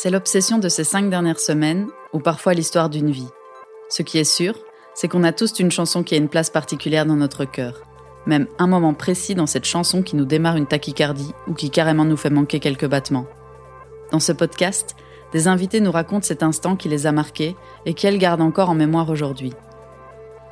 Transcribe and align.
C'est 0.00 0.10
l'obsession 0.10 0.58
de 0.58 0.68
ces 0.68 0.84
cinq 0.84 1.10
dernières 1.10 1.40
semaines, 1.40 1.88
ou 2.12 2.20
parfois 2.20 2.54
l'histoire 2.54 2.88
d'une 2.88 3.10
vie. 3.10 3.26
Ce 3.88 4.02
qui 4.02 4.18
est 4.18 4.22
sûr, 4.22 4.54
c'est 4.94 5.08
qu'on 5.08 5.24
a 5.24 5.32
tous 5.32 5.58
une 5.58 5.72
chanson 5.72 6.04
qui 6.04 6.14
a 6.14 6.18
une 6.18 6.28
place 6.28 6.50
particulière 6.50 7.04
dans 7.04 7.16
notre 7.16 7.44
cœur. 7.44 7.82
Même 8.24 8.46
un 8.60 8.68
moment 8.68 8.94
précis 8.94 9.34
dans 9.34 9.48
cette 9.48 9.64
chanson 9.64 10.04
qui 10.04 10.14
nous 10.14 10.24
démarre 10.24 10.54
une 10.54 10.68
tachycardie 10.68 11.34
ou 11.48 11.54
qui 11.54 11.70
carrément 11.70 12.04
nous 12.04 12.16
fait 12.16 12.30
manquer 12.30 12.60
quelques 12.60 12.86
battements. 12.86 13.26
Dans 14.12 14.20
ce 14.20 14.30
podcast, 14.30 14.94
des 15.32 15.48
invités 15.48 15.80
nous 15.80 15.90
racontent 15.90 16.22
cet 16.24 16.44
instant 16.44 16.76
qui 16.76 16.88
les 16.88 17.08
a 17.08 17.10
marqués 17.10 17.56
et 17.84 17.92
qu'elles 17.92 18.18
gardent 18.18 18.42
encore 18.42 18.70
en 18.70 18.76
mémoire 18.76 19.10
aujourd'hui. 19.10 19.52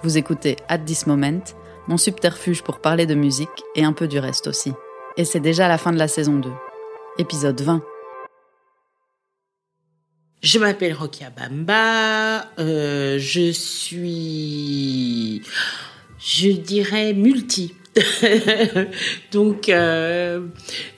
Vous 0.02 0.18
écoutez 0.18 0.56
At 0.68 0.78
This 0.78 1.06
Moment, 1.06 1.44
mon 1.86 1.98
subterfuge 1.98 2.64
pour 2.64 2.80
parler 2.80 3.06
de 3.06 3.14
musique 3.14 3.62
et 3.76 3.84
un 3.84 3.92
peu 3.92 4.08
du 4.08 4.18
reste 4.18 4.48
aussi. 4.48 4.72
Et 5.16 5.24
c'est 5.24 5.38
déjà 5.38 5.68
la 5.68 5.78
fin 5.78 5.92
de 5.92 5.98
la 5.98 6.08
saison 6.08 6.34
2. 6.34 6.50
Épisode 7.18 7.60
20. 7.60 7.80
Je 10.46 10.60
m'appelle 10.60 10.92
Rokia 10.92 11.30
Bamba. 11.30 12.46
Euh, 12.60 13.18
je 13.18 13.50
suis, 13.50 15.42
je 16.20 16.50
dirais, 16.52 17.14
multi. 17.14 17.74
donc, 19.32 19.68
euh, 19.68 20.46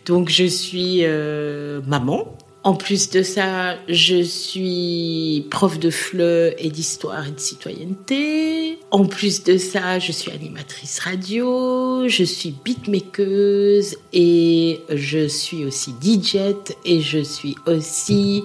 donc 0.04 0.28
je 0.28 0.44
suis 0.44 0.98
euh, 1.04 1.80
maman. 1.86 2.36
En 2.62 2.74
plus 2.74 3.08
de 3.08 3.22
ça, 3.22 3.76
je 3.88 4.22
suis 4.22 5.46
prof 5.50 5.78
de 5.78 5.88
FLE 5.88 6.54
et 6.58 6.68
d'histoire 6.68 7.26
et 7.26 7.30
de 7.30 7.40
citoyenneté. 7.40 8.78
En 8.90 9.06
plus 9.06 9.44
de 9.44 9.56
ça, 9.56 9.98
je 9.98 10.12
suis 10.12 10.30
animatrice 10.30 10.98
radio, 10.98 12.06
je 12.06 12.24
suis 12.24 12.54
beatmakeuse 12.64 13.96
et 14.12 14.80
je 14.92 15.26
suis 15.26 15.64
aussi 15.64 15.94
DJ 16.02 16.36
et 16.84 17.00
je 17.00 17.20
suis 17.20 17.56
aussi 17.66 18.42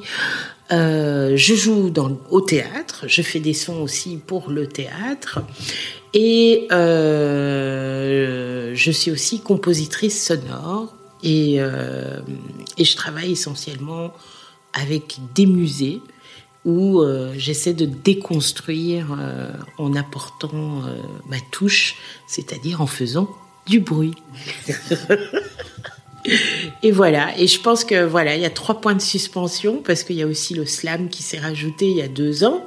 euh, 0.72 1.36
je 1.36 1.56
joue 1.56 1.92
au 2.30 2.42
théâtre, 2.42 3.06
je 3.08 3.22
fais 3.22 3.40
des 3.40 3.54
sons 3.54 3.82
aussi 3.82 4.18
pour 4.18 4.50
le 4.50 4.68
théâtre 4.68 5.40
et 6.14 6.68
euh, 6.72 8.72
je 8.74 8.92
suis 8.92 9.12
aussi 9.12 9.42
compositrice 9.42 10.26
sonore 10.26 10.96
et, 11.22 11.56
euh, 11.60 12.22
et, 12.78 12.86
je 12.86 12.96
travaille 12.96 13.34
essentiellement 13.34 14.14
avec 14.74 15.18
des 15.36 15.46
musées 15.46 16.02
où 16.66 17.04
j'essaie 17.36 17.74
de 17.74 17.86
déconstruire 17.86 19.18
en 19.78 19.94
apportant 19.96 20.82
ma 21.28 21.36
touche, 21.52 21.96
c'est-à-dire 22.26 22.80
en 22.80 22.88
faisant 22.88 23.30
du 23.68 23.82
bruit. 23.82 24.16
Et 26.82 26.92
voilà. 26.92 27.38
Et 27.38 27.48
je 27.48 27.60
pense 27.60 27.84
que 27.84 28.06
voilà, 28.06 28.36
il 28.36 28.42
y 28.42 28.46
a 28.46 28.50
trois 28.50 28.82
points 28.82 28.96
de 28.96 29.02
suspension 29.02 29.82
parce 29.84 30.04
qu'il 30.04 30.16
y 30.16 30.22
a 30.22 30.28
aussi 30.28 30.54
le 30.54 30.66
slam 30.66 31.10
qui 31.10 31.24
s'est 31.24 31.40
rajouté 31.40 31.90
il 31.90 31.98
y 31.98 32.02
a 32.02 32.08
deux 32.08 32.44
ans. 32.44 32.64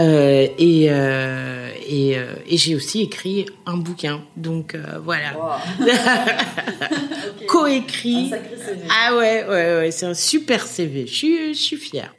Euh, 0.00 0.46
et 0.58 0.86
euh, 0.88 1.68
et, 1.86 2.16
euh, 2.16 2.34
et 2.46 2.56
j'ai 2.56 2.74
aussi 2.74 3.02
écrit 3.02 3.46
un 3.66 3.76
bouquin. 3.76 4.22
Donc 4.36 4.74
euh, 4.74 4.98
voilà. 5.04 5.36
Wow. 5.36 5.86
okay. 7.36 7.46
Coécrit. 7.46 8.32
Ah 8.88 9.16
ouais, 9.16 9.44
ouais, 9.44 9.76
ouais. 9.76 9.90
C'est 9.90 10.06
un 10.06 10.14
super 10.14 10.66
CV. 10.66 11.06
Je 11.06 11.14
suis, 11.14 11.54
je 11.54 11.58
suis 11.58 11.76
fière 11.76 12.14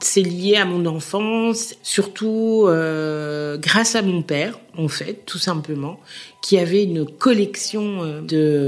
c'est 0.00 0.22
lié 0.22 0.56
à 0.56 0.64
mon 0.64 0.86
enfance, 0.86 1.74
surtout 1.82 2.64
euh, 2.66 3.56
grâce 3.58 3.94
à 3.94 4.02
mon 4.02 4.22
père, 4.22 4.58
en 4.76 4.88
fait, 4.88 5.24
tout 5.26 5.38
simplement, 5.38 6.00
qui 6.42 6.58
avait 6.58 6.84
une 6.84 7.06
collection 7.06 8.02
euh, 8.02 8.20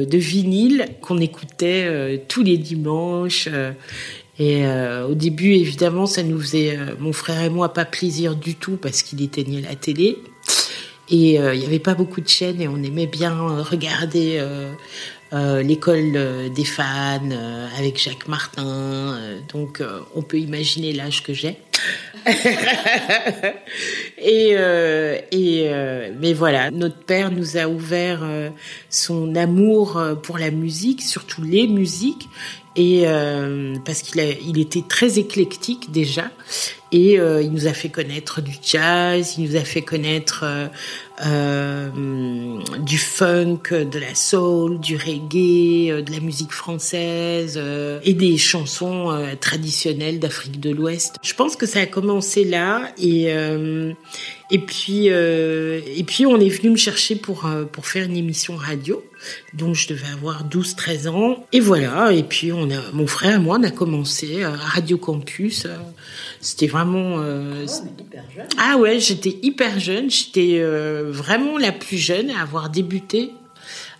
de, 0.05 0.19
vinyles 0.19 0.87
qu'on 1.01 1.19
écoutait 1.19 1.85
euh, 1.87 2.19
tous 2.29 2.43
les 2.43 2.59
dimanches. 2.59 3.49
Et 4.39 4.65
au 4.67 5.15
début, 5.15 5.53
évidemment, 5.53 6.07
ça 6.07 6.23
nous 6.23 6.41
faisait, 6.41 6.77
mon 6.99 7.13
frère 7.13 7.43
et 7.43 7.51
moi, 7.51 7.73
pas 7.73 7.85
plaisir 7.85 8.35
du 8.35 8.57
tout 8.57 8.77
parce 8.77 9.03
qu'il 9.03 9.23
éteignait 9.23 9.61
la 9.61 9.77
télé. 9.77 10.19
Et 11.11 11.35
il 11.35 11.59
n'y 11.59 11.67
avait 11.67 11.79
pas 11.79 11.95
beaucoup 11.95 12.21
de 12.21 12.29
chaînes 12.29 12.61
et 12.61 12.67
on 12.67 12.83
aimait 12.83 13.07
bien 13.07 13.63
regarder 13.63 14.43
euh, 15.33 15.63
l'école 15.63 16.51
des 16.55 16.65
fans 16.65 17.21
euh, 17.31 17.67
avec 17.79 17.99
Jacques 17.99 18.29
Martin. 18.29 18.67
Euh, 18.67 19.39
donc, 19.53 19.83
on 20.15 20.21
peut 20.21 20.39
imaginer 20.39 20.93
l'âge 20.93 21.23
que 21.23 21.33
j'ai. 21.33 21.57
et 24.19 24.51
et 25.33 25.71
mais 26.21 26.33
voilà, 26.35 26.71
notre 26.71 26.99
père 26.99 27.33
nous 27.33 27.57
a 27.57 27.67
ouvert 27.67 28.21
son 28.91 29.35
amour 29.35 30.01
pour 30.23 30.39
la 30.39 30.53
musique, 30.53 31.03
surtout 31.03 31.43
les 31.43 31.67
musiques, 31.67 32.29
et 32.75 33.03
euh, 33.07 33.77
parce 33.85 34.03
qu'il 34.03 34.23
il 34.47 34.59
était 34.59 34.85
très 34.89 35.19
éclectique 35.19 35.93
déjà 35.93 36.31
et 36.91 37.19
euh, 37.19 37.43
il 37.43 37.53
nous 37.53 37.67
a 37.67 37.75
fait 37.75 37.91
connaître 37.91 38.41
du 38.41 38.53
jazz, 38.63 39.35
il 39.37 39.45
nous 39.45 39.57
a 39.57 39.65
fait 39.65 39.83
connaître 39.83 40.45
euh, 41.25 41.91
euh, 41.97 42.59
du 42.79 42.99
funk, 42.99 43.63
de 43.71 43.99
la 43.99 44.15
soul, 44.15 44.81
du 44.81 44.97
reggae, 44.97 46.03
de 46.03 46.13
la 46.13 46.21
musique 46.21 46.53
française 46.53 47.61
et 48.05 48.15
des 48.15 48.37
chansons 48.39 49.11
traditionnelles 49.41 50.19
d'Afrique 50.19 50.61
de 50.61 50.71
l'Ouest. 50.71 51.17
Je 51.23 51.35
pense 51.35 51.57
que 51.57 51.67
ça 51.67 51.81
a 51.81 51.87
commencé 51.87 52.45
là 52.45 52.89
et 52.99 53.33
et 54.51 54.59
puis 54.59 55.07
et 55.07 56.05
puis 56.07 56.27
on 56.27 56.39
est 56.41 56.49
venu 56.49 56.71
me 56.71 56.77
chercher 56.77 57.17
pour 57.17 57.49
pour 57.73 57.87
faire 57.87 58.07
une 58.07 58.17
émission 58.17 58.57
radio. 58.57 59.03
Donc 59.55 59.75
je 59.75 59.89
devais 59.89 60.09
avoir 60.09 60.45
12 60.45 60.77
13 60.77 61.09
ans 61.09 61.47
et 61.53 61.61
voilà 61.61 62.13
et 62.13 62.23
puis 62.23 62.53
on 62.53 62.71
a 62.71 62.93
mon 62.93 63.07
frère 63.07 63.37
et 63.37 63.39
moi 63.39 63.59
on 63.61 63.65
a 63.65 63.71
commencé 63.71 64.43
à 64.43 64.53
Radio 64.53 64.99
Campus 64.99 65.67
c'était 66.43 66.67
vraiment. 66.67 67.21
Euh, 67.21 67.65
oh, 67.69 68.41
ah 68.59 68.77
ouais, 68.77 68.99
j'étais 68.99 69.39
hyper 69.43 69.79
jeune. 69.79 70.11
J'étais 70.11 70.59
euh, 70.59 71.11
vraiment 71.11 71.57
la 71.57 71.71
plus 71.71 71.97
jeune 71.97 72.31
à 72.31 72.43
avoir 72.43 72.69
débuté 72.69 73.31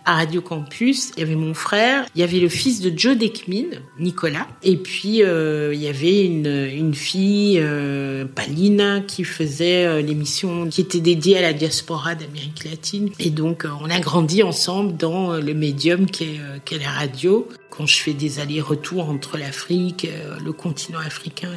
à 0.05 0.15
Radio 0.15 0.41
Campus. 0.41 1.11
Il 1.15 1.21
y 1.21 1.23
avait 1.23 1.35
mon 1.35 1.53
frère, 1.53 2.05
il 2.15 2.21
y 2.21 2.23
avait 2.23 2.39
le 2.39 2.49
fils 2.49 2.81
de 2.81 2.91
Joe 2.97 3.17
Dekmin, 3.17 3.77
Nicolas, 3.99 4.47
et 4.61 4.77
puis 4.77 5.23
euh, 5.23 5.73
il 5.73 5.81
y 5.81 5.87
avait 5.87 6.25
une, 6.25 6.93
fille, 6.93 7.59
euh, 7.61 8.25
Palina, 8.25 9.01
qui 9.01 9.23
faisait 9.23 9.85
euh, 9.85 10.01
l'émission 10.01 10.67
qui 10.67 10.81
était 10.81 10.99
dédiée 10.99 11.37
à 11.37 11.41
la 11.41 11.53
diaspora 11.53 12.15
d'Amérique 12.15 12.65
latine. 12.65 13.09
Et 13.19 13.29
donc 13.29 13.65
on 13.81 13.89
a 13.89 13.99
grandi 13.99 14.43
ensemble 14.43 14.97
dans 14.97 15.33
le 15.33 15.53
médium 15.53 16.05
qu'est 16.05 16.39
qu 16.65 16.77
la 16.77 16.89
radio. 16.89 17.47
Quand 17.69 17.87
je 17.87 17.97
fais 17.97 18.13
des 18.13 18.39
allers-retours 18.39 19.09
entre 19.09 19.37
l'Afrique, 19.39 20.07
le 20.43 20.51
continent 20.53 20.99
africain 20.99 21.49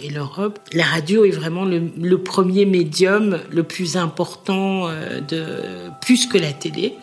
et 0.00 0.08
l'Europe, 0.08 0.60
la 0.72 0.84
radio 0.84 1.24
est 1.24 1.32
vraiment 1.32 1.64
le, 1.64 2.18
premier 2.18 2.64
médium 2.64 3.40
le 3.50 3.64
plus 3.64 3.96
important 3.96 4.88
plus 6.00 6.26
que 6.26 6.38
la 6.38 6.52
télé 6.52 6.94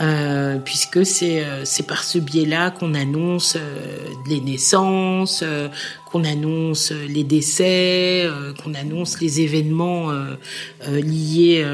euh, 0.00 0.58
puisque 0.58 1.04
c'est 1.04 1.44
euh, 1.44 1.64
c'est 1.64 1.86
par 1.86 2.02
ce 2.02 2.18
biais-là 2.18 2.70
qu'on 2.70 2.94
annonce 2.94 3.56
euh, 3.56 4.06
les 4.26 4.40
naissances, 4.40 5.42
euh, 5.42 5.68
qu'on 6.06 6.24
annonce 6.24 6.92
les 6.92 7.24
décès, 7.24 8.24
euh, 8.24 8.54
qu'on 8.54 8.72
annonce 8.72 9.20
les 9.20 9.42
événements 9.42 10.10
liés 10.86 11.64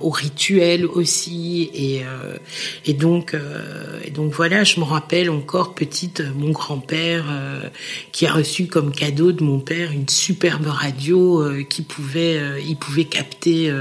au 0.00 0.10
rituel 0.10 0.86
aussi, 0.86 1.70
et 1.74 2.02
et 2.84 2.94
donc 2.94 3.36
et 4.04 4.10
donc 4.10 4.32
voilà, 4.32 4.62
je 4.62 4.78
me 4.78 4.84
rappelle 4.84 5.30
encore 5.30 5.74
petite 5.74 6.22
mon 6.36 6.50
grand-père 6.50 7.24
qui 8.12 8.26
a 8.26 8.32
reçu 8.32 8.66
comme 8.66 8.92
cadeau 8.92 9.32
de 9.32 9.42
mon 9.42 9.58
père 9.58 9.90
une 9.90 10.08
superbe 10.08 10.66
radio 10.66 11.44
qui 11.68 11.82
pouvait 11.82 12.38
il 12.64 12.76
pouvait 12.76 13.04
capter 13.04 13.72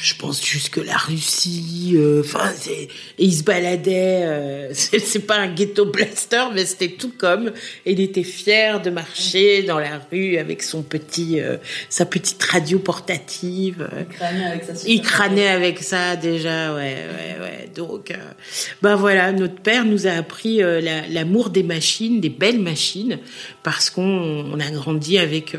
je 0.00 0.14
pense 0.14 0.44
jusque 0.44 0.78
la 0.78 0.96
Russie. 0.96 1.92
Euh, 1.94 2.22
enfin, 2.24 2.52
et 2.70 2.88
il 3.18 3.34
se 3.34 3.42
baladait. 3.42 4.22
Euh, 4.24 4.68
c'est 4.72 5.26
pas 5.26 5.36
un 5.36 5.48
ghetto 5.48 5.84
blaster, 5.84 6.44
mais 6.54 6.64
c'était 6.64 6.88
tout 6.88 7.12
comme. 7.16 7.52
Et 7.84 7.92
il 7.92 8.00
était 8.00 8.22
fier 8.22 8.80
de 8.80 8.90
marcher 8.90 9.62
dans 9.62 9.78
la 9.78 10.00
rue 10.10 10.38
avec 10.38 10.62
son 10.62 10.82
petit, 10.82 11.40
euh, 11.40 11.58
sa 11.90 12.06
petite 12.06 12.42
radio 12.42 12.78
portative. 12.78 13.88
Il 14.00 14.06
crânait 14.08 14.44
avec 14.44 14.64
ça. 14.64 14.72
Il 14.86 15.02
crânait 15.02 15.48
avec 15.48 15.78
ça 15.80 16.16
déjà, 16.16 16.74
ouais, 16.74 16.96
ouais, 16.96 17.42
ouais. 17.42 17.68
Donc, 17.74 18.12
ben 18.82 18.96
voilà, 18.96 19.32
notre 19.32 19.60
père 19.60 19.84
nous 19.84 20.06
a 20.06 20.10
appris 20.10 20.58
l'amour 20.58 21.50
des 21.50 21.62
machines, 21.62 22.20
des 22.20 22.28
belles 22.28 22.58
machines, 22.58 23.18
parce 23.62 23.90
qu'on 23.90 24.02
on 24.02 24.58
a 24.58 24.70
grandi 24.70 25.18
avec, 25.18 25.56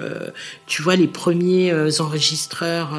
tu 0.67 0.81
vois, 0.81 0.97
les 0.97 1.07
premiers 1.07 1.73
enregistreurs 1.99 2.93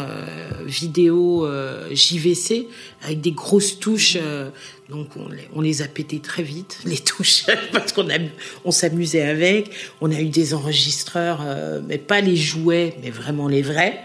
vidéo 0.65 1.32
euh, 1.41 1.89
JVC 1.93 2.69
avec 3.03 3.21
des 3.21 3.33
grosses 3.33 3.79
touches. 3.79 4.17
Euh, 4.21 4.51
donc 4.89 5.09
on 5.17 5.29
les, 5.29 5.49
on 5.55 5.61
les, 5.63 5.81
a 5.81 5.89
pété 5.89 6.21
très 6.21 6.43
vite 6.43 6.79
les 6.85 6.99
touches 6.99 7.45
parce 7.73 7.93
qu'on 7.93 8.07
on 8.65 8.71
s'amusait 8.71 9.23
avec. 9.23 9.71
On 10.01 10.11
a 10.11 10.21
eu 10.21 10.29
des 10.29 10.55
enregistreurs, 10.55 11.41
euh, 11.43 11.81
mais 11.87 11.99
pas 11.99 12.21
les 12.21 12.37
jouets, 12.37 12.95
mais 13.03 13.11
vraiment 13.11 13.49
les 13.49 13.63
vrais. 13.63 14.01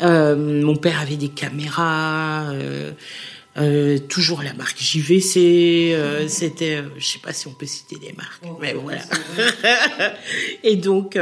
mon 0.00 0.76
père 0.76 1.00
avait 1.00 1.16
des 1.16 1.30
caméras. 1.30 2.52
Euh, 3.58 3.98
toujours 3.98 4.42
la 4.42 4.54
marque 4.54 4.78
JVC. 4.80 5.92
Euh, 5.92 6.28
c'était, 6.28 6.76
euh, 6.76 6.88
je 6.98 7.06
sais 7.06 7.18
pas 7.18 7.32
si 7.32 7.48
on 7.48 7.52
peut 7.52 7.66
citer 7.66 7.96
des 7.96 8.12
marques, 8.12 8.42
mais 8.60 8.74
voilà. 8.74 9.00
et 10.62 10.76
donc, 10.76 11.18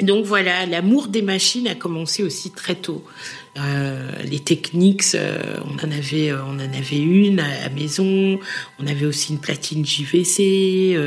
donc 0.00 0.24
voilà, 0.24 0.66
l'amour 0.66 1.08
des 1.08 1.22
machines 1.22 1.68
a 1.68 1.74
commencé 1.74 2.22
aussi 2.22 2.50
très 2.52 2.74
tôt. 2.74 3.04
Euh, 3.58 4.10
les 4.24 4.40
techniques, 4.40 5.04
on 5.14 5.86
en 5.86 5.90
avait, 5.90 6.32
on 6.32 6.56
en 6.56 6.58
avait 6.58 6.98
une 6.98 7.40
à 7.40 7.62
la 7.64 7.68
maison. 7.70 8.38
On 8.78 8.86
avait 8.86 9.06
aussi 9.06 9.32
une 9.32 9.40
platine 9.40 9.84
JVC. 9.84 10.98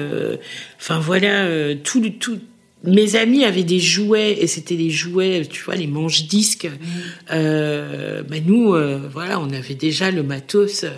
Enfin 0.78 1.00
voilà, 1.00 1.76
tout, 1.84 2.02
tout, 2.20 2.40
mes 2.84 3.18
amis 3.18 3.44
avaient 3.44 3.64
des 3.64 3.80
jouets 3.80 4.38
et 4.40 4.48
c'était 4.48 4.76
des 4.76 4.90
jouets, 4.90 5.46
tu 5.50 5.64
vois, 5.64 5.76
les 5.76 5.88
manches 5.88 6.28
disques. 6.28 6.66
Mmh. 6.66 6.88
Euh, 7.32 8.24
bah 8.24 8.38
nous, 8.46 8.74
euh, 8.74 9.02
voilà, 9.12 9.40
on 9.40 9.50
avait 9.52 9.76
déjà 9.76 10.12
le 10.12 10.24
matos 10.24 10.86
euh, 10.86 10.90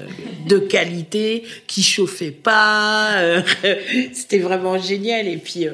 de 0.48 0.60
qualité 0.60 1.44
qui 1.66 1.82
chauffait 1.82 2.32
pas. 2.32 3.16
Euh, 3.18 3.42
c'était 4.14 4.40
vraiment 4.40 4.78
génial. 4.78 5.28
Et 5.28 5.38
puis, 5.38 5.66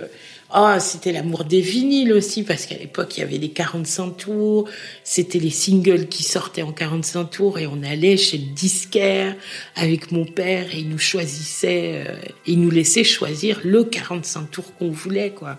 oh, 0.56 0.76
c'était 0.80 1.12
l'amour 1.12 1.44
des 1.46 1.62
vinyles 1.62 2.14
aussi 2.14 2.44
parce 2.44 2.66
qu'à 2.66 2.78
l'époque 2.78 3.18
il 3.18 3.22
y 3.22 3.24
avait 3.24 3.38
les 3.38 3.50
45 3.50 4.18
tours. 4.18 4.70
C'était 5.04 5.40
les 5.40 5.50
singles 5.50 6.08
qui 6.08 6.24
sortaient 6.24 6.62
en 6.62 6.72
45 6.72 7.26
tours 7.26 7.60
et 7.60 7.68
on 7.68 7.84
allait 7.84 8.18
chez 8.18 8.38
le 8.38 8.54
disquaire 8.54 9.36
avec 9.76 10.12
mon 10.12 10.26
père 10.26 10.74
et 10.74 10.80
il 10.80 10.90
nous 10.90 10.98
choisissait, 10.98 12.06
il 12.46 12.62
nous 12.62 12.72
laissait 12.72 13.04
choisir 13.04 13.60
le 13.64 13.84
45 13.84 14.52
tours 14.52 14.74
qu'on 14.76 14.90
voulait, 14.90 15.32
quoi. 15.32 15.58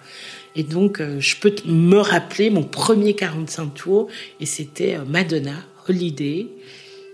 Et 0.58 0.64
donc, 0.64 1.00
euh, 1.00 1.20
je 1.20 1.36
peux 1.36 1.54
me 1.66 1.98
rappeler 1.98 2.50
mon 2.50 2.64
premier 2.64 3.14
45 3.14 3.74
tours, 3.74 4.08
et 4.40 4.46
c'était 4.46 4.96
euh, 4.96 5.04
Madonna, 5.06 5.54
Holiday. 5.88 6.48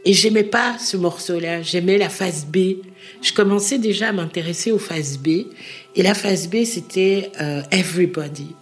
Et 0.06 0.14
j'aimais 0.14 0.44
pas 0.44 0.78
ce 0.78 0.96
morceau-là, 0.96 1.60
j'aimais 1.60 1.98
la 1.98 2.08
phase 2.08 2.46
B. 2.46 2.78
Je 3.20 3.32
commençais 3.32 3.78
déjà 3.78 4.08
à 4.08 4.12
m'intéresser 4.12 4.72
aux 4.72 4.78
phases 4.78 5.18
B. 5.18 5.46
Et 5.96 6.02
la 6.02 6.14
phase 6.14 6.48
B, 6.48 6.64
c'était 6.64 7.30
euh, 7.40 7.62
Everybody 7.70 8.54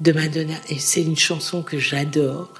de 0.00 0.12
Madonna. 0.12 0.54
Et 0.68 0.78
c'est 0.78 1.02
une 1.02 1.16
chanson 1.16 1.62
que 1.62 1.78
j'adore. 1.78 2.50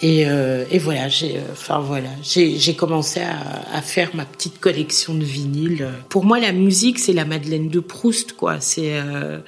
Et, 0.00 0.28
euh, 0.28 0.64
et, 0.70 0.78
voilà, 0.78 1.08
j'ai, 1.08 1.40
enfin 1.52 1.78
voilà, 1.78 2.10
j'ai, 2.22 2.74
commencé 2.74 3.20
à, 3.20 3.62
à, 3.72 3.80
faire 3.80 4.14
ma 4.14 4.26
petite 4.26 4.60
collection 4.60 5.14
de 5.14 5.24
vinyles. 5.24 5.88
Pour 6.10 6.26
moi, 6.26 6.38
la 6.38 6.52
musique, 6.52 6.98
c'est 6.98 7.14
la 7.14 7.24
Madeleine 7.24 7.70
de 7.70 7.80
Proust, 7.80 8.34
quoi. 8.34 8.60
C'est, 8.60 8.92
euh, 8.92 9.38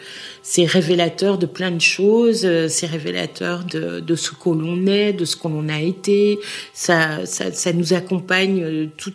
c'est 0.42 0.64
révélateur 0.64 1.36
de 1.36 1.44
plein 1.44 1.70
de 1.70 1.82
choses. 1.82 2.48
C'est 2.68 2.86
révélateur 2.86 3.64
de, 3.64 4.00
de 4.00 4.14
ce 4.14 4.30
que 4.30 4.48
l'on 4.48 4.86
est, 4.86 5.12
de 5.12 5.26
ce 5.26 5.36
qu'on 5.36 5.68
a 5.68 5.80
été. 5.80 6.38
Ça, 6.72 7.26
ça, 7.26 7.52
ça, 7.52 7.74
nous 7.74 7.92
accompagne 7.92 8.88
tout, 8.96 9.12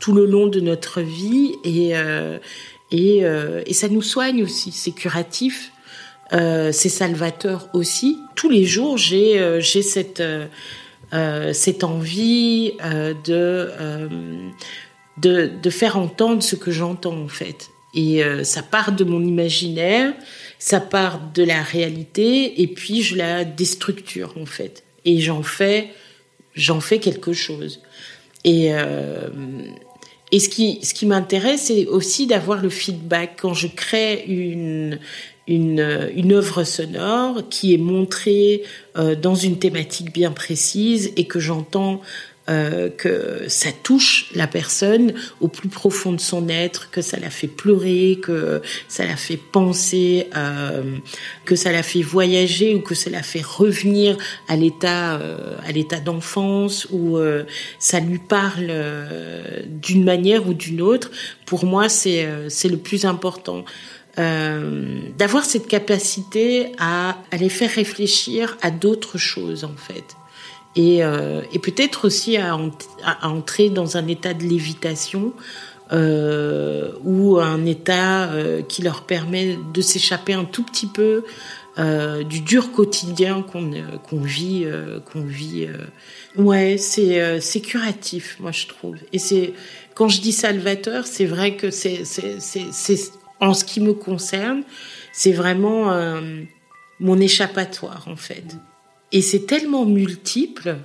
tout 0.00 0.12
le 0.12 0.26
long 0.26 0.48
de 0.48 0.60
notre 0.60 1.00
vie 1.00 1.52
et 1.64 1.96
euh, 1.96 2.38
et, 2.92 3.24
euh, 3.24 3.62
et 3.66 3.72
ça 3.72 3.88
nous 3.88 4.02
soigne 4.02 4.42
aussi. 4.44 4.70
C'est 4.70 4.92
curatif. 4.92 5.72
Euh, 6.32 6.70
c'est 6.72 6.88
salvateur 6.88 7.68
aussi. 7.72 8.18
Tous 8.36 8.48
les 8.48 8.64
jours, 8.64 8.96
j'ai 8.96 9.40
euh, 9.40 9.60
j'ai 9.60 9.82
cette 9.82 10.22
cette 11.52 11.84
envie 11.84 12.72
de, 13.24 13.70
de 15.18 15.50
de 15.62 15.70
faire 15.70 15.98
entendre 15.98 16.42
ce 16.42 16.56
que 16.56 16.70
j'entends 16.70 17.16
en 17.16 17.28
fait. 17.28 17.70
Et 17.94 18.22
ça 18.44 18.62
part 18.62 18.92
de 18.92 19.04
mon 19.04 19.22
imaginaire, 19.22 20.14
ça 20.58 20.80
part 20.80 21.20
de 21.34 21.42
la 21.42 21.62
réalité, 21.62 22.62
et 22.62 22.66
puis 22.66 23.02
je 23.02 23.16
la 23.16 23.44
déstructure 23.44 24.32
en 24.40 24.46
fait. 24.46 24.84
Et 25.04 25.20
j'en 25.20 25.42
fais 25.42 25.90
fais 26.80 26.98
quelque 26.98 27.34
chose. 27.34 27.82
Et 28.44 28.72
et 30.32 30.40
ce 30.40 30.48
qui, 30.48 31.06
m'intéresse, 31.06 31.64
c'est 31.66 31.86
aussi 31.86 32.26
d'avoir 32.26 32.62
le 32.62 32.70
feedback. 32.70 33.38
Quand 33.42 33.52
je 33.52 33.68
crée 33.68 34.24
une 34.26 34.98
œuvre 36.32 36.64
sonore 36.64 37.42
qui 37.50 37.74
est 37.74 37.78
montrée 37.78 38.62
euh, 38.96 39.14
dans 39.14 39.34
une 39.34 39.58
thématique 39.58 40.10
bien 40.12 40.30
précise 40.30 41.12
et 41.16 41.26
que 41.26 41.38
j'entends 41.38 42.00
euh, 42.48 42.88
que 42.88 43.44
ça 43.46 43.70
touche 43.70 44.30
la 44.34 44.48
personne 44.48 45.14
au 45.40 45.48
plus 45.48 45.68
profond 45.68 46.12
de 46.12 46.20
son 46.20 46.48
être, 46.48 46.90
que 46.90 47.00
ça 47.00 47.18
la 47.20 47.30
fait 47.30 47.46
pleurer, 47.46 48.18
que 48.20 48.60
ça 48.88 49.04
la 49.06 49.16
fait 49.16 49.36
penser, 49.36 50.28
euh, 50.36 50.96
que 51.44 51.54
ça 51.54 51.70
la 51.70 51.82
fait 51.82 52.02
voyager 52.02 52.74
ou 52.74 52.80
que 52.80 52.94
ça 52.96 53.10
la 53.10 53.22
fait 53.22 53.44
revenir 53.44 54.16
à 54.48 54.56
l'état 54.56 55.20
euh, 55.20 55.56
à 55.64 55.70
l'état 55.70 56.00
d'enfance 56.00 56.88
ou 56.90 57.16
euh, 57.16 57.44
ça 57.78 58.00
lui 58.00 58.18
parle 58.18 58.66
euh, 58.70 59.62
d'une 59.66 60.02
manière 60.02 60.48
ou 60.48 60.54
d'une 60.54 60.82
autre. 60.82 61.10
Pour 61.46 61.64
moi, 61.64 61.88
c'est 61.88 62.28
c'est 62.48 62.68
le 62.68 62.78
plus 62.78 63.04
important. 63.04 63.64
Euh, 64.18 65.00
d'avoir 65.16 65.42
cette 65.42 65.66
capacité 65.66 66.72
à, 66.78 67.16
à, 67.30 67.36
les 67.38 67.48
faire 67.48 67.70
réfléchir 67.70 68.58
à 68.60 68.70
d'autres 68.70 69.16
choses 69.16 69.64
en 69.64 69.74
fait 69.74 70.04
et, 70.74 71.04
euh, 71.04 71.42
et 71.52 71.58
peut-être 71.58 72.06
aussi 72.06 72.36
à, 72.36 72.56
entrer 73.22 73.68
dans 73.70 73.96
un 73.96 74.06
état 74.06 74.32
de 74.32 74.42
lévitation 74.42 75.32
euh, 75.92 76.92
ou 77.04 77.38
un 77.38 77.66
état 77.66 78.30
euh, 78.32 78.62
qui 78.62 78.82
leur 78.82 79.02
permet 79.02 79.58
de 79.74 79.80
s'échapper 79.82 80.32
un 80.32 80.44
tout 80.44 80.62
petit 80.62 80.86
peu 80.86 81.24
du 82.28 82.40
dur 82.40 82.70
quotidien 82.70 83.42
qu'on 83.42 84.20
vit 84.20 84.66
qu'on 85.10 85.26
ouais 86.36 86.76
c'est 86.76 87.40
c'est 87.40 87.62
curatif 87.62 88.36
moi 88.40 88.52
je 88.52 88.66
trouve 88.66 88.96
et 89.14 89.18
c'est 89.18 89.54
quand 89.94 90.06
je 90.08 90.20
dis 90.20 90.32
salvateur 90.32 91.06
c'est 91.06 91.24
vrai 91.24 91.56
que 91.56 91.70
c'est 91.70 92.02
en 93.40 93.54
ce 93.54 93.64
qui 93.64 93.80
me 93.80 93.94
concerne, 93.94 94.64
c'est 95.14 95.32
vraiment 95.32 95.94
mon 97.00 97.18
échappatoire 97.18 98.04
en 98.06 98.16
fait. 98.16 98.44
Et 99.12 99.20
c'est 99.22 99.46
tellement 99.46 99.84
multiple. 99.84 100.78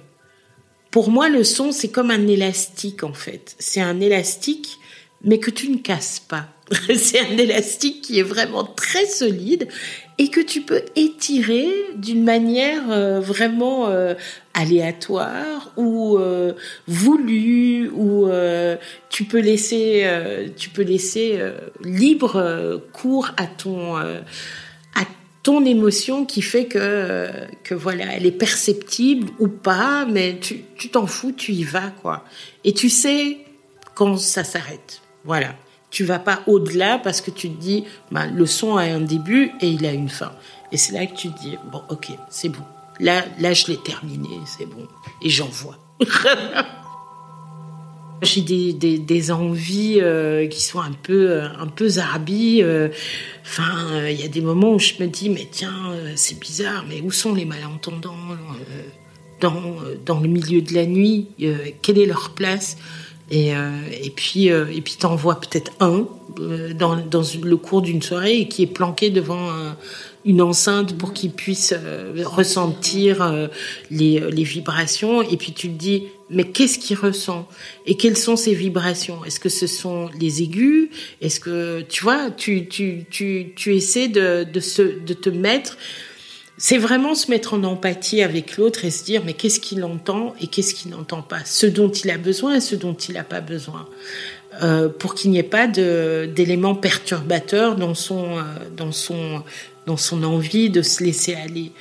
Pour 0.92 1.10
moi, 1.10 1.30
le 1.30 1.44
son, 1.44 1.72
c'est 1.72 1.90
comme 1.90 2.12
un 2.12 2.28
élastique 2.28 3.04
en 3.04 3.14
fait. 3.14 3.56
C'est 3.60 3.82
un 3.82 4.00
élastique, 4.00 4.78
mais 5.24 5.40
que 5.40 5.52
tu 5.52 5.70
ne 5.70 5.78
casses 5.78 6.20
pas. 6.20 6.48
c'est 6.96 7.20
un 7.20 7.38
élastique 7.38 8.02
qui 8.02 8.20
est 8.20 8.24
vraiment 8.24 8.66
très 8.66 9.06
solide 9.06 9.70
et 10.18 10.30
que 10.30 10.42
tu 10.42 10.62
peux 10.62 10.82
étirer 10.96 11.70
d'une 11.96 12.24
manière 12.24 12.92
euh, 12.92 13.20
vraiment 13.20 13.88
euh, 13.88 14.16
aléatoire 14.54 15.72
ou 15.78 16.18
euh, 16.18 16.54
voulue 16.88 17.90
ou 17.94 18.28
tu 19.10 19.24
peux 19.26 19.40
laisser 19.40 20.06
tu 20.58 20.70
peux 20.70 20.82
laisser 20.82 21.40
libre 21.84 22.82
cours 22.94 23.32
à 23.38 23.46
ton 23.46 23.96
ton 25.48 25.64
émotion 25.64 26.26
qui 26.26 26.42
fait 26.42 26.66
que 26.66 27.30
que 27.64 27.74
voilà 27.74 28.04
elle 28.16 28.26
est 28.26 28.40
perceptible 28.46 29.30
ou 29.40 29.48
pas 29.48 30.06
mais 30.06 30.40
tu 30.42 30.90
t'en 30.90 31.08
fous 31.08 31.32
tu 31.32 31.54
y 31.54 31.64
vas 31.64 31.90
quoi 32.02 32.26
et 32.66 32.74
tu 32.74 32.90
sais 32.90 33.38
quand 33.96 34.18
ça 34.18 34.44
s'arrête 34.44 35.02
voilà 35.24 35.56
tu 35.90 36.04
vas 36.04 36.20
pas 36.20 36.42
au-delà 36.48 37.00
parce 37.00 37.22
que 37.22 37.32
tu 37.32 37.50
te 37.50 37.60
dis, 37.60 37.86
ben, 38.12 38.28
le 38.28 38.46
son 38.46 38.78
a 38.78 38.84
un 38.84 39.00
début 39.00 39.52
et 39.62 39.68
il 39.70 39.86
a 39.86 39.92
une 39.92 40.10
fin. 40.10 40.32
Et 40.72 40.78
c'est 40.78 40.94
là 40.94 41.06
que 41.06 41.16
tu 41.16 41.32
te 41.32 41.40
dis, 41.40 41.58
bon, 41.72 41.82
ok, 41.90 42.10
c'est 42.30 42.50
bon. 42.50 42.64
Là, 43.00 43.24
là, 43.40 43.54
je 43.54 43.68
l'ai 43.68 43.78
terminé, 43.78 44.30
c'est 44.46 44.66
bon. 44.66 44.88
Et 45.22 45.30
j'en 45.30 45.48
vois. 45.48 45.78
J'ai 48.24 48.42
des, 48.42 49.32
envies 49.32 50.00
euh, 50.02 50.48
qui 50.48 50.62
sont 50.62 50.80
un 50.80 50.92
peu, 50.92 51.30
euh, 51.30 51.48
un 51.60 51.68
peu. 51.68 51.88
Euh, 51.88 52.90
enfin, 53.44 54.08
il 54.10 54.20
y 54.20 54.24
a 54.24 54.28
des 54.28 54.42
moments 54.42 54.74
où 54.74 54.80
je 54.80 54.94
me 55.00 55.08
dis, 55.08 55.30
mais 55.30 55.48
tiens, 55.50 55.94
c'est 56.16 56.40
bizarre, 56.40 56.86
mais 56.90 57.02
où 57.02 57.12
sont 57.12 57.36
les 57.36 57.46
malentendants 57.46 58.16
dans, 59.40 59.76
dans 60.06 60.20
le 60.20 60.28
milieu 60.28 60.62
de 60.62 60.74
la 60.74 60.88
nuit 60.88 61.28
Quelle 61.82 62.00
est 62.00 62.06
leur 62.06 62.32
place? 62.32 62.78
Et, 63.30 63.54
puis, 64.16 64.46
et 64.46 64.82
puis 64.82 64.96
t'en 64.98 65.16
vois 65.16 65.40
peut-être 65.40 65.72
un 65.80 66.08
dans, 66.76 66.96
dans 66.96 67.24
le 67.44 67.58
cours 67.58 67.82
d'une 67.82 68.02
soirée 68.02 68.40
et 68.40 68.48
qui 68.48 68.64
est 68.64 68.68
planqué 68.68 69.10
devant 69.10 69.50
une 70.26 70.42
enceinte 70.42 70.98
pour 70.98 71.14
qu'il 71.14 71.32
puisse 71.32 71.74
ressentir 72.24 73.50
les, 73.92 74.20
les 74.32 74.44
vibrations. 74.44 75.22
Et 75.22 75.38
puis 75.38 75.52
tu 75.52 75.68
te 75.68 75.78
dis, 75.78 76.04
mais 76.30 76.46
qu'est-ce 76.46 76.80
qu'il 76.80 76.98
ressent? 76.98 77.48
Et 77.86 77.96
quelles 77.96 78.18
sont 78.18 78.36
ces 78.36 78.54
vibrations? 78.54 79.24
Est-ce 79.26 79.40
que 79.40 79.50
ce 79.50 79.68
sont 79.68 80.10
les 80.20 80.42
aigus? 80.42 80.90
Est-ce 81.22 81.40
que 81.40 81.82
tu 81.82 82.04
vois, 82.04 82.32
tu, 82.32 82.68
tu, 82.68 83.06
tu, 83.10 83.54
tu 83.56 83.76
essaies 83.76 84.10
de, 84.10 84.44
de, 84.44 84.60
se, 84.60 84.82
de 84.82 85.14
te 85.14 85.30
mettre 85.30 85.78
c'est 86.60 86.80
vraiment 86.80 87.14
se 87.14 87.30
mettre 87.30 87.54
en 87.54 87.64
empathie 87.64 88.24
avec 88.24 88.58
l'autre 88.58 88.84
et 88.84 88.90
se 88.90 89.04
dire 89.04 89.22
mais 89.24 89.34
qu'est-ce 89.34 89.60
qu'il 89.60 89.84
entend 89.84 90.34
et 90.42 90.48
qu'est-ce 90.48 90.74
qu'il 90.74 90.90
n'entend 90.90 91.22
pas, 91.22 91.46
ce 91.46 91.68
dont 91.68 91.90
il 91.90 92.10
a 92.10 92.18
besoin 92.18 92.56
et 92.56 92.62
ce 92.62 92.76
dont 92.76 92.96
il 92.96 93.14
n'a 93.14 93.24
pas 93.24 93.42
besoin, 93.42 93.88
euh, 94.64 94.90
pour 94.90 95.14
qu'il 95.14 95.30
n'y 95.30 95.38
ait 95.38 95.44
pas 95.44 95.68
d'éléments 95.68 96.74
perturbateurs 96.74 97.76
dans 97.76 97.94
son, 97.94 98.40
euh, 98.40 98.42
dans, 98.76 98.92
son, 98.92 99.44
dans 99.86 99.98
son 99.98 100.24
envie 100.24 100.72
de 100.72 100.82
se 100.82 101.04
laisser 101.04 101.36
aller. 101.36 101.72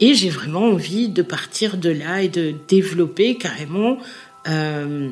Et 0.00 0.14
j'ai 0.14 0.30
vraiment 0.30 0.66
envie 0.66 1.08
de 1.08 1.22
partir 1.22 1.76
de 1.76 1.90
là 1.90 2.22
et 2.22 2.28
de 2.28 2.54
développer 2.68 3.36
carrément 3.36 3.98
un 4.46 5.10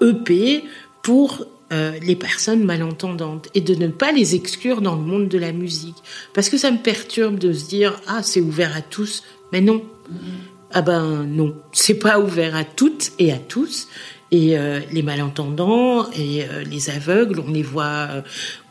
EP 0.00 0.64
pour 1.02 1.46
les 1.70 2.16
personnes 2.16 2.64
malentendantes 2.64 3.48
et 3.54 3.60
de 3.60 3.74
ne 3.74 3.88
pas 3.88 4.12
les 4.12 4.34
exclure 4.34 4.80
dans 4.80 4.96
le 4.96 5.02
monde 5.02 5.28
de 5.28 5.38
la 5.38 5.52
musique. 5.52 5.96
Parce 6.32 6.48
que 6.48 6.56
ça 6.58 6.70
me 6.70 6.78
perturbe 6.78 7.38
de 7.38 7.52
se 7.52 7.68
dire, 7.68 8.00
ah, 8.06 8.22
c'est 8.22 8.40
ouvert 8.40 8.74
à 8.76 8.82
tous. 8.82 9.22
Mais 9.52 9.60
non. 9.60 9.82
Ah 10.72 10.82
ben 10.82 11.24
non, 11.24 11.54
c'est 11.72 11.98
pas 11.98 12.18
ouvert 12.18 12.56
à 12.56 12.64
toutes 12.64 13.12
et 13.18 13.32
à 13.32 13.38
tous. 13.38 13.88
Et 14.32 14.58
euh, 14.58 14.80
les 14.90 15.02
malentendants 15.02 16.10
et 16.10 16.42
euh, 16.42 16.64
les 16.64 16.90
aveugles, 16.90 17.40
on 17.46 17.52
les 17.52 17.62
voit, 17.62 18.08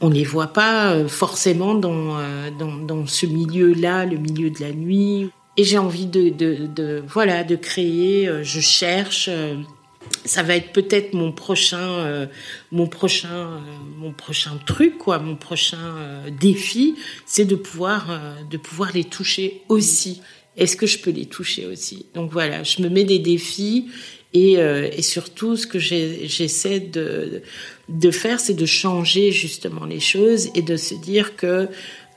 on 0.01 0.09
les 0.09 0.25
voit 0.25 0.47
pas 0.47 0.91
euh, 0.91 1.07
forcément 1.07 1.75
dans, 1.75 2.17
dans, 2.59 2.75
dans 2.75 3.07
ce 3.07 3.25
milieu-là, 3.25 4.05
le 4.05 4.17
milieu 4.17 4.49
de 4.49 4.59
la 4.59 4.73
nuit. 4.73 5.29
Et 5.57 5.63
j'ai 5.63 5.77
envie 5.77 6.07
de, 6.07 6.29
de, 6.29 6.67
de, 6.67 7.03
voilà 7.07 7.45
de 7.45 7.55
créer. 7.55 8.29
je 8.43 8.59
cherche. 8.59 9.29
ça 10.25 10.43
va 10.43 10.57
être 10.57 10.73
peut-être 10.73 11.13
mon 11.13 11.31
prochain, 11.31 12.27
mon 12.73 12.87
prochain, 12.87 13.61
mon 13.97 14.11
prochain 14.11 14.59
truc 14.65 14.97
quoi, 14.97 15.17
mon 15.19 15.37
prochain 15.37 15.95
défi, 16.41 16.95
c'est 17.25 17.45
de 17.45 17.55
pouvoir, 17.55 18.07
de 18.51 18.57
pouvoir 18.57 18.91
les 18.93 19.05
toucher 19.05 19.61
aussi. 19.69 20.21
Est-ce 20.57 20.75
que 20.75 20.87
je 20.87 20.99
peux 20.99 21.11
les 21.11 21.25
toucher 21.25 21.65
aussi? 21.67 22.07
Donc 22.15 22.31
voilà, 22.31 22.63
je 22.63 22.81
me 22.81 22.89
mets 22.89 23.05
des 23.05 23.19
défis 23.19 23.87
et, 24.35 24.57
euh, 24.57 24.89
et 24.91 25.01
surtout, 25.01 25.55
ce 25.55 25.65
que 25.65 25.79
j'essaie 25.79 26.81
de, 26.81 27.41
faire, 28.11 28.41
c'est 28.41 28.53
de 28.53 28.65
changer 28.65 29.31
justement 29.31 29.85
les 29.85 30.01
choses 30.01 30.49
et 30.55 30.61
de 30.61 30.75
se 30.75 30.93
dire 30.93 31.37
que 31.37 31.69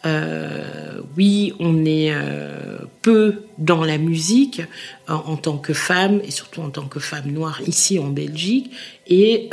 euh, 0.05 1.01
oui, 1.17 1.53
on 1.61 1.85
est 1.85 2.13
euh, 2.13 2.79
peu 3.03 3.43
dans 3.59 3.85
la 3.85 3.99
musique 3.99 4.63
en, 5.07 5.37
tant 5.37 5.59
que 5.59 5.73
femme 5.73 6.21
et 6.25 6.33
surtout 6.33 6.61
en 6.61 6.71
tant 6.71 6.89
que 6.89 6.99
femme 6.99 7.31
noire 7.31 7.61
ici 7.69 8.01
en 8.01 8.09
Belgique. 8.09 8.73
Et, 9.07 9.49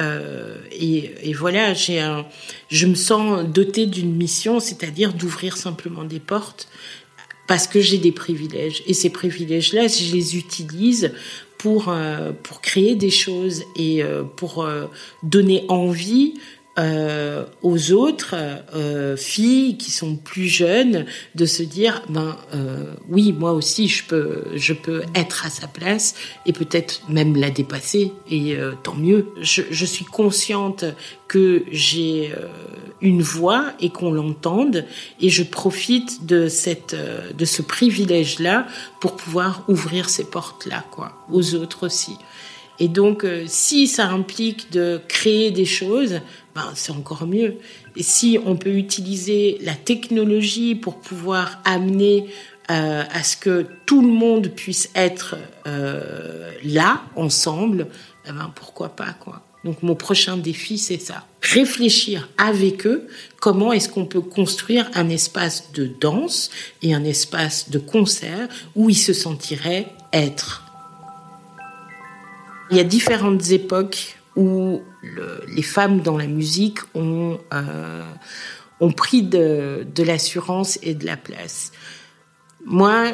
voilà, 1.38 1.74
un, 1.89 2.25
je 2.69 2.88
me 2.88 2.95
sens 2.95 3.48
dotée 3.48 3.86
d'une 3.86 4.15
mission, 4.15 4.60
c'est-à-dire 4.60 5.13
d'ouvrir 5.13 5.55
simplement 5.55 6.03
des 6.03 6.19
portes 6.19 6.67
parce 7.48 7.67
que 7.67 7.79
j'ai 7.79 8.00
des 8.00 8.12
privilèges. 8.12 8.81
Et 8.88 8.93
ces 8.93 9.12
privilèges-là, 9.12 9.88
je 9.88 10.13
les 10.13 10.36
utilise 10.36 11.12
pour, 11.65 11.89
euh, 11.89 12.31
pour 12.43 12.62
créer 12.62 12.93
des 12.93 13.10
choses 13.10 13.63
et 13.75 14.03
euh, 14.03 14.22
pour 14.22 14.63
euh, 14.63 14.86
donner 15.24 15.65
envie 15.67 16.36
euh, 16.77 17.46
aux 17.62 17.94
autres 17.94 18.36
euh, 18.74 19.15
filles 19.15 19.77
qui 19.77 19.91
sont 19.91 20.17
plus 20.17 20.48
jeunes 20.48 21.05
de 21.34 21.46
se 21.46 21.63
dire 21.63 22.01
ben 22.10 22.36
euh, 22.53 22.84
oui 23.10 23.32
moi 23.32 23.53
aussi 23.53 23.88
je 23.88 24.03
peux 24.03 24.44
je 24.55 24.74
peux 24.74 25.03
être 25.15 25.46
à 25.46 25.50
sa 25.50 25.67
place 25.67 26.15
et 26.46 26.51
peut-être 26.51 27.01
même 27.10 27.36
la 27.38 27.50
dépasser 27.50 28.12
et 28.29 28.55
euh, 28.55 28.74
tant 28.84 28.96
mieux. 28.96 29.27
Je, 29.41 29.62
je, 29.72 29.86
suis 29.86 30.05
consciente 30.05 30.84
que 31.29 31.63
j'ai 31.72 32.34
euh, 32.36 32.48
une 33.01 33.22
voix 33.22 33.72
et 33.79 33.89
qu'on 33.89 34.12
l'entende 34.12 34.86
et 35.22 35.29
je 35.29 35.44
profite 35.44 36.25
de 36.25 36.50
cette 36.50 36.96
de 36.96 37.46
ce 37.46 37.62
privilège 37.62 38.39
là 38.39 38.67
pour 39.00 39.15
pouvoir 39.15 39.63
ouvrir 39.70 40.10
ces 40.10 40.25
portes 40.25 40.65
là 40.65 40.84
quoi 40.91 41.25
aux 41.32 41.55
autres 41.55 41.86
aussi 41.86 42.17
et 42.79 42.88
donc, 42.88 43.25
si 43.48 43.88
ça 43.88 44.08
implique 44.08 44.72
de 44.72 45.00
créer 45.08 45.51
des 45.51 45.65
choses, 45.65 46.20
ben, 46.55 46.72
c'est 46.74 46.91
encore 46.91 47.27
mieux. 47.27 47.55
Et 47.96 48.03
si 48.03 48.39
on 48.46 48.55
peut 48.55 48.75
utiliser 48.75 49.58
la 49.62 49.75
technologie 49.75 50.75
pour 50.75 51.00
pouvoir 51.00 51.62
amener 51.65 52.27
euh, 52.72 53.03
à 53.12 53.24
ce 53.24 53.38
que 53.38 53.67
tout 53.86 54.01
le 54.01 54.08
monde 54.08 54.48
puisse 54.48 54.89
être 54.96 55.36
euh, 55.67 56.51
là, 56.63 57.03
ensemble, 57.15 57.88
eh 58.27 58.32
ben, 58.32 58.51
pourquoi 58.55 58.89
pas, 58.89 59.13
quoi. 59.20 59.41
Donc 59.65 59.82
mon 59.84 59.96
prochain 59.96 60.38
défi, 60.38 60.77
c'est 60.77 61.00
ça. 61.00 61.25
Réfléchir 61.41 62.29
avec 62.38 62.86
eux 62.86 63.08
comment 63.39 63.74
est-ce 63.74 63.89
qu'on 63.89 64.05
peut 64.05 64.22
construire 64.22 64.89
un 64.94 65.10
espace 65.10 65.72
de 65.74 65.89
danse 66.00 66.51
et 66.84 66.94
un 66.94 67.03
espace 67.03 67.70
de 67.70 67.79
concert 67.79 68.48
où 68.75 68.89
ils 68.89 68.98
se 68.98 69.13
sentiraient 69.13 69.88
être. 70.13 70.64
Il 72.72 72.77
y 72.77 72.79
a 72.79 72.84
différentes 72.84 73.51
époques 73.51 74.17
où 74.36 74.81
le, 75.01 75.41
les 75.48 75.62
femmes 75.62 76.01
dans 76.01 76.17
la 76.17 76.27
musique 76.27 76.79
ont, 76.93 77.39
euh, 77.53 78.03
ont 78.79 78.91
pris 78.91 79.24
de, 79.24 79.86
de 79.93 80.03
l'assurance 80.03 80.79
et 80.81 80.93
de 80.93 81.05
la 81.05 81.17
place. 81.17 81.72
Moi, 82.65 83.12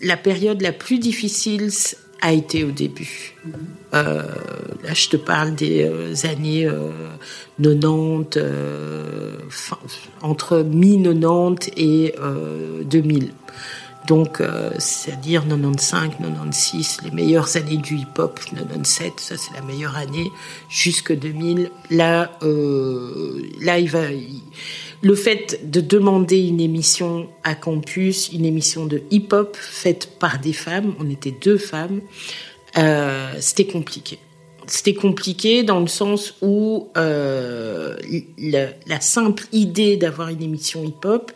la 0.00 0.16
période 0.16 0.60
la 0.60 0.72
plus 0.72 0.98
difficile 0.98 1.70
a 2.20 2.32
été 2.32 2.64
au 2.64 2.70
début. 2.70 3.34
Euh, 3.92 4.22
là, 4.82 4.94
je 4.94 5.08
te 5.08 5.16
parle 5.16 5.54
des 5.54 5.84
euh, 5.84 6.14
années 6.24 6.66
euh, 6.66 6.90
90, 7.62 8.38
euh, 8.38 9.36
fin, 9.50 9.78
entre 10.22 10.62
mi-90 10.62 11.72
et 11.76 12.14
2000. 12.84 13.30
Donc, 14.06 14.40
euh, 14.40 14.70
c'est-à-dire 14.78 15.44
95, 15.48 16.10
96, 16.20 16.98
les 17.04 17.10
meilleures 17.10 17.56
années 17.56 17.78
du 17.78 17.96
hip-hop, 17.96 18.38
97, 18.38 19.18
ça 19.18 19.36
c'est 19.38 19.54
la 19.54 19.62
meilleure 19.62 19.96
année, 19.96 20.30
jusque 20.68 21.16
2000. 21.16 21.70
Là, 21.90 22.32
euh, 22.42 23.42
là, 23.60 23.78
il 23.78 23.88
va. 23.88 24.02
Le 25.02 25.14
fait 25.14 25.70
de 25.70 25.80
demander 25.80 26.46
une 26.46 26.60
émission 26.60 27.28
à 27.44 27.54
campus, 27.54 28.30
une 28.32 28.44
émission 28.44 28.86
de 28.86 29.02
hip-hop 29.10 29.56
faite 29.56 30.18
par 30.18 30.38
des 30.38 30.52
femmes, 30.52 30.94
on 30.98 31.08
était 31.08 31.34
deux 31.42 31.58
femmes, 31.58 32.00
euh, 32.76 33.32
c'était 33.40 33.66
compliqué. 33.66 34.18
C'était 34.66 34.94
compliqué 34.94 35.62
dans 35.62 35.80
le 35.80 35.88
sens 35.88 36.36
où 36.40 36.88
la 36.94 39.00
simple 39.00 39.44
idée 39.52 39.98
d'avoir 39.98 40.28
une 40.28 40.42
émission 40.42 40.84
hip-hop 40.84 41.32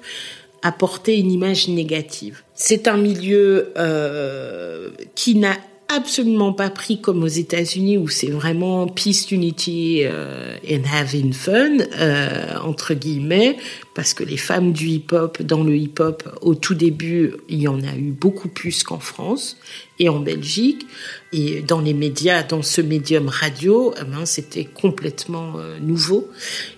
apportait 0.63 1.19
une 1.19 1.31
image 1.31 1.69
négative. 1.69 2.43
C'est 2.55 2.89
un 2.89 2.97
milieu 2.97 3.73
euh, 3.77 4.91
qui 5.15 5.35
n'a 5.35 5.57
absolument 5.89 6.53
pas 6.53 6.69
pris 6.69 7.01
comme 7.01 7.23
aux 7.23 7.29
États-Unis 7.29 7.97
où 7.97 8.09
c'est 8.09 8.31
vraiment 8.31 8.87
peace, 8.87 9.31
unity 9.31 10.03
euh, 10.03 10.57
and 10.71 10.83
having 10.93 11.33
fun 11.33 11.79
euh, 11.99 12.59
entre 12.63 12.93
guillemets 12.93 13.57
parce 13.95 14.13
que 14.13 14.23
les 14.23 14.37
femmes 14.37 14.73
du 14.73 14.89
hip-hop 14.89 15.43
dans 15.43 15.65
le 15.65 15.75
hip-hop 15.75 16.23
au 16.43 16.55
tout 16.55 16.75
début 16.75 17.33
il 17.49 17.63
y 17.63 17.69
en 17.69 17.83
a 17.83 17.97
eu 17.97 18.11
beaucoup 18.11 18.49
plus 18.49 18.83
qu'en 18.83 18.99
France 18.99 19.57
et 19.99 20.09
en 20.09 20.21
Belgique. 20.21 20.87
Et 21.33 21.63
dans 21.63 21.81
les 21.81 21.95
médias 21.95 22.43
dans 22.43 22.63
ce 22.63 22.83
médium 22.83 23.29
radio 23.29 23.95
eh 23.99 24.05
ben, 24.05 24.27
c'était 24.27 24.67
complètement 24.67 25.55
euh, 25.57 25.79
nouveau. 25.81 26.29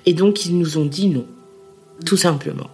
Et 0.06 0.14
donc 0.14 0.46
ils 0.46 0.56
nous 0.56 0.78
ont 0.78 0.87
dit 0.87 1.08
non 1.08 1.26
tout 2.06 2.16
simplement 2.16 2.70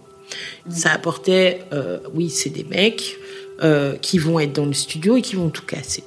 ça 0.69 0.91
apportait, 0.91 1.61
euh, 1.73 1.99
oui, 2.13 2.29
c'est 2.29 2.49
des 2.49 2.63
mecs 2.63 3.17
euh, 3.63 3.95
qui 3.97 4.17
vont 4.17 4.39
être 4.39 4.53
dans 4.53 4.65
le 4.65 4.73
studio 4.73 5.17
et 5.17 5.21
qui 5.21 5.35
vont 5.35 5.49
tout 5.49 5.65
casser. 5.65 6.03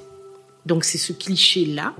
Donc 0.65 0.83
c'est 0.83 0.97
ce 0.97 1.13
cliché-là 1.13 1.95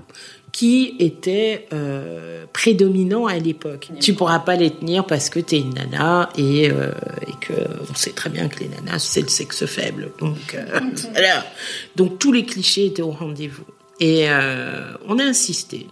qui 0.52 0.96
était 0.98 1.66
euh, 1.72 2.44
prédominant 2.52 3.26
à 3.26 3.38
l'époque. 3.38 3.88
Tu 4.00 4.12
pourras 4.12 4.38
pas 4.40 4.54
les 4.54 4.70
tenir 4.70 5.06
parce 5.06 5.30
que 5.30 5.40
tu 5.40 5.56
es 5.56 5.58
une 5.60 5.74
nana 5.74 6.28
et, 6.36 6.70
euh, 6.70 6.92
et 7.26 7.32
que 7.40 7.54
on 7.90 7.94
sait 7.94 8.12
très 8.12 8.28
bien 8.28 8.48
que 8.48 8.60
les 8.60 8.68
nanas 8.68 8.98
c'est 8.98 9.22
le 9.22 9.28
sexe 9.28 9.64
faible. 9.64 10.12
Donc 10.20 10.54
euh, 10.54 10.80
voilà. 11.12 11.46
Donc 11.96 12.18
tous 12.18 12.32
les 12.32 12.44
clichés 12.44 12.86
étaient 12.86 13.02
au 13.02 13.10
rendez-vous. 13.10 13.64
Et 14.00 14.26
on 15.06 15.18
a 15.20 15.22
insisté. 15.22 15.86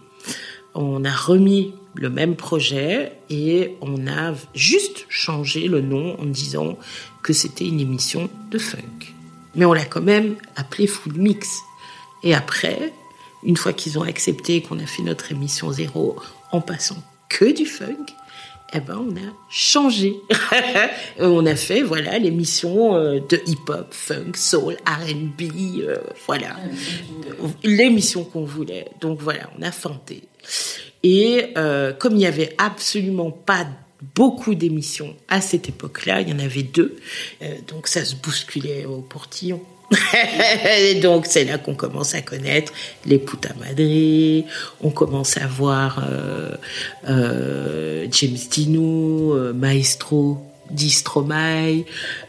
On 0.73 1.05
a 1.05 1.11
remis 1.11 1.73
le 1.95 2.09
même 2.09 2.35
projet 2.35 3.13
et 3.29 3.75
on 3.81 4.07
a 4.07 4.33
juste 4.55 5.05
changé 5.09 5.67
le 5.67 5.81
nom 5.81 6.19
en 6.19 6.25
disant 6.25 6.77
que 7.23 7.33
c'était 7.33 7.67
une 7.67 7.79
émission 7.79 8.29
de 8.49 8.57
funk. 8.57 9.13
Mais 9.55 9.65
on 9.65 9.73
l'a 9.73 9.85
quand 9.85 10.01
même 10.01 10.35
appelé 10.55 10.87
Full 10.87 11.13
Mix. 11.13 11.59
Et 12.23 12.33
après, 12.33 12.93
une 13.43 13.57
fois 13.57 13.73
qu'ils 13.73 13.99
ont 13.99 14.03
accepté 14.03 14.61
qu'on 14.61 14.79
a 14.79 14.85
fait 14.85 15.03
notre 15.03 15.31
émission 15.31 15.71
zéro 15.71 16.17
en 16.51 16.61
passant 16.61 16.97
que 17.29 17.51
du 17.51 17.65
funk, 17.65 18.05
eh 18.73 18.79
ben 18.79 19.05
on 19.05 19.15
a 19.17 19.33
changé. 19.49 20.15
on 21.19 21.45
a 21.45 21.55
fait 21.55 21.81
voilà 21.81 22.17
l'émission 22.19 22.95
euh, 22.95 23.19
de 23.19 23.41
hip-hop, 23.45 23.87
funk, 23.91 24.33
soul, 24.35 24.77
R&B, 24.85 25.41
euh, 25.81 25.97
voilà 26.25 26.55
l'émission 27.63 28.23
qu'on 28.23 28.45
voulait. 28.45 28.87
Donc 29.01 29.19
voilà, 29.19 29.49
on 29.59 29.61
a 29.61 29.71
feinté. 29.71 30.23
Et 31.03 31.47
euh, 31.57 31.93
comme 31.93 32.13
il 32.13 32.19
n'y 32.19 32.25
avait 32.25 32.53
absolument 32.57 33.31
pas 33.31 33.67
beaucoup 34.15 34.55
d'émissions 34.55 35.15
à 35.27 35.41
cette 35.41 35.69
époque-là, 35.69 36.21
il 36.21 36.29
y 36.29 36.33
en 36.33 36.39
avait 36.39 36.63
deux, 36.63 36.97
euh, 37.41 37.55
donc 37.67 37.87
ça 37.87 38.03
se 38.03 38.15
bousculait 38.15 38.85
au 38.85 39.01
portillon. 39.01 39.61
et 40.79 40.95
donc 40.95 41.25
c'est 41.25 41.43
là 41.43 41.57
qu'on 41.57 41.75
commence 41.75 42.15
à 42.15 42.21
connaître 42.21 42.71
les 43.05 43.19
Puta 43.19 43.49
Madre, 43.59 44.45
on 44.81 44.89
commence 44.89 45.37
à 45.37 45.47
voir 45.47 46.05
euh, 46.09 46.55
euh, 47.09 48.07
James 48.09 48.37
Dino, 48.49 49.53
Maestro, 49.53 50.37
Di 50.71 50.89
Stromae, 50.89 51.83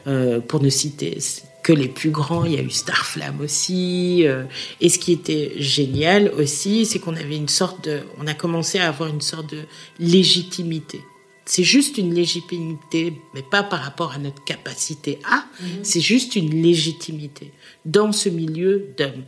euh, 0.06 0.40
pour 0.40 0.60
ne 0.60 0.68
citer 0.68 1.18
que 1.62 1.72
les 1.72 1.88
plus 1.88 2.10
grands. 2.10 2.44
Il 2.44 2.52
y 2.52 2.58
a 2.58 2.62
eu 2.62 2.70
Starflame 2.70 3.40
aussi. 3.40 4.26
Euh, 4.26 4.44
et 4.80 4.88
ce 4.88 4.98
qui 4.98 5.12
était 5.12 5.52
génial 5.56 6.32
aussi, 6.38 6.86
c'est 6.86 6.98
qu'on 6.98 7.16
avait 7.16 7.36
une 7.36 7.48
sorte 7.48 7.84
de, 7.84 8.00
on 8.18 8.26
a 8.26 8.34
commencé 8.34 8.78
à 8.78 8.88
avoir 8.88 9.08
une 9.08 9.20
sorte 9.20 9.50
de 9.50 9.62
légitimité. 9.98 11.00
C'est 11.44 11.64
juste 11.64 11.98
une 11.98 12.14
légitimité, 12.14 13.14
mais 13.34 13.42
pas 13.42 13.64
par 13.64 13.80
rapport 13.80 14.12
à 14.12 14.18
notre 14.18 14.44
capacité 14.44 15.18
à, 15.28 15.44
mhm. 15.60 15.68
c'est 15.82 16.00
juste 16.00 16.36
une 16.36 16.62
légitimité 16.62 17.52
dans 17.84 18.12
ce 18.12 18.28
milieu 18.28 18.86
d'hommes. 18.96 19.24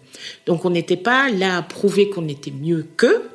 Donc 0.46 0.64
on 0.64 0.70
n'était 0.70 0.96
pas 0.96 1.28
là 1.30 1.56
à 1.56 1.62
prouver 1.62 2.10
qu'on 2.10 2.28
était 2.28 2.52
mieux 2.52 2.86
qu'eux, 2.96 3.28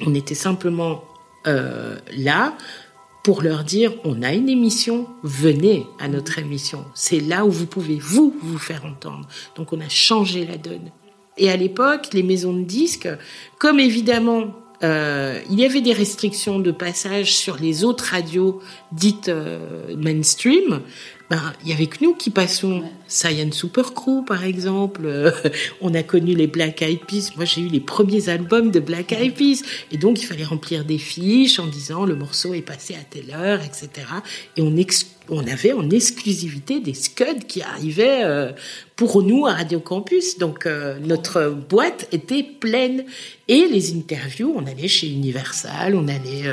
on 0.00 0.14
était 0.14 0.34
simplement 0.34 1.04
euh, 1.46 1.96
là 2.16 2.56
pour 3.22 3.42
leur 3.42 3.64
dire 3.64 3.92
on 4.04 4.22
a 4.22 4.32
une 4.32 4.48
émission, 4.48 5.06
venez 5.22 5.86
à 5.98 6.08
notre 6.08 6.38
émission. 6.38 6.84
C'est 6.94 7.20
là 7.20 7.44
où 7.44 7.50
vous 7.50 7.66
pouvez 7.66 7.98
vous 8.00 8.34
vous 8.42 8.58
faire 8.58 8.84
entendre. 8.84 9.28
Donc 9.56 9.72
on 9.72 9.80
a 9.80 9.88
changé 9.88 10.46
la 10.46 10.56
donne. 10.56 10.90
Et 11.36 11.50
à 11.50 11.56
l'époque, 11.56 12.08
les 12.12 12.22
maisons 12.22 12.52
de 12.52 12.64
disques, 12.64 13.08
comme 13.58 13.80
évidemment 13.80 14.54
euh, 14.82 15.38
il 15.50 15.60
y 15.60 15.64
avait 15.64 15.82
des 15.82 15.92
restrictions 15.92 16.58
de 16.58 16.70
passage 16.70 17.34
sur 17.34 17.56
les 17.56 17.84
autres 17.84 18.04
radios 18.12 18.60
dites 18.92 19.28
euh, 19.28 19.94
mainstream, 19.96 20.80
ben, 21.30 21.52
il 21.62 21.70
y 21.70 21.72
avait 21.72 21.86
que 21.86 22.04
nous 22.04 22.14
qui 22.14 22.30
passons. 22.30 22.82
Science 23.10 23.56
Super 23.56 23.92
Crew, 23.92 24.24
par 24.24 24.44
exemple. 24.44 25.02
Euh, 25.04 25.30
on 25.80 25.94
a 25.94 26.02
connu 26.02 26.34
les 26.34 26.46
Black 26.46 26.82
Eyed 26.82 27.00
Peas. 27.06 27.30
Moi, 27.36 27.44
j'ai 27.44 27.60
eu 27.60 27.68
les 27.68 27.80
premiers 27.80 28.28
albums 28.28 28.70
de 28.70 28.80
Black 28.80 29.12
Eyed 29.12 29.34
Peas. 29.34 29.62
Et 29.92 29.98
donc, 29.98 30.20
il 30.22 30.26
fallait 30.26 30.44
remplir 30.44 30.84
des 30.84 30.98
fiches 30.98 31.58
en 31.58 31.66
disant 31.66 32.04
le 32.04 32.14
morceau 32.14 32.54
est 32.54 32.62
passé 32.62 32.94
à 32.94 33.02
telle 33.02 33.32
heure, 33.34 33.60
etc. 33.62 34.06
Et 34.56 34.62
on, 34.62 34.74
on 35.28 35.46
avait 35.46 35.72
en 35.72 35.88
exclusivité 35.90 36.80
des 36.80 36.94
scuds 36.94 37.46
qui 37.46 37.62
arrivaient 37.62 38.22
euh, 38.24 38.52
pour 38.94 39.22
nous 39.22 39.46
à 39.46 39.54
Radio 39.54 39.80
Campus. 39.80 40.38
Donc, 40.38 40.66
euh, 40.66 40.98
notre 41.00 41.50
boîte 41.50 42.06
était 42.12 42.44
pleine. 42.44 43.04
Et 43.48 43.66
les 43.66 43.96
interviews, 43.96 44.52
on 44.56 44.66
allait 44.66 44.86
chez 44.86 45.08
Universal, 45.08 45.96
on 45.96 46.06
allait, 46.06 46.44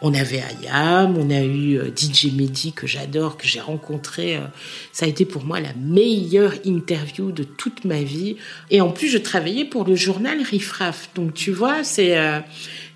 on 0.00 0.14
avait 0.14 0.40
Ayam, 0.40 1.18
on 1.18 1.28
a 1.28 1.42
eu 1.42 1.78
DJ 1.94 2.32
Mehdi 2.32 2.72
que 2.72 2.86
j'adore, 2.86 3.36
que 3.36 3.46
j'ai 3.46 3.60
rencontré 3.60 4.17
euh, 4.18 4.46
ça 4.92 5.06
a 5.06 5.08
été 5.08 5.24
pour 5.24 5.44
moi 5.44 5.60
la 5.60 5.72
meilleure 5.74 6.54
interview 6.64 7.32
de 7.32 7.44
toute 7.44 7.84
ma 7.84 8.02
vie. 8.02 8.36
Et 8.70 8.80
en 8.80 8.90
plus, 8.90 9.08
je 9.08 9.18
travaillais 9.18 9.64
pour 9.64 9.84
le 9.84 9.94
journal 9.94 10.40
Rifraf. 10.42 11.10
Donc, 11.14 11.34
tu 11.34 11.50
vois, 11.50 11.84
c'est... 11.84 12.16
Euh, 12.16 12.40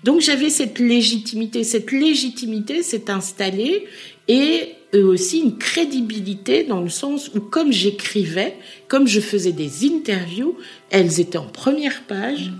donc, 0.03 0.21
j'avais 0.21 0.49
cette 0.49 0.79
légitimité. 0.79 1.63
Cette 1.63 1.91
légitimité 1.91 2.83
s'est 2.83 3.09
installée 3.09 3.85
et 4.27 4.73
aussi 4.93 5.39
une 5.39 5.57
crédibilité 5.57 6.63
dans 6.63 6.81
le 6.81 6.89
sens 6.89 7.31
où, 7.33 7.39
comme 7.39 7.71
j'écrivais, 7.71 8.55
comme 8.87 9.07
je 9.07 9.19
faisais 9.19 9.51
des 9.51 9.85
interviews, 9.85 10.57
elles 10.91 11.19
étaient 11.19 11.37
en 11.37 11.47
première 11.47 12.03
page. 12.03 12.51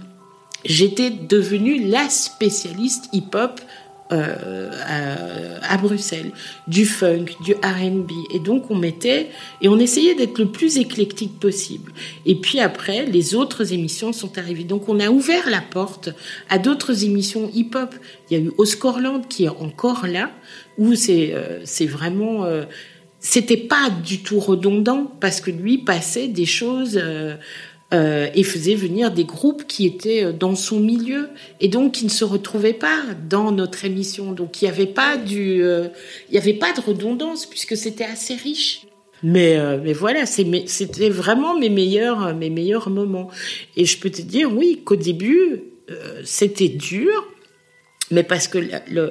J'étais 0.66 1.10
devenue 1.10 1.88
la 1.90 2.10
spécialiste 2.10 3.10
hip-hop 3.12 3.60
euh, 4.14 5.60
à, 5.62 5.78
Bruxelles, 5.78 6.32
du 6.68 6.86
funk, 6.86 7.26
du 7.44 7.54
R&B, 7.54 8.12
et 8.34 8.40
donc 8.40 8.70
on 8.70 8.76
mettait 8.76 9.30
et 9.62 9.68
on 9.68 9.80
essayait 9.80 10.16
d'être 10.16 10.38
le 10.38 10.48
plus 10.48 10.78
éclectique 10.78 11.40
possible. 11.40 11.92
Et 12.26 12.36
puis 12.36 12.60
après, 12.60 13.06
les 13.06 13.36
autres 13.36 13.74
émissions 13.74 14.14
sont 14.14 14.38
arrivées, 14.38 14.64
donc 14.64 14.88
on 14.88 15.00
a 15.00 15.10
ouvert 15.10 15.50
la 15.50 15.62
porte 15.62 16.10
à 16.50 16.60
d'autres 16.60 17.04
émissions 17.04 17.50
hip-hop. 17.54 17.96
Il 18.30 18.38
y 18.38 18.42
a 18.42 18.44
eu 18.44 18.52
Oscorland 18.58 19.28
qui 19.28 19.46
est 19.46 19.50
encore 19.50 20.08
là, 20.08 20.32
où 20.78 20.96
c'est 20.96 21.34
euh, 21.34 21.64
vraiment 21.88 22.46
euh, 22.46 22.64
c'était 23.20 23.58
pas 23.58 23.90
du 23.90 24.22
tout 24.22 24.40
redondant 24.40 25.12
parce 25.20 25.42
que 25.42 25.50
lui 25.50 25.80
passait 25.80 26.28
des 26.28 26.46
choses 26.46 27.02
euh, 27.94 28.28
et 28.34 28.44
faisait 28.44 28.74
venir 28.74 29.12
des 29.12 29.24
groupes 29.24 29.68
qui 29.68 29.86
étaient 29.86 30.24
euh, 30.24 30.32
dans 30.32 30.56
son 30.56 30.80
milieu 30.80 31.30
et 31.60 31.68
donc 31.68 31.92
qui 31.92 32.06
ne 32.06 32.10
se 32.10 32.24
retrouvaient 32.24 32.74
pas 32.74 33.02
dans 33.30 33.52
notre 33.52 33.86
émission. 33.86 34.32
Donc 34.32 34.62
il 34.62 34.66
n'y 34.66 34.72
avait 34.72 34.88
pas 34.88 35.16
du, 35.18 35.62
euh, 35.62 35.90
il 36.30 36.36
y 36.36 36.38
avait 36.40 36.56
pas 36.56 36.74
de 36.74 36.82
redondance 36.82 37.46
puisque 37.46 37.78
c'était 37.78 38.06
assez 38.06 38.34
riche. 38.34 38.88
Mais 39.22 39.58
mais 39.78 39.94
voilà, 39.94 40.26
c'était 40.26 41.08
vraiment 41.08 41.58
mes 41.58 41.70
meilleurs 41.70 42.36
mes 42.36 42.50
meilleurs 42.50 42.90
moments. 42.90 43.30
Et 43.78 43.86
je 43.86 43.98
peux 43.98 44.10
te 44.10 44.22
dire 44.22 44.52
oui 44.52 44.82
qu'au 44.84 44.98
début 44.98 45.64
c'était 46.26 46.68
dur 46.68 47.33
mais 48.14 48.24
parce 48.24 48.48
que 48.48 48.60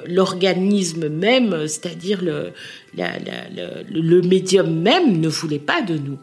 l'organisme 0.07 1.09
même, 1.09 1.67
c'est-à-dire 1.67 2.21
le, 2.23 2.53
le, 2.95 4.21
médium 4.21 4.73
même, 4.73 5.19
ne 5.19 5.27
voulait 5.27 5.59
pas 5.59 5.81
de 5.81 5.97
nous. 5.97 6.17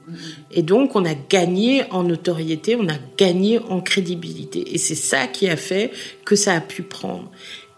Et 0.51 0.63
donc, 0.63 0.97
on 0.97 1.05
a 1.05 1.15
gagné 1.15 1.85
en 1.91 2.05
notoriété, 2.05 2.77
on 2.77 2.89
a 2.89 2.99
gagné 3.19 3.59
en 3.59 3.81
crédibilité. 3.81 4.75
Et 4.75 4.79
c'est 4.79 4.95
ça 4.95 5.27
qui 5.27 5.49
a 5.49 5.57
fait 5.57 5.91
que 6.25 6.37
ça 6.37 6.55
a 6.55 6.61
pu 6.61 6.83
prendre. 6.83 7.31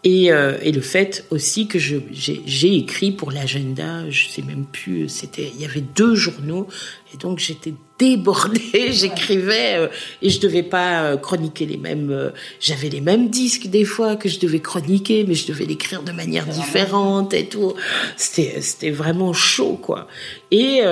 Et, 0.04 0.32
euh, 0.32 0.58
et 0.62 0.72
le 0.72 0.80
fait 0.80 1.24
aussi 1.30 1.68
que 1.68 1.78
j'ai 1.78 2.76
écrit 2.76 3.12
pour 3.12 3.30
l'agenda, 3.30 4.08
je 4.10 4.28
sais 4.28 4.42
même 4.42 4.66
plus, 4.66 5.08
c'était, 5.08 5.50
il 5.54 5.60
y 5.60 5.64
avait 5.64 5.80
deux 5.80 6.16
journaux, 6.16 6.66
et 7.14 7.16
donc 7.18 7.38
j'étais 7.38 7.74
débordée, 8.02 8.60
j'écrivais, 8.90 9.76
euh, 9.76 9.88
et 10.20 10.30
je 10.30 10.40
devais 10.40 10.62
pas 10.62 11.02
euh, 11.02 11.16
chroniquer 11.16 11.66
les 11.66 11.76
mêmes, 11.76 12.32
j'avais 12.60 12.88
les 12.88 13.00
mêmes 13.00 13.28
disques 13.28 13.68
des 13.68 13.84
fois 13.84 14.16
que 14.16 14.28
je 14.28 14.38
devais 14.40 14.60
chroniquer, 14.60 15.24
mais 15.26 15.34
je 15.34 15.46
devais 15.46 15.64
l'écrire 15.64 16.02
de 16.02 16.12
manière 16.12 16.46
différente 16.46 17.32
et 17.34 17.46
tout. 17.46 17.74
C'était, 18.16 18.60
c'était 18.60 18.90
vraiment 18.90 19.32
chaud, 19.32 19.78
quoi. 19.80 20.08
Et, 20.50 20.82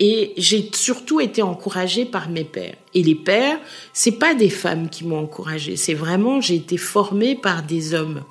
et 0.00 0.32
j'ai 0.36 0.70
surtout 0.74 1.20
été 1.20 1.42
encouragée 1.42 2.04
par 2.04 2.28
mes 2.28 2.44
pères. 2.44 2.76
Et 2.94 3.02
les 3.02 3.14
pères, 3.14 3.58
c'est 3.92 4.18
pas 4.18 4.34
des 4.34 4.50
femmes 4.50 4.88
qui 4.88 5.04
m'ont 5.04 5.18
encouragée, 5.18 5.76
c'est 5.76 5.94
vraiment 5.94 6.40
j'ai 6.40 6.56
été 6.56 6.76
formée 6.76 7.34
par 7.34 7.62
des 7.62 7.94
hommes 7.94 8.22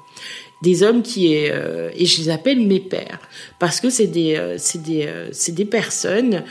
des 0.61 0.83
hommes 0.83 1.03
qui 1.03 1.33
est 1.33 1.51
euh, 1.51 1.89
et 1.95 2.05
je 2.05 2.19
les 2.21 2.29
appelle 2.29 2.59
mes 2.59 2.79
pères 2.79 3.19
parce 3.59 3.79
que 3.79 3.89
c'est 3.89 4.07
des 4.07 4.35
euh, 4.35 4.55
c'est 4.57 4.81
des 4.81 5.05
euh, 5.05 5.29
c'est 5.31 5.51
des 5.51 5.65
personnes 5.65 6.43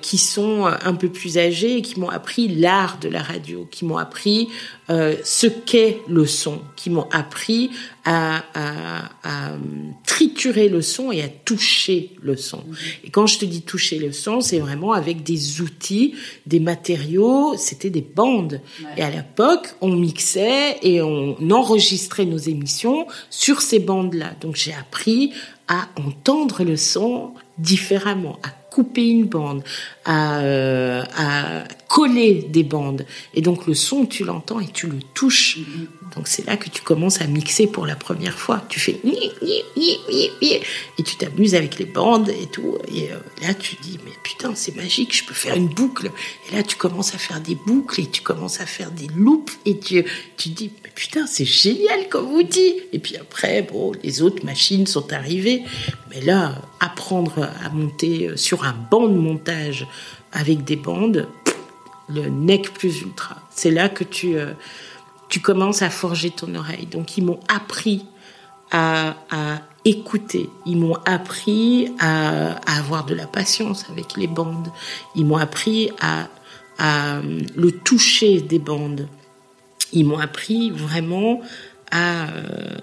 qui 0.00 0.18
sont 0.18 0.64
un 0.66 0.94
peu 0.94 1.08
plus 1.08 1.38
âgées 1.38 1.76
et 1.76 1.82
qui 1.82 2.00
m'ont 2.00 2.08
appris 2.08 2.48
l'art 2.48 2.98
de 2.98 3.08
la 3.08 3.22
radio, 3.22 3.68
qui 3.70 3.84
m'ont 3.84 3.96
appris 3.96 4.48
ce 4.88 5.46
qu'est 5.46 5.98
le 6.08 6.26
son, 6.26 6.60
qui 6.76 6.90
m'ont 6.90 7.08
appris 7.12 7.70
à, 8.04 8.42
à, 8.54 9.04
à, 9.22 9.56
triturer 10.06 10.68
le 10.68 10.82
son 10.82 11.12
et 11.12 11.22
à 11.22 11.28
toucher 11.28 12.10
le 12.20 12.36
son. 12.36 12.64
Et 13.04 13.10
quand 13.10 13.26
je 13.26 13.38
te 13.38 13.44
dis 13.44 13.62
toucher 13.62 13.98
le 13.98 14.12
son, 14.12 14.40
c'est 14.40 14.58
vraiment 14.58 14.92
avec 14.92 15.22
des 15.22 15.60
outils, 15.60 16.14
des 16.46 16.60
matériaux, 16.60 17.54
c'était 17.56 17.90
des 17.90 18.02
bandes. 18.02 18.60
Et 18.96 19.02
à 19.02 19.10
l'époque, 19.10 19.74
on 19.80 19.94
mixait 19.94 20.78
et 20.82 21.00
on 21.02 21.36
enregistrait 21.50 22.24
nos 22.24 22.38
émissions 22.38 23.06
sur 23.30 23.62
ces 23.62 23.78
bandes-là. 23.78 24.34
Donc 24.40 24.56
j'ai 24.56 24.74
appris 24.74 25.32
à 25.68 25.88
entendre 25.96 26.64
le 26.64 26.76
son 26.76 27.32
différemment, 27.58 28.38
à 28.42 28.50
couper 28.72 29.08
une 29.08 29.26
bande, 29.26 29.62
à, 30.04 30.38
euh, 30.40 31.04
à 31.16 31.64
coller 31.92 32.46
des 32.48 32.62
bandes. 32.62 33.04
Et 33.34 33.42
donc 33.42 33.66
le 33.66 33.74
son, 33.74 34.06
tu 34.06 34.24
l'entends 34.24 34.60
et 34.60 34.68
tu 34.68 34.86
le 34.86 35.00
touches. 35.12 35.58
Donc 36.16 36.26
c'est 36.26 36.46
là 36.46 36.56
que 36.56 36.70
tu 36.70 36.80
commences 36.80 37.20
à 37.20 37.26
mixer 37.26 37.66
pour 37.66 37.84
la 37.84 37.96
première 37.96 38.38
fois. 38.38 38.64
Tu 38.70 38.80
fais 38.80 38.98
et 39.04 41.02
tu 41.04 41.16
t'amuses 41.16 41.54
avec 41.54 41.78
les 41.78 41.84
bandes 41.84 42.30
et 42.30 42.46
tout. 42.50 42.78
Et 42.94 43.12
euh, 43.12 43.18
là 43.42 43.52
tu 43.52 43.76
dis 43.82 43.98
mais 44.06 44.12
putain 44.22 44.54
c'est 44.54 44.74
magique, 44.74 45.14
je 45.14 45.24
peux 45.24 45.34
faire 45.34 45.54
une 45.54 45.68
boucle. 45.68 46.10
Et 46.48 46.56
là 46.56 46.62
tu 46.62 46.76
commences 46.76 47.14
à 47.14 47.18
faire 47.18 47.42
des 47.42 47.56
boucles 47.56 48.00
et 48.00 48.06
tu 48.06 48.22
commences 48.22 48.62
à 48.62 48.66
faire 48.66 48.90
des 48.90 49.08
loops 49.14 49.52
et 49.66 49.78
tu 49.78 50.02
tu 50.38 50.48
dis 50.48 50.70
mais 50.82 50.90
putain 50.94 51.26
c'est 51.26 51.44
génial 51.44 52.08
comme 52.08 52.32
outil. 52.32 52.74
Et 52.94 53.00
puis 53.00 53.18
après 53.18 53.60
bon 53.70 53.92
les 54.02 54.22
autres 54.22 54.46
machines 54.46 54.86
sont 54.86 55.12
arrivées, 55.12 55.62
mais 56.08 56.22
là 56.22 56.54
apprendre 56.80 57.50
à 57.62 57.68
monter 57.68 58.30
sur 58.36 58.64
un 58.64 58.74
banc 58.90 59.08
de 59.08 59.18
montage 59.18 59.86
avec 60.32 60.64
des 60.64 60.76
bandes, 60.76 61.28
le 62.14 62.28
nec 62.28 62.72
plus 62.72 63.02
ultra. 63.02 63.36
C'est 63.50 63.70
là 63.70 63.88
que 63.88 64.04
tu, 64.04 64.36
euh, 64.36 64.52
tu 65.28 65.40
commences 65.40 65.82
à 65.82 65.90
forger 65.90 66.30
ton 66.30 66.54
oreille. 66.54 66.86
Donc 66.86 67.16
ils 67.16 67.24
m'ont 67.24 67.40
appris 67.48 68.06
à, 68.70 69.16
écouter, 69.84 70.48
ils 70.64 70.78
m'ont 70.78 70.96
appris 71.04 71.92
à, 71.98 72.52
avoir 72.78 73.04
de 73.04 73.14
la 73.14 73.26
patience 73.26 73.84
avec 73.90 74.16
les 74.16 74.26
bandes, 74.26 74.68
ils 75.14 75.26
m'ont 75.26 75.36
appris 75.36 75.90
à, 76.00 76.28
le 76.78 77.70
toucher 77.70 78.40
des 78.40 78.58
bandes, 78.58 79.08
ils 79.92 80.04
m'ont 80.04 80.18
appris 80.18 80.70
vraiment 80.70 81.42
à, 81.90 82.26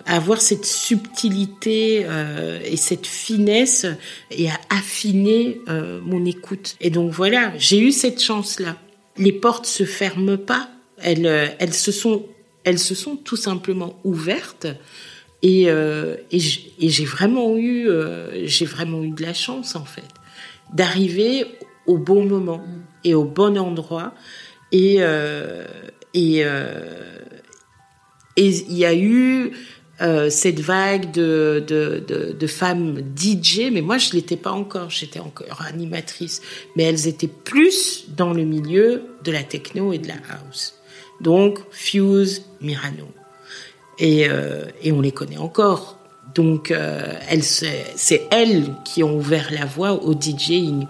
avoir 0.05 0.41
cette 0.41 0.65
subtilité 0.65 2.05
euh, 2.05 2.59
et 2.63 2.77
cette 2.77 3.07
finesse 3.07 3.85
et 4.31 4.49
à 4.49 4.59
affiner 4.69 5.61
euh, 5.67 5.99
mon 6.03 6.25
écoute. 6.25 6.75
Et 6.79 6.89
donc 6.89 7.11
voilà, 7.11 7.51
j'ai 7.57 7.79
eu 7.79 7.91
cette 7.91 8.21
chance-là. 8.21 8.77
Les 9.19 9.31
portes 9.31 9.67
se 9.67 9.83
ferment 9.83 10.37
pas, 10.37 10.69
elles, 10.97 11.27
euh, 11.27 11.47
elles 11.59 11.75
se 11.75 11.91
sont, 11.91 12.25
elles 12.63 12.79
se 12.79 12.95
sont 12.95 13.15
tout 13.15 13.35
simplement 13.35 13.99
ouvertes. 14.03 14.67
Et, 15.41 15.67
et 15.67 16.89
j'ai 16.89 17.05
vraiment 17.05 17.55
eu, 17.55 17.87
j'ai 18.43 18.65
vraiment 18.65 19.03
eu 19.03 19.11
de 19.11 19.21
la 19.21 19.33
chance 19.33 19.77
en 19.77 19.85
fait, 19.85 20.03
d'arriver 20.73 21.45
au 21.87 21.97
bon 21.97 22.25
moment 22.25 22.61
et 23.05 23.13
au 23.13 23.23
bon 23.23 23.57
endroit. 23.57 24.13
Et 24.73 24.97
euh, 24.99 25.65
et 26.13 26.43
et 28.35 28.47
il 28.47 28.77
y 28.77 28.85
a 28.85 28.95
eu 28.95 29.51
euh, 30.01 30.29
cette 30.29 30.59
vague 30.59 31.11
de, 31.11 31.63
de, 31.67 32.03
de, 32.37 32.47
femmes 32.47 33.01
DJ, 33.17 33.69
mais 33.71 33.81
moi 33.81 33.97
je 33.97 34.13
l'étais 34.13 34.37
pas 34.37 34.51
encore, 34.51 34.89
j'étais 34.89 35.19
encore 35.19 35.61
animatrice, 35.61 36.41
mais 36.75 36.83
elles 36.83 37.07
étaient 37.07 37.27
plus 37.27 38.05
dans 38.15 38.33
le 38.33 38.43
milieu 38.43 39.03
de 39.23 39.31
la 39.31 39.43
techno 39.43 39.91
et 39.91 39.97
de 39.97 40.07
la 40.07 40.15
house. 40.29 40.75
Donc 41.21 41.59
Fuse, 41.71 42.43
Mirano. 42.61 43.07
Et, 43.97 44.29
euh, 44.29 44.63
et 44.81 44.93
on 44.93 45.01
les 45.01 45.11
connaît 45.11 45.37
encore. 45.37 45.99
Donc 46.33 46.71
euh, 46.71 47.13
c'est 47.41 48.27
elles 48.31 48.73
qui 48.85 49.03
ont 49.03 49.17
ouvert 49.17 49.49
la 49.51 49.65
voie 49.65 49.93
au 49.93 50.13
DJing 50.13 50.85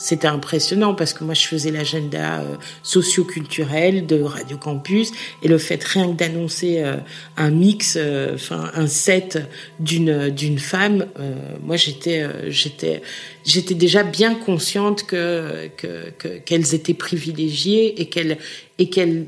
c'était 0.00 0.28
impressionnant 0.28 0.94
parce 0.94 1.12
que 1.12 1.24
moi 1.24 1.34
je 1.34 1.46
faisais 1.46 1.70
l'agenda 1.70 2.40
euh, 2.40 2.56
socio-culturel 2.82 4.06
de 4.06 4.22
Radio 4.22 4.56
Campus 4.56 5.12
et 5.42 5.48
le 5.48 5.58
fait 5.58 5.84
rien 5.84 6.08
que 6.10 6.16
d'annoncer 6.16 6.82
euh, 6.82 6.96
un 7.36 7.50
mix, 7.50 7.98
euh, 8.00 8.34
enfin 8.34 8.70
un 8.74 8.86
set 8.86 9.38
d'une 9.78 10.30
d'une 10.30 10.58
femme, 10.58 11.06
moi 11.62 11.76
j'étais 11.76 12.26
j'étais 12.48 13.02
j'étais 13.44 13.74
déjà 13.74 14.02
bien 14.02 14.34
consciente 14.34 15.04
que 15.04 15.68
que 15.76 16.10
qu'elles 16.44 16.74
étaient 16.74 16.94
privilégiées 16.94 18.00
et 18.00 18.06
qu'elles 18.06 18.38
et 18.78 18.88
qu'elles 18.88 19.26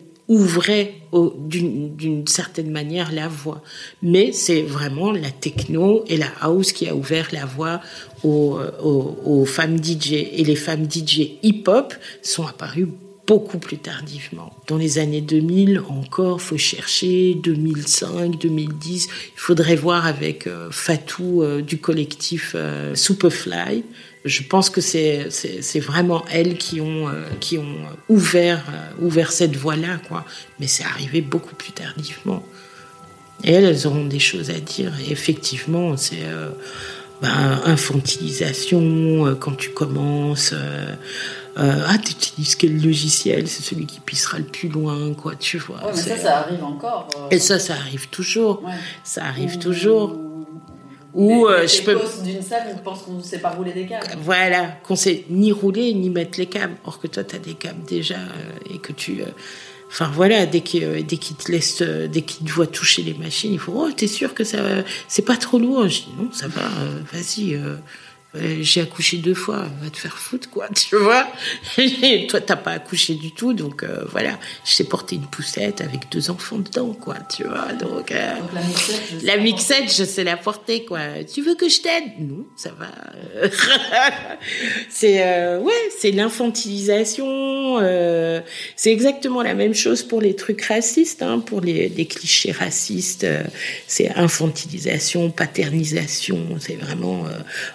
d'une 1.49 2.27
certaine 2.27 2.71
manière 2.71 3.13
la 3.13 3.29
voie. 3.29 3.63
Mais 4.03 4.33
c'est 4.33 4.63
vraiment 4.63 5.13
la 5.13 5.31
techno 5.31 6.05
et 6.09 6.17
la 6.17 6.33
house 6.41 6.73
qui 6.73 6.89
a 6.89 6.95
ouvert 6.95 7.29
la 7.33 7.45
voie 7.45 7.81
aux, 8.25 8.59
aux, 8.83 9.45
femmes 9.45 9.83
DJ. 9.83 10.13
Et 10.13 10.45
les 10.45 10.57
femmes 10.57 10.87
DJ 10.91 11.39
hip-hop 11.43 11.95
sont 12.23 12.47
apparues 12.47 12.89
beaucoup 13.27 13.59
plus 13.59 13.79
tardivement. 13.79 14.53
Dans 14.67 14.77
les 14.77 14.99
années 14.99 15.21
2000, 15.21 15.83
encore, 15.89 16.41
faut 16.41 16.59
chercher 16.59 17.35
2005, 17.35 18.39
2010. 18.39 19.09
Il 19.09 19.41
faudrait 19.41 19.77
voir 19.77 20.07
avec 20.07 20.47
euh, 20.47 20.69
Fatou 20.71 21.43
euh, 21.43 21.63
du 21.63 21.79
collectif 21.79 22.53
euh, 22.55 22.95
Superfly 22.95 23.85
je 24.25 24.43
pense 24.43 24.71
que 24.71 24.81
c'est 24.81 25.81
vraiment 25.81 26.25
elles 26.31 26.57
qui 26.57 26.81
ont 26.81 27.09
euh, 27.09 27.29
qui 27.41 27.59
ont 27.59 27.77
ouvert 28.09 28.65
euh, 28.71 29.05
ouvert 29.05 29.33
cette 29.33 29.57
voie-là 29.57 29.99
quoi. 30.09 30.25
Mais 30.61 30.67
c'est 30.67 30.85
arrivé 30.85 31.21
beaucoup 31.21 31.55
plus 31.55 31.73
tardivement. 31.73 32.43
Et 33.45 33.53
elles, 33.53 33.65
elles 33.65 33.87
auront 33.87 34.05
des 34.05 34.21
choses 34.21 34.51
à 34.51 34.61
dire. 34.61 34.93
Effectivement, 35.11 35.97
c'est 35.97 36.23
euh, 36.23 36.51
ben, 37.23 37.63
infantilisation 37.65 39.37
quand 39.41 39.57
tu 39.57 39.71
commences. 39.71 40.55
ah, 41.57 41.99
tu 42.05 42.13
utilises 42.13 42.57
quel 42.57 42.83
logiciel? 42.83 43.49
C'est 43.49 43.63
celui 43.63 43.87
qui 43.87 44.01
pissera 44.01 44.39
le 44.39 44.45
plus 44.45 44.69
loin, 44.69 45.15
quoi. 45.15 45.35
Tu 45.37 45.59
vois. 45.59 45.77
Ouais, 45.77 45.93
mais 45.95 46.01
ça, 46.01 46.19
ça 46.19 46.39
arrive 46.39 46.65
encore. 46.65 47.09
Et 47.31 47.39
ça, 47.39 47.59
ça 47.59 47.75
arrive 47.75 48.09
toujours. 48.09 48.63
Ça 49.05 49.25
arrive 49.25 49.59
toujours. 49.59 50.19
Ou 51.15 51.47
euh, 51.47 51.67
je 51.67 51.83
peux. 51.83 51.99
d'une 52.25 52.43
salle, 52.43 52.75
on 52.75 52.79
pense 52.79 53.03
qu'on 53.03 53.13
ne 53.13 53.23
sait 53.23 53.39
pas 53.39 53.51
rouler 53.51 53.73
des 53.73 53.87
câbles. 53.87 54.07
Voilà, 54.19 54.79
qu'on 54.83 54.97
sait 54.97 55.25
ni 55.29 55.53
rouler 55.53 55.93
ni 55.93 56.09
mettre 56.09 56.39
les 56.39 56.47
câbles. 56.47 56.77
Or 56.85 56.99
que 56.99 57.07
toi, 57.07 57.23
tu 57.23 57.37
as 57.37 57.39
des 57.39 57.55
câbles 57.55 57.85
déjà 57.85 58.15
euh, 58.17 58.75
et 58.75 58.79
que 58.79 58.93
tu. 58.93 59.23
Euh, 59.93 60.05
enfin 60.05 60.11
voilà, 60.13 60.47
dès 60.47 60.61
qu'il 60.61 61.07
dès 61.07 61.17
qu'il 61.17 61.37
te 61.37 61.51
laisse, 61.53 61.83
dès 61.83 62.23
qu'il 62.23 62.47
te 62.47 62.53
voit 62.53 62.67
toucher 62.67 63.03
les 63.03 63.15
machines, 63.15 63.53
il 63.53 63.59
faut 63.59 63.73
oh 63.75 63.91
t'es 63.93 64.07
sûr 64.07 64.35
que 64.35 64.45
ça, 64.45 64.59
c'est 65.09 65.25
pas 65.25 65.37
trop 65.37 65.59
lourd. 65.59 65.89
Je 65.89 66.01
dis 66.01 66.15
non, 66.19 66.31
ça 66.33 66.49
va, 66.49 66.63
vas-y 67.13 67.59
j'ai 68.35 68.81
accouché 68.81 69.19
deux 69.19 69.35
fois, 69.35 69.67
va 69.83 69.91
te 69.91 69.99
faire 69.99 70.17
foutre, 70.17 70.49
quoi, 70.49 70.67
tu 70.75 70.97
vois. 70.97 71.27
Et 71.77 72.27
toi, 72.27 72.41
t'as 72.41 72.57
pas 72.57 72.73
accouché 72.73 73.15
du 73.15 73.33
tout, 73.33 73.53
donc 73.53 73.83
euh, 73.83 74.05
voilà. 74.11 74.39
Je 74.65 74.77
t'ai 74.77 74.85
porté 74.85 75.17
une 75.17 75.27
poussette 75.27 75.83
avec 75.83 76.11
deux 76.11 76.31
enfants 76.31 76.59
dedans, 76.59 76.95
quoi, 76.95 77.17
tu 77.35 77.45
vois. 77.45 77.73
Donc, 77.75 78.11
euh, 78.11 78.35
la 79.23 79.37
mixette, 79.37 79.95
je 79.95 80.05
sais 80.05 80.25
la 80.25 80.39
porter, 80.39 80.85
quoi. 80.85 81.01
Tu 81.31 81.43
veux 81.43 81.55
que 81.55 81.69
je 81.69 81.83
t'aide? 81.83 82.05
Non, 82.21 82.47
ça 82.57 82.71
va. 82.79 82.89
c'est 84.89 85.23
euh, 85.23 85.59
ouais, 85.59 85.73
c'est 85.99 86.11
l'infantilisation. 86.11 87.81
c'est 88.77 88.93
exactement 88.93 89.43
la 89.43 89.55
même 89.55 89.75
chose 89.75 90.03
pour 90.03 90.23
les 90.23 90.37
trucs 90.37 90.63
racistes, 90.63 91.23
hein, 91.23 91.41
pour 91.41 91.61
les, 91.61 91.91
les 91.91 92.07
clichés 92.07 92.53
racistes. 92.53 93.27
c'est 93.87 94.11
infantilisation, 94.17 95.31
paternisation. 95.31 96.39
C'est 96.59 96.77
vraiment 96.77 97.27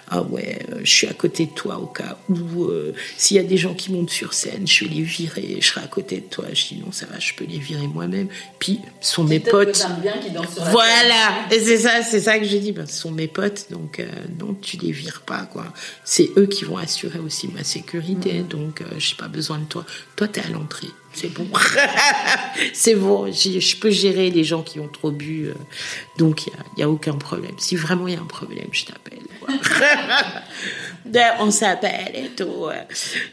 ah 0.08 0.22
ouais 0.22 0.47
euh, 0.48 0.80
je 0.82 0.90
suis 0.90 1.06
à 1.06 1.12
côté 1.12 1.46
de 1.46 1.50
toi 1.50 1.78
au 1.78 1.86
cas 1.86 2.18
où 2.28 2.64
euh, 2.64 2.94
s'il 3.16 3.36
y 3.36 3.40
a 3.40 3.42
des 3.42 3.56
gens 3.56 3.74
qui 3.74 3.92
montent 3.92 4.10
sur 4.10 4.32
scène, 4.32 4.66
je 4.66 4.84
vais 4.84 4.90
les 4.90 5.02
virer, 5.02 5.56
je 5.60 5.66
serai 5.66 5.82
à 5.82 5.86
côté 5.86 6.16
de 6.16 6.26
toi. 6.26 6.46
Je 6.52 6.68
dis 6.68 6.82
non, 6.84 6.92
ça 6.92 7.06
va, 7.06 7.18
je 7.18 7.34
peux 7.34 7.44
les 7.44 7.58
virer 7.58 7.86
moi-même. 7.86 8.28
Puis 8.58 8.80
ce 9.00 9.14
sont 9.14 9.24
mes 9.24 9.40
potes. 9.40 9.86
voilà, 10.70 11.46
et 11.50 11.60
c'est 11.60 11.78
ça, 11.78 12.02
c'est 12.02 12.20
ça 12.20 12.38
que 12.38 12.44
je 12.44 12.56
dis. 12.56 12.72
Ben, 12.72 12.86
ce 12.86 13.00
sont 13.00 13.10
mes 13.10 13.28
potes, 13.28 13.66
donc 13.70 14.00
euh, 14.00 14.06
non, 14.38 14.54
tu 14.54 14.76
les 14.78 14.92
vires 14.92 15.22
pas 15.22 15.42
quoi. 15.42 15.72
C'est 16.04 16.30
eux 16.36 16.46
qui 16.46 16.64
vont 16.64 16.76
assurer 16.78 17.18
aussi 17.18 17.48
ma 17.48 17.64
sécurité, 17.64 18.40
mm. 18.40 18.48
donc 18.48 18.82
j'ai 18.98 19.16
pas 19.16 19.28
besoin 19.28 19.58
de 19.58 19.64
toi. 19.64 19.84
Toi, 20.16 20.28
t'es 20.28 20.40
à 20.40 20.48
l'entrée 20.48 20.88
c'est 21.12 21.32
bon. 21.32 21.48
c'est 22.72 22.94
bon, 22.94 23.32
je 23.32 23.76
peux 23.76 23.90
gérer 23.90 24.30
les 24.30 24.44
gens 24.44 24.62
qui 24.62 24.78
ont 24.78 24.88
trop 24.88 25.10
bu. 25.10 25.50
donc, 26.16 26.46
il 26.46 26.52
n'y 26.76 26.82
a, 26.82 26.88
aucun 26.88 27.14
problème. 27.14 27.54
Si 27.58 27.76
vraiment 27.76 28.06
il 28.06 28.14
y 28.14 28.16
a 28.16 28.20
un 28.20 28.24
problème, 28.24 28.68
je 28.72 28.84
t'appelle. 28.84 29.18
on 31.40 31.50
s'appelle 31.50 32.12
et 32.14 32.28
tout. 32.30 32.66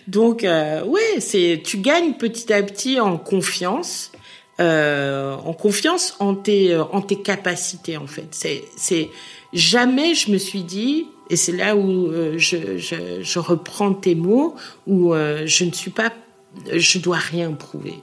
Donc, 0.08 0.44
euh, 0.44 0.84
ouais, 0.84 1.20
c'est, 1.20 1.62
tu 1.64 1.78
gagnes 1.78 2.14
petit 2.14 2.52
à 2.54 2.64
petit 2.64 3.00
en 3.00 3.18
confiance. 3.18 4.12
Euh, 4.62 5.36
en 5.36 5.52
confiance 5.52 6.16
en 6.20 6.34
tes 6.34 6.78
en 6.78 7.02
tes 7.02 7.22
capacités 7.22 7.98
en 7.98 8.08
fait 8.08 8.30
c'est 8.78 9.10
jamais 9.52 10.16
je 10.16 10.32
me 10.32 10.38
suis 10.38 10.64
dit 10.64 11.08
et 11.30 11.36
c'est 11.36 11.52
là 11.52 11.76
où 11.76 12.08
euh, 12.08 12.36
je, 12.38 12.78
je, 12.78 13.22
je 13.22 13.40
reprends 13.40 13.94
tes 13.94 14.16
mots 14.16 14.56
où 14.88 15.14
je 15.14 15.66
ne 15.66 15.72
suis 15.74 15.92
pas 15.92 16.14
je 16.72 17.00
dois 17.00 17.18
rien 17.18 17.52
prouver. 17.52 17.96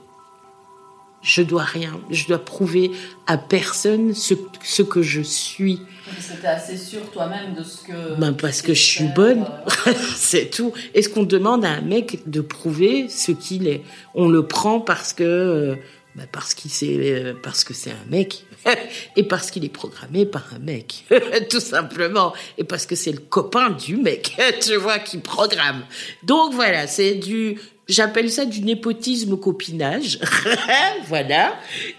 Je 1.23 1.41
dois 1.41 1.63
rien. 1.63 1.99
Je 2.09 2.27
dois 2.27 2.43
prouver 2.43 2.91
à 3.27 3.37
personne 3.37 4.13
ce, 4.13 4.33
ce 4.61 4.83
que 4.83 5.01
je 5.01 5.21
suis. 5.21 5.81
C'était 6.19 6.47
assez 6.47 6.77
sûr 6.77 7.09
toi-même 7.11 7.55
de 7.55 7.63
ce 7.63 7.83
que. 7.83 8.19
Ben 8.19 8.33
parce 8.33 8.61
que 8.61 8.73
je 8.73 8.81
suis 8.81 9.07
bonne, 9.15 9.45
euh, 9.87 9.93
c'est 10.15 10.49
tout. 10.49 10.73
Est-ce 10.93 11.09
qu'on 11.09 11.23
demande 11.23 11.63
à 11.63 11.69
un 11.69 11.81
mec 11.81 12.19
de 12.27 12.41
prouver 12.41 13.07
ce 13.09 13.31
qu'il 13.31 13.67
est? 13.67 13.81
On 14.13 14.27
le 14.27 14.45
prend 14.45 14.81
parce 14.81 15.13
que 15.13 15.23
euh, 15.23 15.75
ben 16.15 16.27
parce 16.31 16.53
qu'il 16.53 16.71
euh, 16.83 17.33
parce 17.41 17.63
que 17.63 17.73
c'est 17.73 17.91
un 17.91 18.09
mec 18.09 18.45
et 19.15 19.23
parce 19.23 19.49
qu'il 19.49 19.63
est 19.63 19.69
programmé 19.69 20.25
par 20.25 20.45
un 20.53 20.59
mec, 20.59 21.05
tout 21.49 21.59
simplement, 21.59 22.33
et 22.57 22.63
parce 22.63 22.85
que 22.85 22.95
c'est 22.95 23.11
le 23.11 23.19
copain 23.19 23.71
du 23.71 23.95
mec, 23.95 24.35
tu 24.61 24.75
vois, 24.75 24.99
qui 24.99 25.17
programme. 25.17 25.83
Donc 26.23 26.53
voilà, 26.53 26.87
c'est 26.87 27.15
du 27.15 27.57
J'appelle 27.89 28.31
ça 28.31 28.45
du 28.45 28.61
népotisme 28.61 29.35
copinage, 29.35 30.17
voilà. 31.09 31.53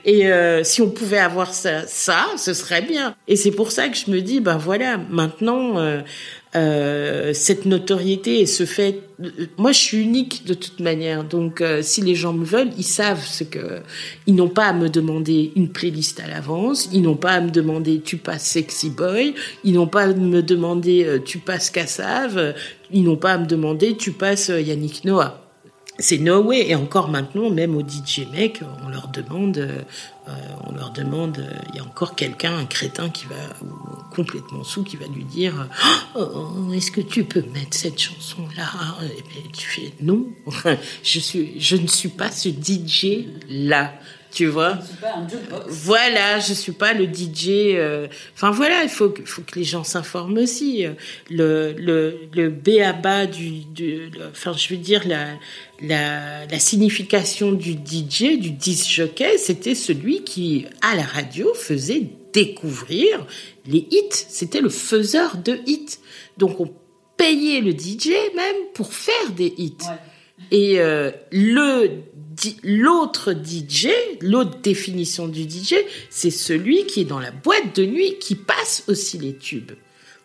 Et 0.07 0.29
euh, 0.29 0.65
si 0.65 0.81
on 0.81 0.89
pouvait 0.89 1.19
avoir 1.19 1.53
ça, 1.53 1.87
ça, 1.87 2.25
ce 2.39 2.55
serait 2.55 2.81
bien. 2.81 3.15
Et 3.29 3.37
c'est 3.37 3.51
pour 3.51 3.71
ça 3.71 3.91
que 3.91 3.97
je 3.97 4.11
me 4.11 4.23
dis, 4.23 4.41
ben 4.41 4.57
voilà, 4.57 4.97
maintenant, 4.97 5.79
euh, 5.79 6.01
euh, 6.57 7.35
cette 7.35 7.67
notoriété 7.67 8.41
et 8.41 8.47
ce 8.47 8.65
fait, 8.65 9.03
moi 9.59 9.73
je 9.73 9.79
suis 9.79 9.99
unique 9.99 10.47
de 10.47 10.55
toute 10.55 10.81
manière. 10.81 11.23
Donc 11.23 11.63
si 11.83 12.01
les 12.01 12.15
gens 12.15 12.33
me 12.33 12.47
veulent, 12.47 12.71
ils 12.79 12.83
savent 12.83 13.27
ce 13.27 13.45
que, 13.45 13.83
ils 14.27 14.35
n'ont 14.35 14.49
pas 14.49 14.69
à 14.69 14.73
me 14.73 14.89
demander 14.89 15.53
une 15.55 15.69
playlist 15.69 16.19
à 16.19 16.29
l'avance, 16.29 16.89
ils 16.95 17.03
n'ont 17.03 17.17
pas 17.17 17.33
à 17.33 17.41
me 17.43 17.51
demander 17.51 18.01
tu 18.01 18.17
passes 18.17 18.47
Sexy 18.47 18.89
Boy, 18.89 19.35
ils 19.65 19.75
n'ont 19.75 19.87
pas 19.87 20.05
à 20.05 20.07
me 20.07 20.43
demander 20.43 21.21
tu 21.27 21.41
passes 21.41 21.69
Cassav, 21.69 22.55
ils 22.91 23.03
n'ont 23.03 23.17
pas 23.17 23.33
à 23.33 23.39
me 23.39 23.47
demander 23.47 23.99
tu 23.99 24.13
passes 24.13 24.49
Yannick 24.49 25.05
Noah 25.05 25.44
c'est 25.99 26.19
no. 26.19 26.53
Et 26.53 26.75
encore 26.75 27.09
maintenant, 27.09 27.51
même 27.51 27.77
au 27.77 27.81
DJ 27.81 28.27
mec, 28.33 28.63
on 28.85 28.89
leur 28.89 29.09
demande, 29.09 29.59
euh, 29.59 29.83
on 30.65 30.73
leur 30.73 30.91
demande, 30.91 31.39
euh, 31.39 31.59
il 31.71 31.77
y 31.77 31.79
a 31.79 31.83
encore 31.83 32.15
quelqu'un, 32.15 32.57
un 32.57 32.67
crétin 32.67 33.11
qui 33.11 33.27
va 33.27 33.37
complètement 34.15 34.65
sous, 34.65 34.83
qui 34.83 34.97
va 34.97 35.07
lui 35.07 35.25
dire, 35.25 35.69
oh, 36.15 36.27
oh, 36.35 36.73
est-ce 36.73 36.91
que 36.91 37.01
tu 37.01 37.25
peux 37.25 37.45
mettre 37.53 37.77
cette 37.77 37.99
chanson 37.99 38.49
là 38.57 38.67
Et 39.03 39.53
tu 39.53 39.67
fais 39.67 39.93
non, 40.01 40.27
je 41.03 41.77
ne 41.77 41.87
suis 41.87 42.09
pas 42.09 42.31
ce 42.31 42.49
DJ 42.49 43.27
là 43.49 43.93
tu 44.35 44.47
vois. 44.47 44.79
Voilà, 45.69 46.41
je 46.41 46.53
suis 46.53 46.73
pas 46.73 46.93
le 46.93 47.07
DJ. 47.07 47.75
Euh, 47.77 48.09
enfin 48.35 48.51
voilà, 48.51 48.83
il 48.83 48.89
faut, 48.89 49.15
faut 49.25 49.43
que 49.43 49.59
les 49.59 49.65
gens 49.65 49.85
s'informent 49.85 50.39
aussi. 50.39 50.87
Le 51.31 51.73
le 51.79 52.19
le 52.35 52.51
béaba 52.51 53.27
du, 53.27 53.65
du 53.65 54.11
enfin 54.31 54.53
je 54.53 54.69
veux 54.69 54.81
dire 54.81 55.07
la 55.07 55.27
la, 55.81 56.47
la 56.47 56.59
signification 56.59 57.53
du 57.53 57.73
DJ, 57.73 58.39
du 58.39 58.51
disc 58.51 58.89
jockey, 58.89 59.39
c'était 59.39 59.75
celui 59.75 60.25
qui 60.25 60.67
à 60.83 60.97
la 60.97 61.03
radio 61.03 61.53
faisait 61.55 62.09
découvrir 62.33 63.27
les 63.67 63.87
hits. 63.91 64.09
C'était 64.11 64.61
le 64.61 64.69
faiseur 64.69 65.37
de 65.37 65.61
hits. 65.67 65.99
Donc 66.37 66.61
on 66.61 66.71
payé 67.17 67.61
le 67.61 67.71
DJ 67.73 68.09
même 68.35 68.57
pour 68.75 68.93
faire 68.93 69.31
des 69.37 69.53
hits. 69.57 69.77
Et 70.51 70.81
euh, 70.81 71.11
le 71.31 72.03
l'autre 72.63 73.33
DJ, 73.33 73.89
l'autre 74.21 74.59
définition 74.61 75.29
du 75.29 75.43
DJ, 75.43 75.75
c'est 76.11 76.31
celui 76.31 76.87
qui 76.87 77.03
est 77.03 77.05
dans 77.05 77.21
la 77.21 77.31
boîte 77.31 77.77
de 77.77 77.85
nuit 77.85 78.19
qui 78.19 78.35
passe 78.35 78.85
aussi 78.89 79.19
les 79.19 79.37
tubes. 79.37 79.73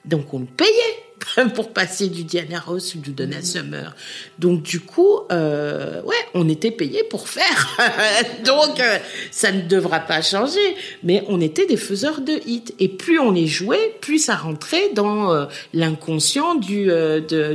Donc 0.10 0.34
on 0.34 0.40
le 0.40 0.46
payait. 0.46 1.10
pour 1.56 1.72
passer 1.72 2.08
du 2.08 2.24
Diana 2.24 2.60
Ross 2.60 2.96
ou 2.96 3.00
du 3.00 3.12
Donna 3.12 3.40
mmh. 3.40 3.44
Summer. 3.44 3.96
Donc 4.38 4.64
du 4.64 4.80
coup, 4.80 5.20
euh, 5.32 6.02
ouais, 6.04 6.16
on 6.34 6.48
était 6.50 6.72
payé 6.72 7.04
pour 7.04 7.30
faire. 7.30 7.78
Donc 8.46 8.80
euh, 8.80 8.98
ça 9.32 9.52
ne 9.52 9.62
devra 9.62 10.00
pas 10.00 10.22
changer. 10.22 10.76
Mais 11.04 11.24
on 11.28 11.42
était 11.42 11.66
des 11.66 11.78
faiseurs 11.78 12.22
de 12.22 12.34
hits. 12.46 12.76
Et 12.80 12.88
plus 12.88 13.20
on 13.20 13.32
les 13.32 13.48
jouait, 13.48 13.96
plus 14.02 14.20
ça 14.20 14.36
rentrait 14.36 14.90
dans 14.94 15.34
euh, 15.34 15.46
l'inconscient 15.74 16.56
du, 16.56 16.90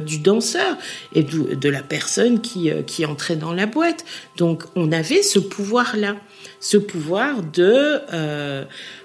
du 0.04 0.18
danseur 0.18 0.76
et 1.14 1.22
de, 1.22 1.54
de 1.54 1.68
la 1.68 1.82
personne 1.82 2.40
qui, 2.40 2.70
qui 2.86 3.06
entrait 3.06 3.36
dans 3.36 3.52
la 3.52 3.66
boîte. 3.66 4.04
Donc 4.36 4.64
on 4.76 4.92
avait 4.92 5.22
ce 5.22 5.38
pouvoir-là, 5.38 6.16
ce 6.60 6.76
pouvoir 6.76 7.42
de 7.42 8.00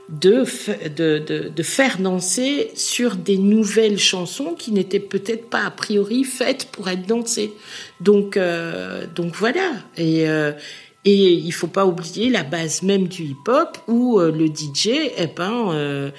de, 0.09 0.43
de, 0.89 1.49
de, 1.49 1.63
faire 1.63 1.99
danser 1.99 2.71
sur 2.75 3.15
des 3.15 3.37
nouvelles 3.37 3.99
chansons 3.99 4.55
qui 4.57 4.71
n'étaient 4.71 4.99
peut-être 4.99 5.49
pas 5.49 5.65
a 5.65 5.71
priori 5.71 6.23
faites 6.23 6.65
pour 6.71 6.89
être 6.89 7.05
dansées. 7.05 7.51
Donc, 8.01 8.35
euh, 8.35 9.05
donc 9.15 9.35
voilà. 9.35 9.71
Et, 9.97 10.27
euh, 10.27 10.51
et 11.05 11.33
il 11.33 11.51
faut 11.51 11.67
pas 11.67 11.85
oublier 11.85 12.29
la 12.29 12.43
base 12.43 12.83
même 12.83 13.07
du 13.07 13.23
hip-hop 13.23 13.77
où 13.87 14.19
euh, 14.19 14.31
le 14.31 14.47
DJ, 14.47 14.89
eh 15.17 15.27
ben, 15.27 15.71
euh, 15.71 16.11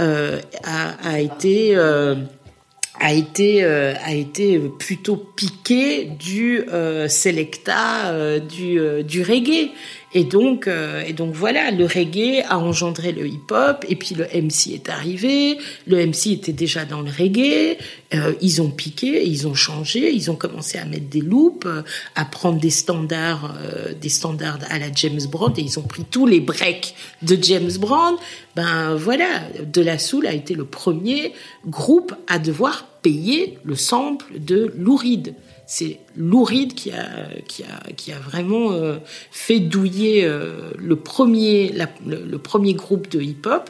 euh, 0.00 0.40
a, 0.64 1.08
a, 1.08 1.18
été 1.18 1.76
a 1.76 3.12
été 3.12 3.64
a 3.64 4.12
été 4.12 4.60
plutôt 4.78 5.16
piqué 5.16 6.04
du 6.04 6.62
selecta 7.08 8.38
du 8.40 9.02
du 9.02 9.22
reggae 9.22 9.70
et 10.14 10.24
donc, 10.24 10.66
euh, 10.66 11.02
et 11.06 11.12
donc 11.12 11.34
voilà, 11.34 11.70
le 11.70 11.84
reggae 11.84 12.42
a 12.48 12.58
engendré 12.58 13.12
le 13.12 13.26
hip-hop, 13.26 13.84
et 13.88 13.94
puis 13.94 14.14
le 14.14 14.24
MC 14.24 14.72
est 14.72 14.88
arrivé. 14.88 15.58
Le 15.86 16.06
MC 16.06 16.28
était 16.28 16.52
déjà 16.52 16.86
dans 16.86 17.02
le 17.02 17.10
reggae. 17.10 17.76
Euh, 18.14 18.32
ils 18.40 18.62
ont 18.62 18.70
piqué, 18.70 19.26
ils 19.26 19.46
ont 19.46 19.54
changé, 19.54 20.10
ils 20.10 20.30
ont 20.30 20.34
commencé 20.34 20.78
à 20.78 20.86
mettre 20.86 21.08
des 21.08 21.20
loops, 21.20 21.66
euh, 21.66 21.82
à 22.14 22.24
prendre 22.24 22.58
des 22.58 22.70
standards, 22.70 23.54
des 24.00 24.08
standards 24.08 24.60
à 24.70 24.78
la 24.78 24.90
James 24.94 25.20
Brown, 25.30 25.52
et 25.58 25.60
ils 25.60 25.78
ont 25.78 25.82
pris 25.82 26.04
tous 26.10 26.26
les 26.26 26.40
breaks 26.40 26.94
de 27.22 27.36
James 27.42 27.72
Brown. 27.78 28.14
Ben 28.56 28.94
voilà, 28.94 29.42
De 29.62 29.82
La 29.82 29.98
Soul 29.98 30.26
a 30.26 30.32
été 30.32 30.54
le 30.54 30.64
premier 30.64 31.32
groupe 31.66 32.14
à 32.28 32.38
devoir 32.38 32.86
payer 33.02 33.58
le 33.64 33.76
sample 33.76 34.38
de 34.38 34.72
Louride 34.76 35.34
c'est 35.70 36.00
Louride 36.16 36.72
qui 36.72 36.92
a, 36.92 37.28
qui 37.46 38.12
a, 38.12 38.18
vraiment 38.18 38.72
euh, 38.72 38.96
fait 39.30 39.60
douiller 39.60 40.24
euh, 40.24 40.70
le, 40.78 40.96
premier, 40.96 41.70
le, 42.06 42.38
premier 42.38 42.72
groupe 42.72 43.10
de 43.10 43.20
hip-hop 43.20 43.68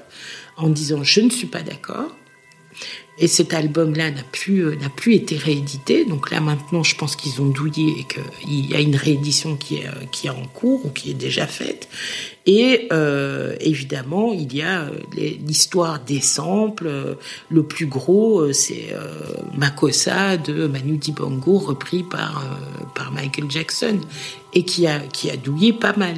en 0.56 0.68
disant 0.68 1.02
je 1.02 1.20
ne 1.20 1.28
suis 1.28 1.48
pas 1.48 1.62
d'accord. 1.62 2.14
Et 3.18 3.26
cet 3.26 3.52
album-là 3.52 4.12
n'a 4.12 4.22
plus, 4.22 4.60
euh, 4.60 4.76
n'a 4.76 4.90
plus 4.90 5.14
été 5.14 5.36
réédité. 5.36 6.04
Donc 6.04 6.30
là, 6.30 6.40
maintenant, 6.40 6.84
je 6.84 6.94
pense 6.94 7.16
qu'ils 7.16 7.42
ont 7.42 7.48
douillé 7.48 7.92
et 7.98 8.04
qu'il 8.04 8.70
y 8.70 8.76
a 8.76 8.80
une 8.80 8.94
réédition 8.94 9.56
qui 9.56 9.78
est, 9.78 9.88
qui 10.12 10.28
est 10.28 10.30
en 10.30 10.46
cours 10.46 10.86
ou 10.86 10.90
qui 10.90 11.10
est 11.10 11.14
déjà 11.14 11.48
faite. 11.48 11.88
Et 12.50 12.88
euh, 12.92 13.54
évidemment, 13.60 14.32
il 14.32 14.56
y 14.56 14.62
a 14.62 14.84
euh, 14.84 14.92
l'histoire 15.46 16.00
des 16.00 16.22
samples. 16.22 16.86
Euh, 16.86 17.14
le 17.50 17.62
plus 17.62 17.84
gros, 17.84 18.54
c'est 18.54 18.94
Makossa 19.54 20.38
de 20.38 20.66
Manu 20.66 20.96
Dibango, 20.96 21.58
repris 21.58 22.02
par 22.02 22.42
par 22.94 23.12
Michael 23.12 23.50
Jackson, 23.50 24.00
et 24.54 24.64
qui 24.64 24.86
a 24.86 25.00
qui 25.00 25.30
a 25.30 25.36
douillé 25.36 25.74
pas 25.74 25.94
mal. 25.94 26.16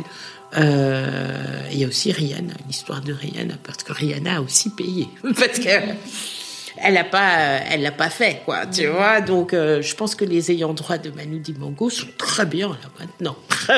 il 0.56 1.78
y 1.78 1.84
a 1.84 1.88
aussi 1.88 2.12
Rihanna, 2.12 2.54
l'histoire 2.68 3.00
de 3.00 3.12
Rihanna, 3.12 3.54
parce 3.64 3.82
que 3.82 3.92
Rihanna 3.92 4.36
a 4.36 4.40
aussi 4.40 4.70
payé, 4.70 5.08
parce 5.22 5.58
que 5.58 5.68
elle 6.82 6.94
n'a 6.94 7.04
pas, 7.04 7.60
elle 7.70 7.82
l'a 7.82 7.92
pas 7.92 8.10
fait, 8.10 8.42
quoi, 8.44 8.66
tu 8.66 8.86
mm. 8.86 8.90
vois. 8.90 9.20
Donc, 9.20 9.54
euh, 9.54 9.82
je 9.82 9.94
pense 9.94 10.14
que 10.14 10.24
les 10.24 10.50
ayants 10.50 10.74
droit 10.74 10.98
de 10.98 11.10
Manu 11.10 11.38
Dibango 11.38 11.90
sont 11.90 12.08
très 12.16 12.46
bien 12.46 12.68
là 12.68 12.88
maintenant. 12.98 13.36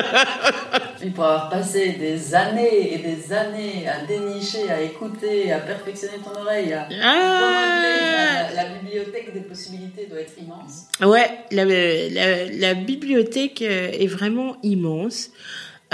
Il 1.03 1.13
faut 1.13 1.21
avoir 1.21 1.49
passé 1.49 1.93
des 1.99 2.33
années 2.33 2.93
et 2.93 2.97
des 2.99 3.33
années 3.33 3.85
à 3.87 4.05
dénicher, 4.05 4.71
à 4.71 4.81
écouter, 4.81 5.51
à 5.51 5.59
perfectionner 5.59 6.19
ton 6.23 6.39
oreille, 6.41 6.71
à 6.71 6.87
ah. 7.03 8.47
la, 8.55 8.65
bibliothèque 8.65 9.33
des 9.33 9.41
possibilités 9.41 10.07
doit 10.09 10.21
être 10.21 10.33
immense. 10.37 10.87
Ouais, 11.01 11.29
la, 11.51 11.65
la, 11.65 12.45
la 12.45 12.73
bibliothèque 12.73 13.61
est 13.61 14.07
vraiment 14.07 14.55
immense. 14.63 15.29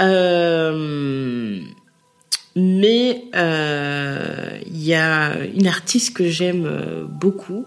Euh, 0.00 1.60
mais 2.56 3.24
euh, 3.34 4.58
il 4.66 4.82
y 4.82 4.94
a 4.94 5.36
une 5.54 5.66
artiste 5.66 6.14
que 6.14 6.28
j'aime 6.28 6.66
euh, 6.66 7.04
beaucoup, 7.04 7.66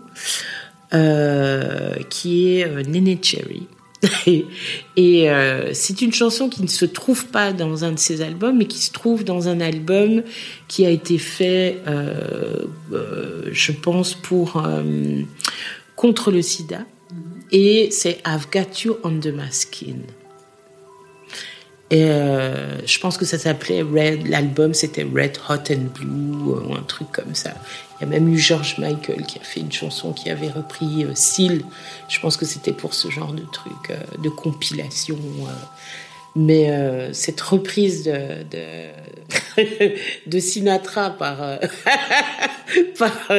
euh, 0.93 1.95
qui 2.09 2.59
est 2.59 2.87
Nene 2.87 3.17
Cherry. 3.21 3.67
et, 4.97 5.29
c'est 5.71 6.01
une 6.01 6.11
chanson 6.11 6.49
qui 6.49 6.61
ne 6.61 6.67
se 6.67 6.83
trouve 6.83 7.27
pas 7.27 7.53
dans 7.53 7.85
un 7.85 7.93
de 7.93 7.99
ses 7.99 8.21
albums, 8.21 8.57
mais 8.57 8.65
qui 8.65 8.79
se 8.79 8.91
trouve 8.91 9.23
dans 9.23 9.47
un 9.47 9.61
album 9.61 10.23
qui 10.67 10.85
a 10.85 10.89
été 10.89 11.17
fait, 11.17 11.79
je 12.91 13.71
pense, 13.71 14.13
pour 14.13 14.61
contre 15.95 16.31
le 16.31 16.41
SIDA. 16.41 16.79
Mm-hmm. 16.79 17.15
Et 17.53 17.87
c'est 17.91 18.21
I've 18.27 18.47
Got 18.51 18.83
You 18.83 18.97
Under 19.05 19.31
My 19.31 19.51
Skin. 19.51 20.01
Et 21.93 22.05
euh, 22.05 22.83
je 22.87 22.97
pense 22.97 23.19
que 23.19 23.25
ça 23.25 23.37
s'appelait 23.37 23.83
Red, 23.83 24.27
l'album 24.27 24.73
c'était 24.73 25.03
Red 25.03 25.37
Hot 25.47 25.71
and 25.71 25.91
Blue 25.93 26.53
euh, 26.53 26.67
ou 26.67 26.73
un 26.73 26.81
truc 26.81 27.11
comme 27.11 27.35
ça. 27.35 27.51
Il 27.99 28.05
y 28.05 28.07
a 28.07 28.09
même 28.09 28.27
eu 28.33 28.39
George 28.39 28.79
Michael 28.79 29.21
qui 29.27 29.37
a 29.37 29.43
fait 29.43 29.59
une 29.59 29.71
chanson 29.71 30.11
qui 30.11 30.31
avait 30.31 30.49
repris 30.49 31.05
euh, 31.05 31.11
Seal. 31.13 31.61
Je 32.09 32.19
pense 32.19 32.35
que 32.35 32.47
c'était 32.47 32.73
pour 32.73 32.95
ce 32.95 33.11
genre 33.11 33.31
de 33.31 33.43
truc, 33.43 33.91
euh, 33.91 33.97
de 34.17 34.29
compilation. 34.29 35.19
mais 36.35 36.67
cette 37.13 37.41
reprise 37.41 38.05
de, 38.05 38.89
Sinatra 40.39 41.11
par, 41.11 41.37
par, 42.97 43.31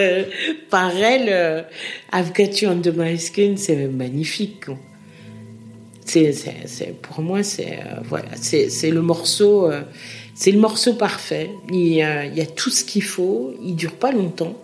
par 0.71 0.97
elle, 0.97 1.67
I've 2.13 2.33
Got 2.33 2.61
You 2.63 2.71
Under 2.71 2.93
My 2.97 3.19
Skin, 3.19 3.55
c'est 3.57 3.89
magnifique. 3.89 4.67
C'est, 6.05 7.01
pour 7.01 7.23
moi, 7.23 7.43
c'est 7.43 7.79
euh, 7.79 8.01
voilà, 8.05 8.29
c'est, 8.41 8.91
le 8.91 9.03
morceau, 9.03 9.71
euh, 9.71 9.83
c'est 10.35 10.51
le 10.51 10.59
morceau 10.59 10.95
parfait. 10.95 11.51
Il 11.71 11.87
y, 11.87 12.03
a, 12.03 12.47
tout 12.47 12.71
ce 12.71 12.85
qu'il 12.85 13.03
faut. 13.03 13.55
Il 13.63 13.75
dure 13.75 13.95
pas 13.95 14.13
longtemps. 14.13 14.57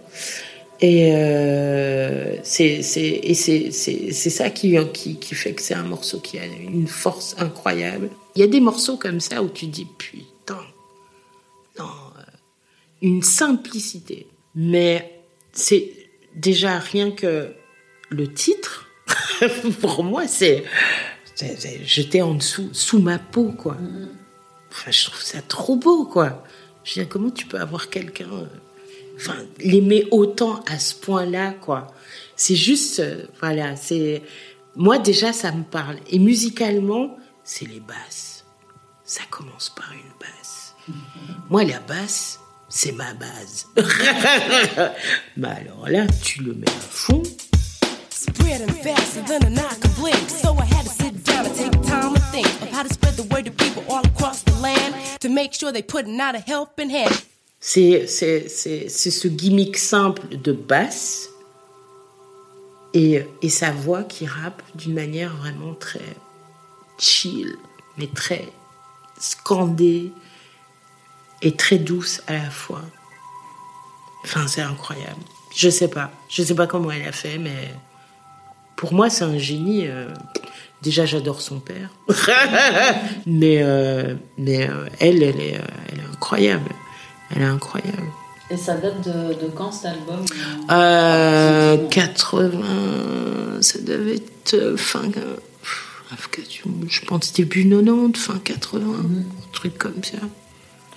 Et 0.83 1.13
euh, 1.15 2.37
c'est 2.43 2.83
ça 2.83 4.51
qui, 4.51 4.77
qui 4.95 5.17
qui 5.17 5.35
fait 5.35 5.53
que 5.53 5.61
c'est 5.61 5.75
un 5.75 5.83
morceau 5.83 6.21
qui 6.21 6.39
a 6.39 6.45
une 6.47 6.87
force 6.87 7.37
incroyable. 7.39 8.09
Il 8.35 8.41
y 8.41 8.43
a 8.43 8.47
des 8.47 8.61
morceaux 8.61 8.97
comme 8.97 9.21
ça 9.21 9.43
où 9.43 9.49
tu 9.49 9.67
dis 9.67 9.87
putain, 9.99 10.61
non, 11.79 11.85
une 13.03 13.23
simplicité. 13.23 14.27
Mais 14.55 15.21
c'est 15.53 15.93
déjà 16.35 16.79
rien 16.79 17.11
que 17.11 17.53
le 18.09 18.33
titre. 18.33 18.87
pour 19.81 20.05
moi, 20.05 20.27
c'est 20.27 20.65
J'étais 21.85 22.23
en 22.23 22.35
dessous, 22.35 22.71
sous 22.73 23.01
ma 23.01 23.19
peau, 23.19 23.53
quoi. 23.57 23.77
Enfin, 24.71 24.91
je 24.91 25.05
trouve 25.07 25.23
ça 25.23 25.43
trop 25.43 25.77
beau, 25.77 26.05
quoi. 26.05 26.45
Je 26.85 26.95
dire, 26.95 27.09
comment 27.09 27.31
tu 27.31 27.47
peux 27.47 27.59
avoir 27.59 27.91
quelqu'un, 27.91 28.31
euh, 28.33 28.47
enfin, 29.17 29.37
l'aimer 29.59 30.07
autant 30.11 30.63
à 30.67 30.79
ce 30.79 30.95
point-là, 30.95 31.53
quoi? 31.53 31.89
C'est 32.37 32.57
juste, 32.57 33.01
euh, 33.01 33.27
voilà, 33.41 33.77
c'est, 33.77 34.23
moi 34.77 34.99
déjà, 34.99 35.33
ça 35.33 35.53
me 35.53 35.65
parle. 35.65 35.99
Et 36.09 36.19
musicalement, 36.19 37.19
c'est 37.45 37.67
les 37.67 37.81
basses. 37.81 38.45
Ça 39.05 39.23
commence 39.31 39.71
par 39.71 39.93
une 39.93 40.13
basse. 40.21 40.75
Moi, 41.51 41.65
la 41.65 41.81
basse, 41.81 42.39
c'est 42.69 42.93
ma 42.93 43.13
base. 43.15 43.67
Mais 45.37 45.49
alors 45.49 45.89
là, 45.89 46.07
tu 46.23 46.45
le 46.45 46.55
mets 46.55 46.69
à 46.69 46.71
fond. 46.71 47.23
faster 48.83 49.23
than 49.23 49.59
an. 49.59 49.81
So 50.29 50.55
I 50.55 50.65
had 50.65 50.87
to 50.87 51.10
take. 51.49 51.81
C'est, 57.61 58.07
ce 58.07 59.29
gimmick 59.29 59.77
simple 59.77 60.23
de 60.37 60.53
basse 60.53 61.29
et, 62.95 63.23
et 63.43 63.49
sa 63.49 63.71
voix 63.71 64.03
qui 64.03 64.27
rappe 64.27 64.63
d'une 64.75 64.95
manière 64.95 65.37
vraiment 65.37 65.75
très 65.75 66.17
chill, 66.99 67.57
mais 67.99 68.09
très 68.09 68.49
scandée 69.19 70.13
et 71.43 71.55
très 71.55 71.79
douce 71.79 72.23
à 72.27 72.35
la 72.35 72.51
fois. 72.51 72.83
Enfin, 74.25 74.47
c'est 74.47 74.63
incroyable. 74.63 75.21
Je 75.55 75.71
sais 75.71 75.89
pas. 75.89 76.11
Je 76.29 76.43
sais 76.43 76.55
pas 76.55 76.67
comment 76.67 76.91
elle 76.91 77.07
a 77.07 77.13
fait, 77.13 77.39
mais 77.39 77.75
pour 78.77 78.95
moi, 78.95 79.11
c'est 79.11 79.25
un 79.25 79.39
génie. 79.39 79.89
Déjà, 80.83 81.05
j'adore 81.07 81.41
son 81.41 81.61
père, 81.61 81.91
mais 83.27 83.65
mais 84.39 84.69
elle, 84.99 85.23
elle 85.23 85.41
est, 85.41 85.61
elle 85.93 86.01
est 86.01 86.13
incroyable. 86.13 86.71
Elle 87.35 87.43
est 87.43 87.47
incroyable. 87.47 88.09
Et 88.51 88.57
ça 88.57 88.75
date 88.75 89.07
de, 89.07 89.35
de 89.35 89.49
quand 89.55 89.71
cet 89.71 89.93
album? 89.93 90.25
Euh, 90.71 91.77
80. 91.89 93.63
Ça 93.63 93.79
devait 93.79 94.17
être 94.17 94.77
fin. 94.77 95.03
Je 96.89 97.01
pense 97.07 97.33
début 97.33 97.69
90, 97.69 98.19
fin 98.21 98.39
80, 98.39 98.81
mhm. 98.81 99.25
un 99.39 99.53
truc 99.53 99.79
comme 99.79 100.03
ça. 100.03 100.19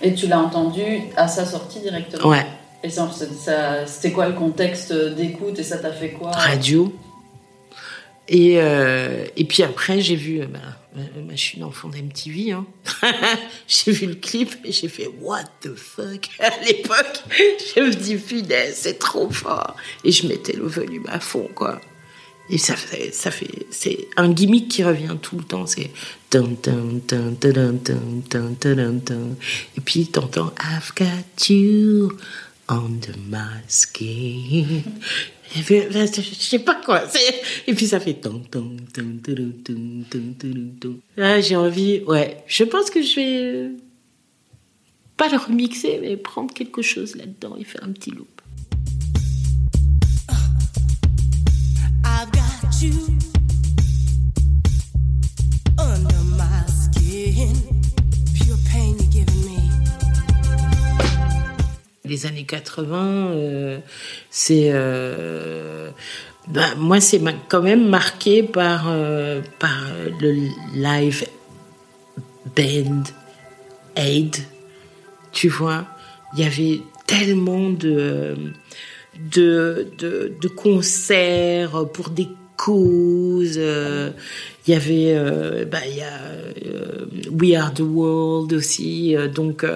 Et 0.02 0.14
tu 0.14 0.26
l'as 0.26 0.40
entendu 0.40 0.82
à 1.16 1.28
sa 1.28 1.46
sortie 1.46 1.78
directement? 1.78 2.28
Ouais. 2.28 2.44
Et 2.82 2.90
ça, 2.90 3.08
c'était 3.86 4.12
quoi 4.12 4.26
le 4.26 4.34
contexte 4.34 4.92
d'écoute 4.92 5.58
et 5.58 5.62
ça 5.62 5.78
t'a 5.78 5.92
fait 5.92 6.10
quoi? 6.10 6.32
Radio. 6.32 6.92
Et, 8.28 8.54
euh, 8.56 9.26
et 9.36 9.44
puis 9.44 9.62
après, 9.62 10.00
j'ai 10.00 10.16
vu. 10.16 10.40
Bah, 10.46 10.60
je 11.30 11.36
suis 11.36 11.58
une 11.58 11.64
enfant 11.64 11.88
d'MTV. 11.88 12.52
Hein. 12.52 12.66
j'ai 13.66 13.92
vu 13.92 14.06
le 14.06 14.14
clip 14.14 14.54
et 14.64 14.72
j'ai 14.72 14.88
fait 14.88 15.10
What 15.20 15.44
the 15.60 15.74
fuck 15.74 16.28
À 16.40 16.50
l'époque, 16.64 17.22
je 17.74 17.80
me 17.80 17.92
dis 17.92 18.16
Putain, 18.16 18.70
c'est 18.72 18.98
trop 18.98 19.28
fort. 19.30 19.76
Et 20.04 20.12
je 20.12 20.26
mettais 20.26 20.54
le 20.54 20.66
volume 20.66 21.06
à 21.08 21.20
fond, 21.20 21.48
quoi. 21.54 21.80
Et 22.50 22.58
ça 22.58 22.76
fait, 22.76 23.12
ça 23.12 23.30
fait, 23.30 23.66
c'est 23.70 24.06
un 24.16 24.30
gimmick 24.30 24.68
qui 24.68 24.84
revient 24.84 25.16
tout 25.20 25.38
le 25.38 25.44
temps. 25.44 25.66
C'est 25.66 25.90
et 29.76 29.80
puis 29.84 30.06
t'entends 30.08 30.52
I've 30.60 30.92
got 30.96 31.48
you 31.48 32.18
under 32.68 33.14
my 33.28 33.62
skin. 33.68 34.82
Je 35.52 36.34
sais 36.34 36.58
pas 36.58 36.74
quoi. 36.76 37.02
Et 37.66 37.74
puis 37.74 37.86
ça 37.86 38.00
fait. 38.00 38.20
Ah, 41.18 41.40
j'ai 41.40 41.56
envie. 41.56 42.02
Ouais. 42.06 42.42
Je 42.46 42.64
pense 42.64 42.90
que 42.90 43.02
je 43.02 43.16
vais. 43.16 43.70
Pas 45.16 45.28
le 45.28 45.36
remixer, 45.36 45.98
mais 46.00 46.16
prendre 46.16 46.52
quelque 46.52 46.82
chose 46.82 47.14
là-dedans 47.14 47.56
et 47.56 47.64
faire 47.64 47.84
un 47.84 47.92
petit 47.92 48.10
loop. 48.10 48.28
Les 62.04 62.26
années 62.26 62.44
80, 62.44 63.28
euh, 63.30 63.78
c'est 64.28 64.70
euh, 64.72 65.90
ben, 66.48 66.74
moi 66.76 67.00
c'est 67.00 67.22
quand 67.48 67.62
même 67.62 67.88
marqué 67.88 68.42
par 68.42 68.88
euh, 68.88 69.40
par 69.58 69.86
le 70.20 70.48
live 70.74 71.26
band 72.54 73.04
aid, 73.96 74.36
tu 75.32 75.48
vois. 75.48 75.86
Il 76.34 76.40
y 76.40 76.44
avait 76.44 76.82
tellement 77.06 77.70
de 77.70 78.52
de, 79.18 79.88
de, 79.96 80.34
de 80.40 80.48
concerts 80.48 81.88
pour 81.90 82.10
des 82.10 82.28
causes. 82.56 83.60
Il 84.66 84.72
y 84.72 84.76
avait, 84.76 85.14
euh, 85.14 85.66
bah, 85.66 85.80
il 85.86 85.96
y 85.96 86.00
a 86.00 86.20
euh, 86.66 87.04
We 87.30 87.54
Are 87.54 87.74
the 87.74 87.80
World 87.80 88.54
aussi. 88.54 89.14
Euh, 89.14 89.28
donc, 89.28 89.66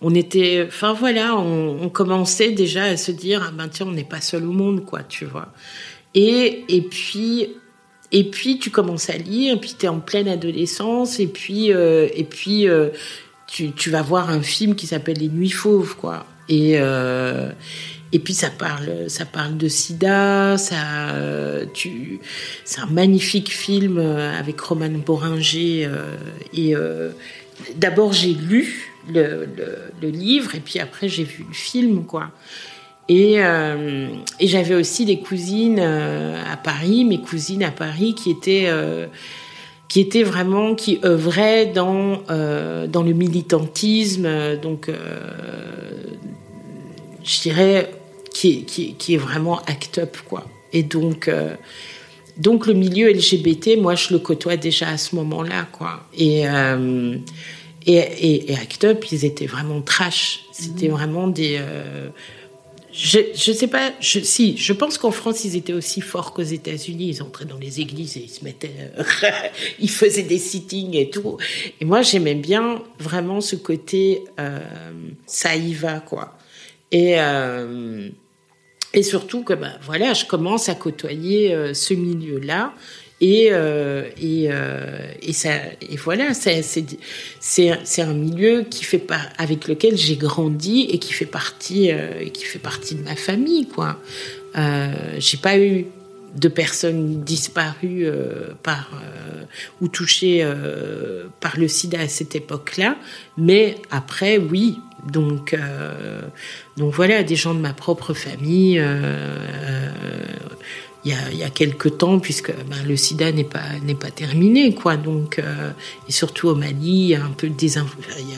on 0.00 0.14
était, 0.14 0.64
enfin 0.66 0.94
voilà, 0.94 1.36
on, 1.36 1.82
on, 1.82 1.88
commençait 1.90 2.52
déjà 2.52 2.84
à 2.84 2.96
se 2.96 3.12
dire, 3.12 3.44
ah 3.46 3.52
ben 3.52 3.68
tiens, 3.68 3.86
on 3.86 3.92
n'est 3.92 4.04
pas 4.04 4.22
seul 4.22 4.46
au 4.46 4.52
monde, 4.52 4.86
quoi, 4.86 5.02
tu 5.02 5.26
vois. 5.26 5.52
Et 6.14 6.64
et 6.68 6.80
puis 6.80 7.56
et 8.10 8.24
puis 8.24 8.58
tu 8.58 8.70
commences 8.70 9.10
à 9.10 9.18
lire, 9.18 9.60
puis 9.60 9.74
tu 9.78 9.84
es 9.84 9.88
en 9.88 10.00
pleine 10.00 10.28
adolescence, 10.28 11.20
et 11.20 11.26
puis 11.26 11.66
et 11.68 12.26
puis 12.28 12.66
tu, 13.46 13.72
tu 13.72 13.90
vas 13.90 14.00
voir 14.00 14.30
un 14.30 14.40
film 14.40 14.74
qui 14.74 14.86
s'appelle 14.86 15.18
Les 15.18 15.28
Nuits 15.28 15.50
Fauves, 15.50 15.94
quoi. 15.96 16.24
Et 16.48 16.78
et 18.10 18.18
puis 18.18 18.32
ça 18.32 18.48
parle, 18.48 19.08
ça 19.08 19.26
parle 19.26 19.56
de 19.58 19.68
SIDA, 19.68 20.56
ça, 20.56 20.78
tu, 21.74 22.20
c'est 22.64 22.80
un 22.80 22.86
magnifique 22.86 23.50
film 23.50 23.98
euh, 23.98 24.38
avec 24.38 24.58
Roman 24.60 24.90
Boringer. 25.04 25.84
Euh, 25.84 26.16
et 26.54 26.74
euh, 26.74 27.10
d'abord 27.76 28.14
j'ai 28.14 28.32
lu 28.32 28.94
le, 29.12 29.46
le, 30.00 30.08
livre 30.08 30.54
et 30.54 30.60
puis 30.60 30.78
après 30.78 31.08
j'ai 31.08 31.24
vu 31.24 31.44
le 31.46 31.54
film, 31.54 32.04
quoi. 32.04 32.30
Et, 33.10 33.36
et 33.36 34.46
j'avais 34.48 34.74
aussi 34.74 35.06
des 35.06 35.18
cousines 35.18 35.80
à 35.80 36.58
Paris, 36.58 37.06
mes 37.06 37.22
cousines 37.22 37.62
à 37.62 37.70
Paris 37.70 38.14
qui 38.14 38.30
étaient 38.30 38.70
qui 39.88 40.00
étaient 40.00 40.24
vraiment 40.24 40.74
qui 40.74 41.00
œuvraient 41.02 41.64
dans 41.64 42.22
dans 42.28 43.02
le 43.02 43.12
militantisme, 43.14 44.28
donc 44.58 44.90
je 47.28 47.40
dirais 47.42 47.90
qui, 48.32 48.64
qui, 48.64 48.94
qui, 48.94 49.14
est 49.14 49.18
vraiment 49.18 49.60
act 49.66 49.98
up 49.98 50.16
quoi. 50.28 50.46
Et 50.72 50.82
donc 50.82 51.28
euh, 51.28 51.54
donc 52.36 52.66
le 52.66 52.74
milieu 52.74 53.10
LGBT, 53.10 53.78
moi 53.78 53.94
je 53.94 54.12
le 54.12 54.18
côtoie 54.18 54.56
déjà 54.56 54.88
à 54.88 54.96
ce 54.96 55.14
moment-là 55.16 55.66
quoi. 55.72 56.04
Et 56.16 56.48
euh, 56.48 57.16
et, 57.86 57.96
et, 57.96 58.52
et, 58.52 58.56
Act 58.56 58.84
Up, 58.84 59.04
ils 59.10 59.24
étaient 59.24 59.46
vraiment 59.46 59.80
trash. 59.80 60.40
C'était 60.52 60.88
mhm. 60.88 60.94
vraiment 60.94 61.28
des. 61.28 61.56
Euh, 61.58 62.08
je, 62.92 63.18
je 63.34 63.52
sais 63.52 63.68
pas, 63.68 63.92
je, 64.00 64.18
si, 64.20 64.56
je 64.56 64.72
pense 64.72 64.98
qu'en 64.98 65.10
France, 65.10 65.44
ils 65.44 65.56
étaient 65.56 65.72
aussi 65.72 66.00
forts 66.00 66.34
qu'aux 66.34 66.42
États-Unis. 66.42 67.08
Ils 67.08 67.22
entraient 67.22 67.44
dans 67.44 67.58
les 67.58 67.80
églises 67.80 68.16
et 68.16 68.20
ils 68.20 68.30
se 68.30 68.44
mettaient. 68.44 68.72
ils 69.80 69.90
faisaient 69.90 70.22
des 70.22 70.38
sittings 70.38 70.96
et 70.96 71.08
tout. 71.08 71.38
Et 71.80 71.84
moi, 71.84 72.02
j'aimais 72.02 72.34
bien 72.34 72.82
vraiment 72.98 73.40
ce 73.40 73.56
côté. 73.56 74.24
Euh, 74.38 74.60
ça 75.26 75.56
y 75.56 75.72
va, 75.72 76.00
quoi. 76.00 76.37
Et. 76.92 77.20
Euh, 77.20 78.08
et 78.94 79.02
surtout 79.02 79.42
que 79.42 79.52
ben, 79.52 79.72
voilà, 79.82 80.14
je 80.14 80.24
commence 80.24 80.68
à 80.68 80.74
côtoyer 80.74 81.54
euh, 81.54 81.74
ce 81.74 81.94
milieu-là. 81.94 82.72
Et, 83.20 83.48
euh, 83.50 84.08
et, 84.16 84.48
et, 85.22 85.32
ça, 85.32 85.50
et 85.82 85.96
voilà, 85.96 86.34
c'est, 86.34 88.00
un 88.00 88.14
milieu 88.14 88.62
qui 88.62 88.84
fait 88.84 88.98
pas, 88.98 89.20
avec 89.38 89.66
lequel 89.66 89.96
j'ai 89.96 90.14
grandi 90.14 90.82
et 90.82 90.98
qui 90.98 91.12
fait 91.12 91.26
partie, 91.26 91.90
qui 92.32 92.44
fait 92.44 92.60
partie 92.60 92.94
de 92.94 93.02
ma 93.02 93.16
famille, 93.16 93.66
quoi. 93.66 94.00
J'ai 94.54 95.36
pas 95.36 95.58
eu 95.58 95.86
de 96.36 96.46
personnes 96.46 97.24
disparues 97.24 98.06
par 98.62 98.88
ou 99.80 99.88
touchées 99.88 100.48
par 101.40 101.58
le 101.58 101.66
sida 101.66 101.98
à 101.98 102.08
cette 102.08 102.36
époque-là, 102.36 102.96
mais 103.36 103.74
après, 103.90 104.38
oui, 104.38 104.78
donc, 105.10 105.56
donc 106.78 106.94
voilà, 106.94 107.24
des 107.24 107.36
gens 107.36 107.54
de 107.54 107.60
ma 107.60 107.72
propre 107.72 108.14
famille. 108.14 108.78
Euh, 108.78 108.84
euh, 108.84 109.90
il 111.04 111.12
y, 111.12 111.42
a, 111.42 111.46
y 111.46 111.50
quelques 111.52 111.96
temps, 111.96 112.18
puisque 112.18 112.50
ben, 112.50 112.84
le 112.86 112.96
SIDA 112.96 113.30
n'est 113.32 113.44
pas 113.44 113.60
pas 113.98 114.10
terminé, 114.10 114.74
quoi. 114.74 114.96
Donc 114.96 115.40
et 116.08 116.12
surtout 116.12 116.48
au 116.48 116.54
Mali, 116.54 116.74
il 116.82 117.08
y 117.08 117.14
a 117.14 117.20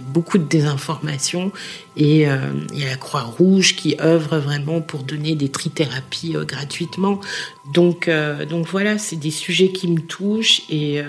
beaucoup 0.07 0.39
de 0.39 0.45
désinformation 0.45 1.53
et 1.97 2.21
il 2.21 2.79
y 2.79 2.85
a 2.85 2.89
la 2.89 2.97
Croix 2.97 3.23
Rouge 3.23 3.75
qui 3.77 3.97
œuvre 4.01 4.39
vraiment 4.39 4.83
pour 4.83 5.03
donner 5.03 5.35
des 5.35 5.49
trithérapies 5.49 6.37
gratuitement. 6.47 7.19
Donc 7.73 8.09
voilà, 8.69 8.99
c'est 8.99 9.17
des 9.17 9.33
sujets 9.33 9.73
qui 9.73 9.89
me 9.89 10.01
touchent 10.01 10.63
et 10.69 11.03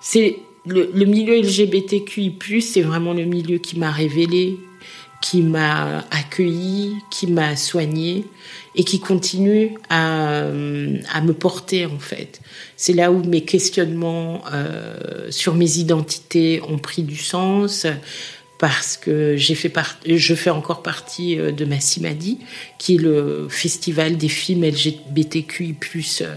c'est 0.00 0.36
le, 0.68 1.04
milieu 1.04 1.40
LGBTQI+, 1.40 2.62
c'est 2.62 2.82
vraiment 2.82 3.12
le 3.12 3.24
milieu 3.24 3.58
qui 3.58 3.78
m'a 3.78 3.90
révélé, 3.90 4.58
qui 5.20 5.42
m'a 5.42 6.04
accueilli, 6.10 6.94
qui 7.10 7.26
m'a 7.26 7.56
soigné 7.56 8.24
et 8.76 8.84
qui 8.84 9.00
continue 9.00 9.74
à, 9.88 10.42
à, 10.42 11.20
me 11.20 11.32
porter 11.32 11.86
en 11.86 11.98
fait. 11.98 12.40
C'est 12.76 12.92
là 12.92 13.10
où 13.10 13.24
mes 13.24 13.44
questionnements 13.44 14.44
euh, 14.52 15.30
sur 15.30 15.54
mes 15.54 15.78
identités 15.78 16.62
ont 16.68 16.78
pris 16.78 17.02
du 17.02 17.16
sens 17.16 17.86
parce 18.58 18.96
que 18.96 19.36
j'ai 19.36 19.54
fait 19.54 19.72
je 20.06 20.34
fais 20.34 20.50
encore 20.50 20.82
partie 20.82 21.38
euh, 21.38 21.52
de 21.52 21.64
Massimadi, 21.64 22.38
qui 22.78 22.96
est 22.96 22.98
le 22.98 23.46
festival 23.48 24.16
des 24.16 24.28
films 24.28 24.64
LGBTQI+ 24.64 25.76
euh, 26.22 26.34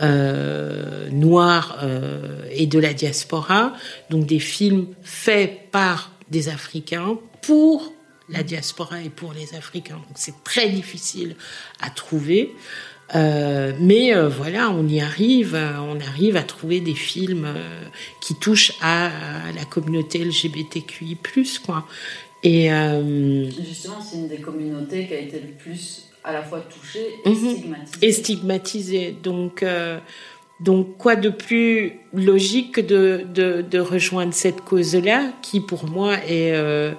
noirs 0.00 1.78
euh, 1.82 2.44
et 2.50 2.66
de 2.66 2.78
la 2.78 2.92
diaspora, 2.92 3.72
donc 4.10 4.26
des 4.26 4.38
films 4.38 4.88
faits 5.02 5.70
par 5.70 6.12
des 6.30 6.48
Africains 6.48 7.18
pour 7.42 7.92
la 8.28 8.42
diaspora 8.42 9.02
et 9.02 9.10
pour 9.10 9.32
les 9.32 9.54
Africains. 9.54 9.96
Donc 9.96 10.16
c'est 10.16 10.42
très 10.44 10.68
difficile 10.68 11.36
à 11.80 11.90
trouver. 11.90 12.52
Euh, 13.14 13.72
mais 13.78 14.16
euh, 14.16 14.28
voilà, 14.28 14.70
on 14.72 14.88
y 14.88 15.00
arrive, 15.00 15.54
on 15.54 16.00
arrive 16.00 16.36
à 16.36 16.42
trouver 16.42 16.80
des 16.80 16.96
films 16.96 17.46
qui 18.20 18.34
touchent 18.34 18.72
à, 18.80 19.06
à, 19.46 19.52
la 19.52 19.64
communauté 19.64 20.24
LGBTQI+, 20.24 21.16
quoi. 21.64 21.86
Et 22.42 22.72
euh, 22.72 23.50
justement, 23.50 24.00
c'est 24.00 24.18
une 24.18 24.28
des 24.28 24.40
communautés 24.40 25.06
qui 25.06 25.14
a 25.14 25.18
été 25.18 25.40
le 25.40 25.48
plus 25.48 26.04
à 26.26 26.32
la 26.32 26.42
fois 26.42 26.60
touchée 26.60 27.06
et 27.24 27.30
Mhm. 27.30 27.36
stigmatisée. 27.56 28.06
et 28.06 28.12
stigmatisé. 28.12 29.16
Donc, 29.22 29.62
euh, 29.62 29.98
donc 30.60 30.96
quoi 30.98 31.16
de 31.16 31.28
plus 31.30 32.00
logique 32.12 32.72
que 32.76 32.80
de, 32.80 33.24
de, 33.32 33.62
de 33.62 33.78
rejoindre 33.78 34.34
cette 34.34 34.60
cause-là, 34.62 35.32
qui 35.42 35.60
pour 35.60 35.84
moi 35.88 36.14
est, 36.26 36.52
euh, 36.52 36.92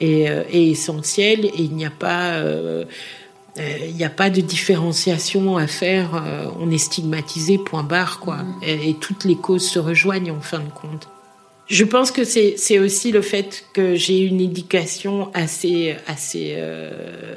est, 0.00 0.28
euh, 0.28 0.42
est 0.52 0.66
essentielle 0.70 1.44
et 1.46 1.52
il 1.62 1.74
n'y 1.74 1.86
a 1.86 1.90
pas. 1.90 2.34
euh, 2.34 2.84
il 3.56 3.94
n'y 3.94 4.02
a 4.04 4.10
pas 4.10 4.30
de 4.30 4.40
différenciation 4.40 5.56
à 5.58 5.68
faire. 5.68 6.20
on 6.58 6.72
est 6.72 6.78
stigmatisé, 6.78 7.56
point 7.56 7.84
barre, 7.84 8.18
quoi. 8.18 8.38
Et, 8.66 8.90
et 8.90 8.94
toutes 8.94 9.24
les 9.24 9.36
causes 9.36 9.68
se 9.68 9.78
rejoignent 9.78 10.32
en 10.32 10.40
fin 10.40 10.58
de 10.58 10.70
compte. 10.70 11.06
Je 11.68 11.84
pense 11.84 12.10
que 12.10 12.24
c'est 12.24 12.54
c'est 12.56 12.80
aussi 12.80 13.12
le 13.12 13.22
fait 13.22 13.64
que 13.72 13.94
j'ai 13.94 14.18
une 14.22 14.40
éducation 14.40 15.30
assez 15.34 15.94
assez 16.08 16.54
euh, 16.56 17.36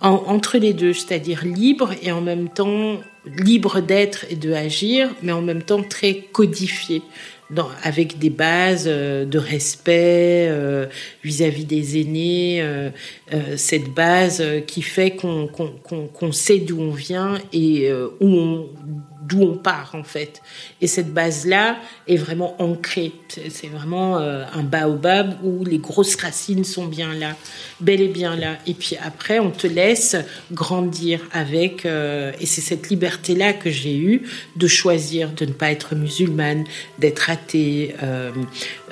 en- 0.00 0.22
entre 0.26 0.58
les 0.58 0.72
deux, 0.72 0.92
c'est-à-dire 0.92 1.44
libre 1.44 1.92
et 2.02 2.12
en 2.12 2.20
même 2.20 2.48
temps 2.48 2.98
libre 3.44 3.80
d'être 3.80 4.24
et 4.30 4.36
de 4.36 4.52
agir, 4.52 5.10
mais 5.22 5.32
en 5.32 5.42
même 5.42 5.62
temps 5.62 5.82
très 5.82 6.14
codifié. 6.32 7.02
Avec 7.84 8.18
des 8.18 8.30
bases 8.30 8.86
euh, 8.88 9.24
de 9.24 9.38
respect 9.38 10.48
euh, 10.50 10.86
vis-à-vis 11.22 11.64
des 11.64 12.00
aînés, 12.00 12.58
euh, 12.60 12.90
cette 13.56 13.88
base 13.94 14.42
qui 14.66 14.82
fait 14.82 15.12
qu'on 15.12 16.32
sait 16.32 16.58
d'où 16.58 16.80
on 16.80 16.90
vient 16.90 17.38
et 17.52 17.88
où 18.20 18.26
on 18.26 18.66
d'où 19.26 19.42
on 19.42 19.56
part 19.56 19.90
en 19.94 20.04
fait. 20.04 20.42
Et 20.80 20.86
cette 20.86 21.12
base-là 21.12 21.76
est 22.06 22.16
vraiment 22.16 22.60
ancrée. 22.60 23.12
C'est 23.28 23.68
vraiment 23.68 24.18
euh, 24.18 24.44
un 24.54 24.62
baobab 24.62 25.36
où 25.42 25.64
les 25.64 25.78
grosses 25.78 26.16
racines 26.16 26.64
sont 26.64 26.86
bien 26.86 27.12
là, 27.14 27.36
bel 27.80 28.00
et 28.00 28.08
bien 28.08 28.36
là. 28.36 28.58
Et 28.66 28.74
puis 28.74 28.96
après, 29.02 29.38
on 29.38 29.50
te 29.50 29.66
laisse 29.66 30.16
grandir 30.52 31.20
avec. 31.32 31.86
euh, 31.86 32.32
et 32.40 32.46
c'est 32.46 32.60
cette 32.60 32.88
liberté-là 32.88 33.52
que 33.52 33.70
j'ai 33.70 33.96
eue 33.96 34.22
de 34.56 34.66
choisir 34.66 35.30
de 35.30 35.44
ne 35.44 35.52
pas 35.52 35.70
être 35.70 35.94
musulmane, 35.94 36.64
d'être 36.98 37.30
athée, 37.30 37.94
euh, 38.02 38.30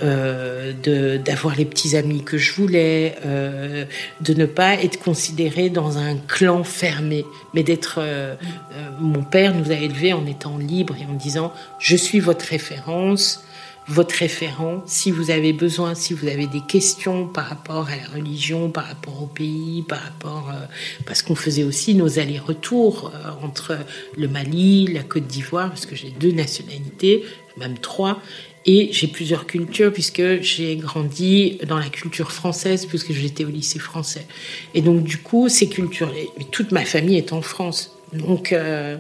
euh, 0.03 1.18
d'avoir 1.18 1.57
les 1.57 1.64
petits 1.64 1.97
amis 1.97 2.22
que 2.24 2.39
je 2.39 2.53
voulais, 2.53 3.16
de 3.24 4.35
ne 4.35 4.47
pas 4.47 4.74
être 4.74 4.99
considérée 4.99 5.70
dans 5.70 5.99
un 5.99 6.16
clan 6.16 6.64
fermé, 6.64 7.24
mais 7.55 7.62
d'être. 7.62 7.96
euh, 7.98 8.34
euh, 8.72 8.90
mon 9.00 9.22
père 9.22 9.55
nous 9.55 9.70
a 9.70 9.74
élevés 9.74 10.12
en 10.12 10.26
étant 10.26 10.59
libres 10.59 10.96
et 11.00 11.07
en 11.07 11.14
disant 11.14 11.52
je 11.78 11.96
suis 11.96 12.20
votre 12.20 12.44
référence. 12.46 13.42
Votre 13.86 14.14
référent, 14.14 14.82
si 14.86 15.11
vous 15.11 15.30
avez 15.30 15.52
besoin, 15.52 15.94
si 15.94 16.14
vous 16.14 16.26
avez 16.26 16.46
des 16.46 16.62
questions 16.62 17.26
par 17.26 17.44
rapport 17.44 17.88
à 17.90 17.96
la 17.96 18.09
religion, 18.14 18.70
par 18.70 18.86
rapport 18.86 19.22
au 19.22 19.26
pays, 19.26 19.82
par 19.82 20.00
rapport, 20.00 20.48
euh, 20.48 20.64
parce 21.05 21.20
qu'on 21.20 21.34
faisait 21.34 21.64
aussi 21.64 21.94
nos 21.94 22.18
allers-retours 22.18 23.12
entre 23.42 23.76
le 24.16 24.26
Mali, 24.26 24.86
la 24.86 25.02
Côte 25.02 25.26
d'Ivoire, 25.26 25.68
parce 25.68 25.84
que 25.84 25.96
j'ai 25.96 26.09
deux 26.09 26.32
nationalités, 26.32 27.24
même 27.59 27.76
trois, 27.76 28.22
et 28.66 28.88
j'ai 28.92 29.06
plusieurs 29.06 29.46
cultures 29.46 29.92
puisque 29.92 30.40
j'ai 30.40 30.76
grandi 30.76 31.58
dans 31.66 31.78
la 31.78 31.88
culture 31.88 32.32
française 32.32 32.86
puisque 32.86 33.12
j'étais 33.12 33.44
au 33.44 33.50
lycée 33.50 33.78
français. 33.78 34.26
Et 34.74 34.80
donc 34.80 35.02
du 35.02 35.18
coup, 35.18 35.48
ces 35.48 35.68
cultures, 35.68 36.12
mais 36.38 36.44
toute 36.50 36.72
ma 36.72 36.84
famille 36.84 37.18
est 37.18 37.32
en 37.32 37.42
France. 37.42 37.96
Donc 38.12 38.52
euh, 38.52 38.96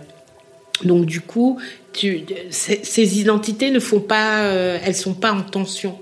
donc 0.82 1.06
du 1.06 1.20
coup, 1.20 1.58
ces 2.50 3.20
identités 3.20 3.70
ne 3.70 3.80
font 3.80 4.00
pas, 4.00 4.42
euh, 4.42 4.78
elles 4.82 4.96
sont 4.96 5.14
pas 5.14 5.32
en 5.32 5.42
tension. 5.42 5.98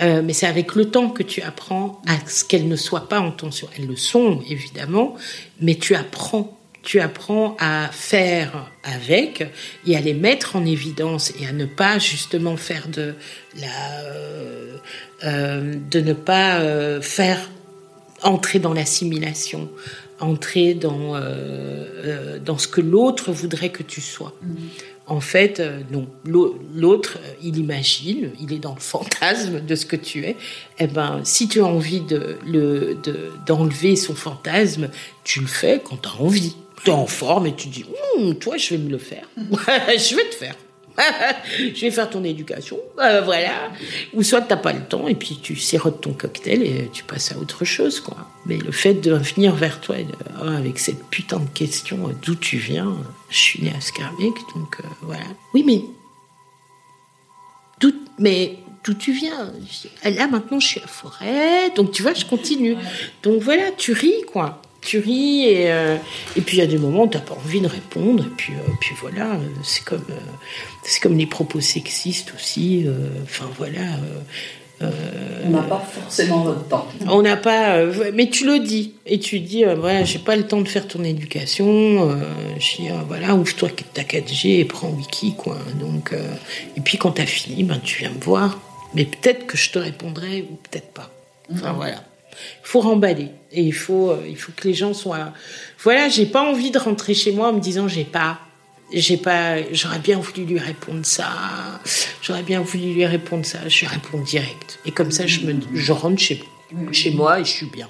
Euh, 0.00 0.22
mais 0.24 0.32
c'est 0.32 0.46
avec 0.46 0.74
le 0.76 0.90
temps 0.90 1.08
que 1.10 1.24
tu 1.24 1.42
apprends 1.42 2.00
à 2.06 2.14
ce 2.28 2.44
qu'elles 2.44 2.68
ne 2.68 2.76
soient 2.76 3.08
pas 3.08 3.20
en 3.20 3.32
tension. 3.32 3.68
Elles 3.76 3.86
le 3.86 3.96
sont 3.96 4.40
évidemment, 4.48 5.16
mais 5.60 5.74
tu 5.74 5.94
apprends. 5.94 6.57
Tu 6.88 7.00
apprends 7.00 7.54
à 7.60 7.90
faire 7.92 8.70
avec 8.82 9.46
et 9.86 9.94
à 9.94 10.00
les 10.00 10.14
mettre 10.14 10.56
en 10.56 10.64
évidence 10.64 11.32
et 11.38 11.46
à 11.46 11.52
ne 11.52 11.66
pas 11.66 11.98
justement 11.98 12.56
faire 12.56 12.88
de 12.88 13.14
la, 13.60 14.00
euh, 14.04 14.76
euh, 15.24 15.74
de 15.90 16.00
ne 16.00 16.14
pas 16.14 16.60
euh, 16.60 17.02
faire 17.02 17.50
entrer 18.22 18.58
dans 18.58 18.72
l'assimilation, 18.72 19.68
entrer 20.18 20.72
dans, 20.72 21.12
dans 22.44 22.56
ce 22.58 22.66
que 22.68 22.80
l'autre 22.80 23.32
voudrait 23.32 23.68
que 23.68 23.82
tu 23.82 24.00
sois. 24.00 24.32
En 25.06 25.20
fait, 25.20 25.62
non. 25.90 26.06
L'au- 26.24 26.58
L'autre, 26.74 27.18
il 27.42 27.58
imagine, 27.58 28.30
il 28.40 28.52
est 28.52 28.58
dans 28.58 28.74
le 28.74 28.80
fantasme 28.80 29.60
de 29.60 29.74
ce 29.74 29.84
que 29.86 29.96
tu 29.96 30.24
es. 30.24 30.36
Eh 30.78 30.86
ben, 30.86 31.20
si 31.24 31.48
tu 31.48 31.60
as 31.60 31.66
envie 31.66 32.00
de 32.00 32.38
le 32.46 32.96
de- 33.02 33.30
d'enlever 33.46 33.94
son 33.94 34.14
fantasme, 34.14 34.88
tu 35.24 35.40
le 35.40 35.46
fais 35.46 35.80
quand 35.84 35.98
tu 36.02 36.08
as 36.08 36.16
envie. 36.20 36.56
Tu 36.84 36.90
es 36.90 36.94
en 36.94 37.06
forme 37.06 37.46
et 37.46 37.54
tu 37.54 37.68
dis, 37.68 37.84
Hum, 38.16 38.34
toi, 38.36 38.56
je 38.56 38.70
vais 38.70 38.78
me 38.78 38.90
le 38.90 38.98
faire. 38.98 39.28
je 39.36 40.14
vais 40.16 40.28
te 40.28 40.34
faire. 40.34 40.54
je 41.58 41.80
vais 41.80 41.92
faire 41.92 42.10
ton 42.10 42.24
éducation, 42.24 42.76
euh, 42.98 43.20
voilà. 43.24 43.70
Ou 44.14 44.24
soit 44.24 44.40
t'as 44.40 44.56
pas 44.56 44.72
le 44.72 44.80
temps 44.80 45.06
et 45.06 45.14
puis 45.14 45.38
tu 45.40 45.54
sirotes 45.54 46.00
ton 46.00 46.12
cocktail 46.12 46.60
et 46.64 46.90
tu 46.92 47.04
passes 47.04 47.30
à 47.30 47.38
autre 47.38 47.64
chose, 47.64 48.00
quoi. 48.00 48.16
Mais 48.46 48.56
le 48.56 48.72
fait 48.72 48.94
de 48.94 49.12
venir 49.14 49.54
vers 49.54 49.80
toi 49.80 49.94
de- 49.96 50.04
ah, 50.42 50.56
avec 50.56 50.80
cette 50.80 51.04
putain 51.04 51.38
de 51.38 51.48
question 51.50 52.08
euh, 52.08 52.12
d'où 52.24 52.34
tu 52.34 52.56
viens, 52.56 52.88
euh, 52.88 52.94
je 53.30 53.38
suis 53.38 53.62
née 53.62 53.72
à 53.76 53.80
Scarbeck, 53.80 54.34
donc 54.56 54.76
euh, 54.80 54.88
voilà. 55.02 55.22
Oui, 55.54 55.62
mais 55.64 55.82
d'où, 57.80 57.92
mais 58.18 58.58
d'où 58.84 58.94
tu 58.94 59.12
viens? 59.12 59.52
Dis, 59.60 59.88
Là 60.16 60.26
maintenant, 60.26 60.58
je 60.58 60.66
suis 60.66 60.80
à 60.80 60.86
Forêt, 60.88 61.70
donc 61.76 61.92
tu 61.92 62.02
vois, 62.02 62.14
je 62.14 62.24
continue. 62.24 62.76
Donc 63.22 63.40
voilà, 63.42 63.70
tu 63.76 63.92
ris, 63.92 64.22
quoi. 64.26 64.62
Tu 64.80 64.98
ris 65.00 65.44
et, 65.44 65.72
euh, 65.72 65.96
et 66.36 66.40
puis 66.40 66.56
il 66.56 66.60
y 66.60 66.62
a 66.62 66.66
des 66.66 66.78
moments 66.78 67.04
où 67.04 67.08
t'as 67.08 67.18
pas 67.18 67.34
envie 67.34 67.60
de 67.60 67.66
répondre 67.66 68.24
et 68.24 68.30
puis 68.36 68.52
euh, 68.52 68.72
puis 68.80 68.94
voilà 69.00 69.32
euh, 69.34 69.38
c'est 69.64 69.84
comme 69.84 70.04
c'est 70.84 71.00
comme 71.00 71.18
les 71.18 71.26
propos 71.26 71.60
sexistes 71.60 72.32
aussi 72.34 72.86
enfin 73.24 73.50
voilà 73.58 73.82
On 74.80 75.50
n'a 75.50 75.62
pas 75.62 75.84
forcément 75.92 76.44
votre 76.44 76.68
temps. 76.68 76.86
on 77.08 77.22
n'a 77.22 77.36
pas 77.36 77.84
mais 78.14 78.30
tu 78.30 78.46
le 78.46 78.60
dis 78.60 78.94
et 79.04 79.18
tu 79.18 79.40
dis 79.40 79.64
voilà 79.64 80.04
j'ai 80.04 80.20
pas 80.20 80.36
le 80.36 80.46
temps 80.46 80.60
de 80.60 80.68
faire 80.68 80.86
ton 80.86 81.02
éducation 81.02 82.16
je 82.58 82.76
dis 82.76 82.88
voilà 83.08 83.34
ouvre-toi 83.34 83.70
ta 83.92 84.02
4G 84.02 84.60
et 84.60 84.64
prends 84.64 84.90
Wiki 84.90 85.34
quoi. 85.34 85.58
Donc 85.80 86.14
et 86.76 86.80
puis 86.80 86.98
quand 86.98 87.10
t'as 87.12 87.26
fini 87.26 87.64
ben 87.64 87.80
tu 87.82 87.98
viens 87.98 88.10
me 88.10 88.20
voir. 88.20 88.60
Mais 88.94 89.04
peut-être 89.04 89.46
que 89.46 89.58
je 89.58 89.70
te 89.70 89.78
répondrai 89.78 90.46
ou 90.50 90.54
peut-être 90.54 90.92
pas. 90.92 91.10
Enfin 91.52 91.72
voilà 91.72 92.02
il 92.62 92.66
faut 92.66 92.80
remballer. 92.80 93.28
Et 93.52 93.62
il 93.62 93.72
faut 93.72 94.10
euh, 94.10 94.24
il 94.28 94.36
faut 94.36 94.52
que 94.54 94.68
les 94.68 94.74
gens 94.74 94.92
soient 94.94 95.32
voilà 95.82 96.08
j'ai 96.08 96.26
pas 96.26 96.42
envie 96.42 96.70
de 96.70 96.78
rentrer 96.78 97.14
chez 97.14 97.32
moi 97.32 97.48
en 97.48 97.54
me 97.54 97.60
disant 97.60 97.88
j'ai 97.88 98.04
pas 98.04 98.38
j'ai 98.92 99.16
pas 99.16 99.62
j'aurais 99.72 99.98
bien 99.98 100.18
voulu 100.18 100.44
lui 100.44 100.58
répondre 100.58 101.04
ça 101.04 101.28
j'aurais 102.22 102.42
bien 102.42 102.60
voulu 102.60 102.92
lui 102.92 103.06
répondre 103.06 103.44
ça. 103.44 103.68
Je 103.68 103.80
lui 103.80 103.86
réponds 103.86 104.20
direct. 104.20 104.78
Et 104.84 104.90
comme 104.90 105.10
ça 105.10 105.26
je 105.26 105.40
me 105.40 105.54
je 105.74 105.92
rentre 105.92 106.20
chez 106.20 106.42
chez 106.92 107.10
moi 107.10 107.40
et 107.40 107.44
je 107.44 107.50
suis 107.50 107.66
bien 107.66 107.88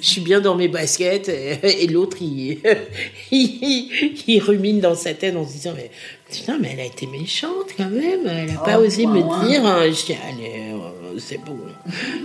je 0.00 0.06
suis 0.06 0.20
bien 0.20 0.40
dans 0.40 0.56
mes 0.56 0.68
baskets 0.68 1.28
et, 1.28 1.84
et 1.84 1.86
l'autre 1.86 2.16
il, 2.20 2.58
il, 3.30 4.20
il 4.26 4.40
rumine 4.40 4.80
dans 4.80 4.96
sa 4.96 5.14
tête 5.14 5.36
en 5.36 5.46
se 5.46 5.52
disant 5.52 5.72
mais 5.76 5.90
putain 6.30 6.58
mais 6.60 6.70
elle 6.72 6.80
a 6.80 6.84
été 6.84 7.06
méchante 7.06 7.68
quand 7.76 7.88
même. 7.88 8.26
Elle 8.26 8.50
a 8.50 8.60
pas 8.60 8.78
Oh, 8.78 8.84
osé 8.84 9.06
me 9.06 9.20
dire 9.46 9.64
hein. 9.64 9.84
je 9.84 10.06
dis 10.06 10.16
allez 10.28 10.72
euh, 10.72 11.18
c'est 11.18 11.38
bon. 11.38 11.56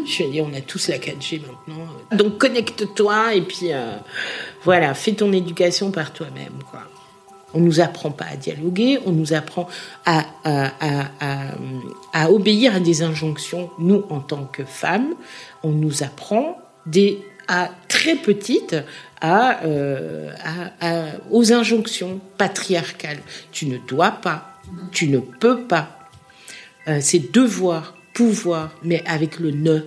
Je 0.06 0.24
dis 0.24 0.42
on 0.42 0.54
a 0.56 0.62
tous 0.62 0.88
la 0.88 0.98
4G 0.98 1.42
maintenant. 1.42 1.86
Donc 2.14 2.40
connecte-toi 2.40 3.36
et 3.36 3.42
puis 3.42 3.74
euh, 3.74 3.98
voilà 4.64 4.94
fais 4.96 5.12
ton 5.12 5.32
éducation 5.34 5.92
par 5.92 6.14
toi-même 6.14 6.64
quoi. 6.72 6.82
On 7.54 7.60
nous 7.60 7.80
apprend 7.80 8.12
pas 8.12 8.26
à 8.26 8.36
dialoguer, 8.36 9.00
on 9.06 9.12
nous 9.12 9.34
apprend 9.34 9.70
à, 10.06 10.26
à, 10.44 10.74
à, 10.82 11.12
à, 11.22 11.52
à 12.12 12.32
obéir 12.32 12.76
à 12.76 12.80
des 12.82 13.04
injonctions. 13.04 13.70
Nous, 13.80 14.04
en 14.10 14.20
tant 14.20 14.44
que 14.44 14.66
femmes, 14.66 15.16
on 15.64 15.72
nous 15.72 16.04
apprend 16.04 16.58
des, 16.88 17.20
à 17.48 17.70
très 17.88 18.16
petites 18.16 18.76
euh, 19.24 20.32
aux 21.32 21.54
injonctions 21.54 22.20
patriarcales. 22.38 23.22
Tu 23.52 23.68
ne 23.68 23.78
dois 23.78 24.12
pas, 24.12 24.60
tu 24.92 25.08
ne 25.08 25.20
peux 25.20 25.62
pas. 25.62 26.10
Euh, 26.88 27.00
c'est 27.02 27.32
devoir, 27.32 27.96
pouvoir, 28.14 28.76
mais 28.84 29.04
avec 29.06 29.40
le 29.40 29.52
ne 29.52 29.82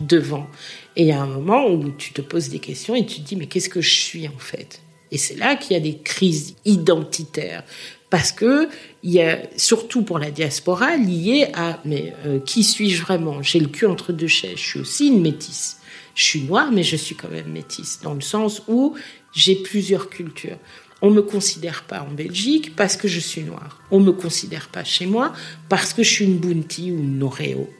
devant. 0.00 0.46
Et 0.96 1.02
il 1.02 1.08
y 1.08 1.12
a 1.12 1.20
un 1.20 1.26
moment 1.26 1.66
où 1.66 1.90
tu 1.90 2.12
te 2.12 2.20
poses 2.20 2.48
des 2.48 2.58
questions 2.58 2.94
et 2.94 3.06
tu 3.06 3.20
te 3.20 3.28
dis 3.28 3.36
mais 3.36 3.46
qu'est-ce 3.46 3.68
que 3.68 3.80
je 3.80 3.94
suis 3.94 4.28
en 4.28 4.38
fait? 4.38 4.80
Et 5.10 5.18
c'est 5.18 5.36
là 5.36 5.56
qu'il 5.56 5.74
y 5.74 5.76
a 5.76 5.82
des 5.82 5.98
crises 5.98 6.56
identitaires 6.64 7.62
parce 8.10 8.32
que 8.32 8.68
il 9.02 9.12
y 9.12 9.22
a 9.22 9.38
surtout 9.56 10.02
pour 10.02 10.18
la 10.18 10.30
diaspora 10.30 10.96
lié 10.96 11.48
à 11.54 11.80
mais 11.84 12.12
euh, 12.26 12.40
qui 12.40 12.64
suis-je 12.64 13.02
vraiment? 13.02 13.42
J'ai 13.42 13.60
le 13.60 13.68
cul 13.68 13.86
entre 13.86 14.12
deux 14.12 14.26
chaises. 14.26 14.56
Je 14.56 14.66
suis 14.66 14.80
aussi 14.80 15.08
une 15.08 15.22
métisse. 15.22 15.78
Je 16.16 16.24
suis 16.24 16.42
noire 16.42 16.72
mais 16.72 16.82
je 16.82 16.96
suis 16.96 17.14
quand 17.14 17.30
même 17.30 17.52
métisse 17.52 18.00
dans 18.02 18.14
le 18.14 18.20
sens 18.20 18.62
où 18.66 18.96
j'ai 19.32 19.54
plusieurs 19.54 20.10
cultures. 20.10 20.58
On 21.02 21.10
me 21.10 21.22
considère 21.22 21.84
pas 21.84 22.00
en 22.00 22.12
Belgique 22.12 22.74
parce 22.74 22.96
que 22.96 23.06
je 23.06 23.20
suis 23.20 23.42
noire. 23.42 23.80
On 23.92 24.00
me 24.00 24.12
considère 24.12 24.68
pas 24.68 24.82
chez 24.82 25.06
moi 25.06 25.32
parce 25.68 25.92
que 25.92 26.02
je 26.02 26.10
suis 26.10 26.24
une 26.24 26.38
Bounty 26.38 26.90
ou 26.90 26.98
une 26.98 27.22
Oreo. 27.22 27.70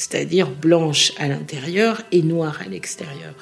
c'est-à-dire 0.00 0.48
blanche 0.48 1.12
à 1.18 1.28
l'intérieur 1.28 2.00
et 2.10 2.22
noire 2.22 2.60
à 2.64 2.68
l'extérieur. 2.68 3.34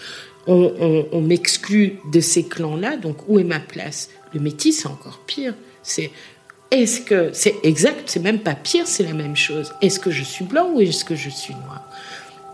On, 0.49 1.07
on 1.12 1.20
m'exclut 1.20 1.99
de 2.11 2.20
ces 2.20 2.49
clans-là, 2.49 2.96
donc 2.96 3.28
où 3.28 3.38
est 3.38 3.44
ma 3.44 3.61
place? 3.61 4.09
Le 4.34 4.40
métis, 4.40 4.80
c'est 4.80 4.88
encore 4.88 5.20
pire. 5.26 5.55
C'est 5.82 6.11
est-ce 6.70 7.01
que 7.01 7.30
c'est 7.32 7.55
exact, 7.62 8.03
c'est 8.07 8.20
même 8.20 8.40
pas 8.40 8.55
pire, 8.55 8.86
c'est 8.86 9.05
la 9.05 9.14
même 9.14 9.36
chose. 9.36 9.72
Est-ce 9.80 10.01
que 10.01 10.11
je 10.11 10.22
suis 10.22 10.44
blanc 10.44 10.72
ou 10.74 10.80
est-ce 10.80 11.05
que 11.05 11.14
je 11.14 11.30
suis 11.30 11.55
noir 11.55 11.88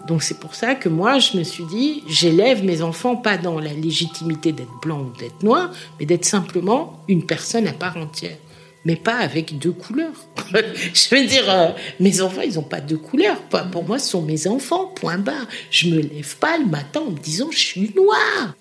donc 0.07 0.23
c'est 0.23 0.39
pour 0.39 0.55
ça 0.55 0.75
que 0.75 0.89
moi, 0.89 1.19
je 1.19 1.39
me 1.39 1.45
suis 1.45 1.65
dit, 1.65 2.03
j'élève 2.07 2.63
mes 2.63 2.83
enfants 2.83 3.17
pas 3.17 3.39
dans 3.39 3.59
la 3.59 3.73
légitimité 3.73 4.53
d'être 4.53 4.81
blanc 4.83 5.01
ou 5.01 5.19
d'être 5.19 5.43
noir, 5.43 5.71
mais 5.99 6.07
d'être 6.07 6.27
simplement 6.27 7.03
une 7.09 7.25
personne 7.25 7.67
à 7.67 7.73
part 7.73 7.97
entière. 7.97 8.37
Mais 8.85 8.97
pas 8.97 9.17
avec 9.17 9.59
deux 9.59 9.73
couleurs. 9.73 10.13
je 10.53 11.15
veux 11.15 11.27
dire, 11.27 11.49
euh, 11.49 11.71
mes 12.01 12.21
enfants, 12.21 12.43
ils 12.43 12.57
n'ont 12.57 12.63
pas 12.63 12.83
deux 12.83 12.99
couleurs. 12.99 13.41
Pour 13.73 13.85
moi, 13.85 13.99
ce 13.99 14.11
sont 14.11 14.21
mes 14.21 14.47
enfants, 14.47 14.93
point 14.95 15.17
barre. 15.17 15.47
Je 15.71 15.89
me 15.89 16.03
lève 16.03 16.37
pas 16.37 16.59
le 16.59 16.67
matin 16.67 17.01
en 17.01 17.11
me 17.11 17.19
disant, 17.19 17.49
je 17.51 17.59
suis 17.59 17.91
noir. 17.97 18.55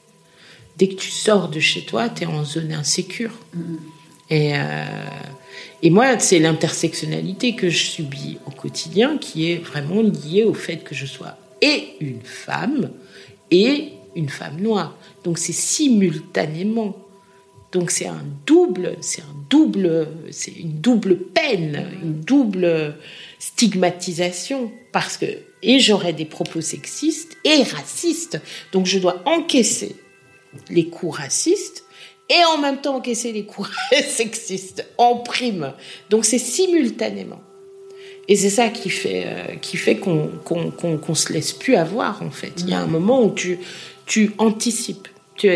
Dès 0.77 0.87
que 0.87 0.95
tu 0.95 1.11
sors 1.11 1.49
de 1.49 1.59
chez 1.59 1.81
toi, 1.81 2.07
tu 2.07 2.23
es 2.23 2.25
en 2.25 2.45
zone 2.45 2.71
insécure. 2.71 3.33
Et, 4.29 4.53
euh, 4.55 4.85
et 5.85 5.89
moi, 5.89 6.17
c'est 6.17 6.39
l'intersectionnalité 6.39 7.55
que 7.55 7.69
je 7.69 7.83
subis 7.83 8.37
au 8.45 8.51
quotidien 8.51 9.17
qui 9.17 9.51
est 9.51 9.57
vraiment 9.57 10.01
liée 10.01 10.45
au 10.45 10.53
fait 10.53 10.77
que 10.77 10.95
je 10.95 11.05
sois 11.05 11.37
et 11.61 11.95
une 11.99 12.21
femme 12.23 12.89
et 13.51 13.89
une 14.15 14.29
femme 14.29 14.61
noire. 14.61 14.97
Donc 15.25 15.37
c'est 15.37 15.51
simultanément. 15.51 16.95
Donc 17.73 17.91
c'est 17.91 18.07
un 18.07 18.23
double, 18.45 18.95
c'est 19.01 19.23
un 19.23 19.35
double, 19.49 20.07
c'est 20.31 20.51
une 20.51 20.79
double 20.79 21.17
peine, 21.17 21.89
une 22.01 22.21
double 22.21 22.95
stigmatisation 23.37 24.71
parce 24.93 25.17
que 25.17 25.25
et 25.63 25.79
j'aurais 25.79 26.13
des 26.13 26.25
propos 26.25 26.61
sexistes 26.61 27.35
et 27.43 27.61
racistes. 27.63 28.39
Donc 28.71 28.85
je 28.85 28.99
dois 28.99 29.21
encaisser 29.25 29.97
les 30.69 30.87
coups 30.87 31.17
racistes 31.17 31.82
et 32.33 32.45
en 32.45 32.57
même 32.57 32.81
temps 32.81 32.95
encaisser 32.95 33.31
les 33.31 33.45
coups 33.45 33.69
sexistes 34.07 34.85
en 34.97 35.17
prime. 35.17 35.73
Donc 36.09 36.25
c'est 36.25 36.39
simultanément. 36.39 37.41
Et 38.27 38.35
c'est 38.35 38.49
ça 38.49 38.69
qui 38.69 38.89
fait, 38.89 39.25
euh, 39.25 39.55
qui 39.61 39.77
fait 39.77 39.97
qu'on 39.97 40.29
qu'on 40.45 40.71
qu'on 40.71 41.15
se 41.15 41.33
laisse 41.33 41.51
plus 41.51 41.75
avoir, 41.75 42.21
en 42.23 42.31
fait. 42.31 42.53
Il 42.59 42.69
y 42.69 42.73
a 42.73 42.79
un 42.79 42.87
moment 42.87 43.23
où 43.23 43.31
tu, 43.31 43.59
tu 44.05 44.31
anticipes. 44.37 45.07
Tu, 45.35 45.49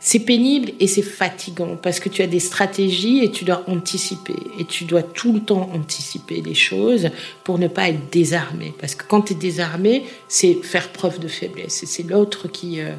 c'est 0.00 0.18
pénible 0.20 0.72
et 0.80 0.86
c'est 0.86 1.02
fatigant 1.02 1.76
parce 1.76 2.00
que 2.00 2.08
tu 2.08 2.22
as 2.22 2.26
des 2.26 2.40
stratégies 2.40 3.22
et 3.22 3.30
tu 3.30 3.44
dois 3.44 3.64
anticiper. 3.68 4.34
Et 4.58 4.64
tu 4.64 4.84
dois 4.84 5.02
tout 5.02 5.34
le 5.34 5.40
temps 5.40 5.70
anticiper 5.74 6.40
les 6.40 6.54
choses 6.54 7.10
pour 7.44 7.58
ne 7.58 7.68
pas 7.68 7.90
être 7.90 8.10
désarmé. 8.10 8.72
Parce 8.80 8.94
que 8.94 9.04
quand 9.06 9.22
tu 9.22 9.34
es 9.34 9.36
désarmé, 9.36 10.04
c'est 10.26 10.54
faire 10.62 10.90
preuve 10.90 11.18
de 11.18 11.28
faiblesse. 11.28 11.82
Et 11.82 11.86
c'est 11.86 12.02
l'autre 12.02 12.48
qui, 12.48 12.80
euh, 12.80 12.92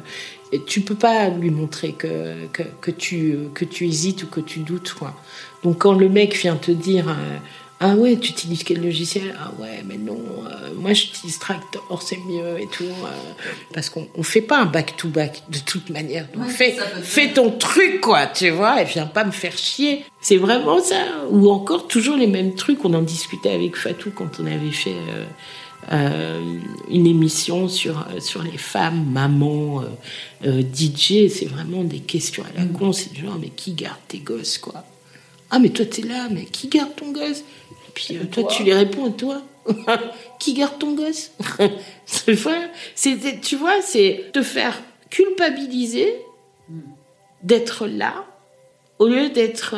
tu 0.60 0.80
peux 0.80 0.94
pas 0.94 1.28
lui 1.28 1.50
montrer 1.50 1.92
que, 1.92 2.46
que, 2.52 2.90
tu, 2.90 3.36
que 3.54 3.64
tu 3.64 3.86
hésites 3.86 4.24
ou 4.24 4.26
que 4.26 4.40
tu 4.40 4.60
doutes. 4.60 4.92
Quoi. 4.92 5.14
Donc 5.62 5.78
quand 5.78 5.94
le 5.94 6.08
mec 6.08 6.36
vient 6.36 6.56
te 6.56 6.70
dire 6.70 7.08
euh, 7.08 7.38
Ah 7.80 7.94
ouais, 7.94 8.16
tu 8.16 8.30
utilises 8.30 8.62
quel 8.64 8.82
logiciel? 8.82 9.34
Ah 9.40 9.50
ouais, 9.60 9.82
mais 9.86 9.96
non, 9.96 10.18
euh, 10.46 10.70
moi 10.76 10.92
j'utilise 10.92 11.38
Tractor, 11.38 12.02
c'est 12.02 12.18
mieux 12.18 12.60
et 12.60 12.66
tout. 12.66 12.84
Euh, 12.84 13.32
parce 13.72 13.88
qu'on 13.90 14.06
ne 14.16 14.22
fait 14.22 14.42
pas 14.42 14.60
un 14.60 14.66
back-to-back 14.66 15.42
de 15.48 15.58
toute 15.58 15.90
manière. 15.90 16.26
Donc 16.34 16.48
fais, 16.48 16.76
fais 17.02 17.32
ton 17.32 17.50
truc, 17.50 18.00
quoi, 18.00 18.26
tu 18.26 18.50
vois, 18.50 18.82
et 18.82 18.84
viens 18.84 19.06
pas 19.06 19.24
me 19.24 19.32
faire 19.32 19.56
chier. 19.56 20.04
C'est 20.20 20.36
vraiment 20.36 20.80
ça. 20.80 21.26
Ou 21.30 21.50
encore 21.50 21.88
toujours 21.88 22.16
les 22.16 22.26
mêmes 22.26 22.54
trucs. 22.54 22.84
On 22.84 22.94
en 22.94 23.02
discutait 23.02 23.52
avec 23.52 23.76
Fatou 23.76 24.10
quand 24.14 24.40
on 24.40 24.46
avait 24.46 24.70
fait 24.70 24.96
euh, 25.92 26.40
une 26.88 27.06
émission 27.06 27.68
sur, 27.68 28.06
sur 28.20 28.42
les 28.42 28.56
femmes, 28.56 29.06
maman, 29.10 29.82
euh, 29.82 29.84
euh, 30.46 30.62
DJ. 30.62 31.28
C'est 31.28 31.46
vraiment 31.46 31.84
des 31.84 32.00
questions 32.00 32.42
à 32.44 32.58
la 32.58 32.66
con. 32.66 32.92
C'est 32.92 33.14
genre, 33.14 33.36
mais 33.40 33.50
qui 33.50 33.72
garde 33.72 33.98
tes 34.08 34.18
gosses, 34.18 34.58
quoi? 34.58 34.84
Ah, 35.50 35.58
mais 35.58 35.68
toi, 35.68 35.84
t'es 35.84 36.02
là, 36.02 36.28
mais 36.30 36.44
qui 36.44 36.68
garde 36.68 36.94
ton 36.96 37.12
gosse? 37.12 37.40
Et 37.40 37.90
puis 37.94 38.18
toi, 38.30 38.44
tu 38.44 38.64
les 38.64 38.74
réponds, 38.74 39.06
à 39.06 39.10
toi? 39.10 39.42
Qui 40.38 40.52
garde 40.52 40.78
ton 40.78 40.92
gosse? 40.92 41.30
C'est, 42.04 43.40
Tu 43.40 43.56
vois, 43.56 43.80
c'est 43.80 44.30
te 44.30 44.42
faire 44.42 44.78
culpabiliser 45.08 46.14
d'être 47.42 47.86
là 47.86 48.26
au 48.98 49.08
lieu 49.08 49.30
d'être 49.30 49.74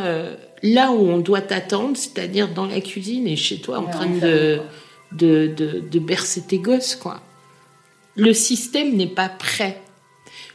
là 0.62 0.90
où 0.90 1.08
on 1.08 1.18
doit 1.18 1.40
t'attendre, 1.40 1.96
c'est-à-dire 1.96 2.48
dans 2.48 2.66
la 2.66 2.80
cuisine 2.80 3.28
et 3.28 3.36
chez 3.36 3.58
toi 3.60 3.78
en 3.78 3.86
train 3.86 4.08
de 4.08 4.60
de, 5.12 5.46
de, 5.90 5.98
bercer 5.98 6.42
tes 6.42 6.58
gosses, 6.58 6.96
quoi. 6.96 7.20
Le 8.16 8.32
système 8.32 8.96
n'est 8.96 9.06
pas 9.06 9.28
prêt. 9.28 9.80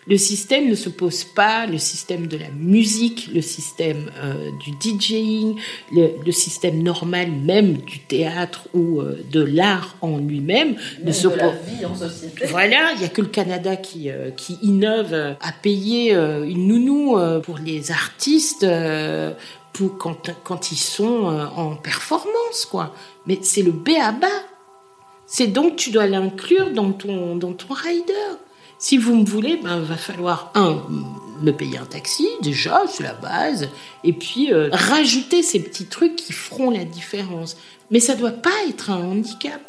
Le 0.07 0.17
système 0.17 0.67
ne 0.67 0.73
se 0.73 0.89
pose 0.89 1.23
pas, 1.23 1.67
le 1.67 1.77
système 1.77 2.25
de 2.25 2.35
la 2.35 2.49
musique, 2.49 3.29
le 3.31 3.41
système 3.41 4.09
euh, 4.17 4.49
du 4.59 4.71
DJing, 4.97 5.55
le, 5.91 6.31
système 6.31 6.81
normal 6.81 7.31
même 7.31 7.73
du 7.73 7.99
théâtre 7.99 8.67
ou 8.73 8.99
euh, 8.99 9.23
de 9.31 9.43
l'art 9.43 9.95
en 10.01 10.17
lui-même 10.17 10.75
ne 11.03 11.11
se 11.11 11.27
pose. 11.27 11.53
Voilà, 12.47 12.93
il 12.93 12.99
n'y 12.99 13.05
a 13.05 13.09
que 13.09 13.21
le 13.21 13.27
Canada 13.27 13.75
qui, 13.75 14.09
euh, 14.09 14.31
qui 14.31 14.57
innove 14.63 15.13
à 15.13 15.51
payer 15.61 16.13
une 16.13 16.67
nounou 16.67 17.17
pour 17.43 17.59
les 17.59 17.91
artistes 17.91 18.65
quand, 19.97 20.29
quand 20.43 20.71
ils 20.71 20.77
sont 20.77 21.25
en 21.55 21.75
performance, 21.75 22.65
quoi. 22.69 22.93
Mais 23.25 23.39
c'est 23.41 23.61
le 23.61 23.71
B 23.71 23.89
à 24.01 24.11
bas. 24.11 24.27
C'est 25.25 25.47
donc 25.47 25.77
tu 25.77 25.91
dois 25.91 26.07
l'inclure 26.07 26.71
dans 26.71 26.91
ton, 26.91 27.35
dans 27.35 27.53
ton 27.53 27.73
rider. 27.73 28.13
Si 28.77 28.97
vous 28.97 29.15
me 29.15 29.25
voulez, 29.25 29.57
ben, 29.57 29.79
va 29.79 29.95
falloir, 29.95 30.51
un, 30.55 30.81
me 31.41 31.51
payer 31.51 31.77
un 31.77 31.85
taxi, 31.85 32.27
déjà, 32.41 32.81
c'est 32.87 33.03
la 33.03 33.13
base, 33.13 33.69
et 34.03 34.11
puis 34.11 34.51
euh, 34.51 34.69
rajouter 34.71 35.43
ces 35.43 35.61
petits 35.61 35.85
trucs 35.85 36.15
qui 36.15 36.33
feront 36.33 36.71
la 36.71 36.83
différence. 36.83 37.57
Mais 37.91 37.99
ça 37.99 38.15
doit 38.15 38.31
pas 38.31 38.49
être 38.67 38.89
un 38.89 39.05
handicap. 39.05 39.61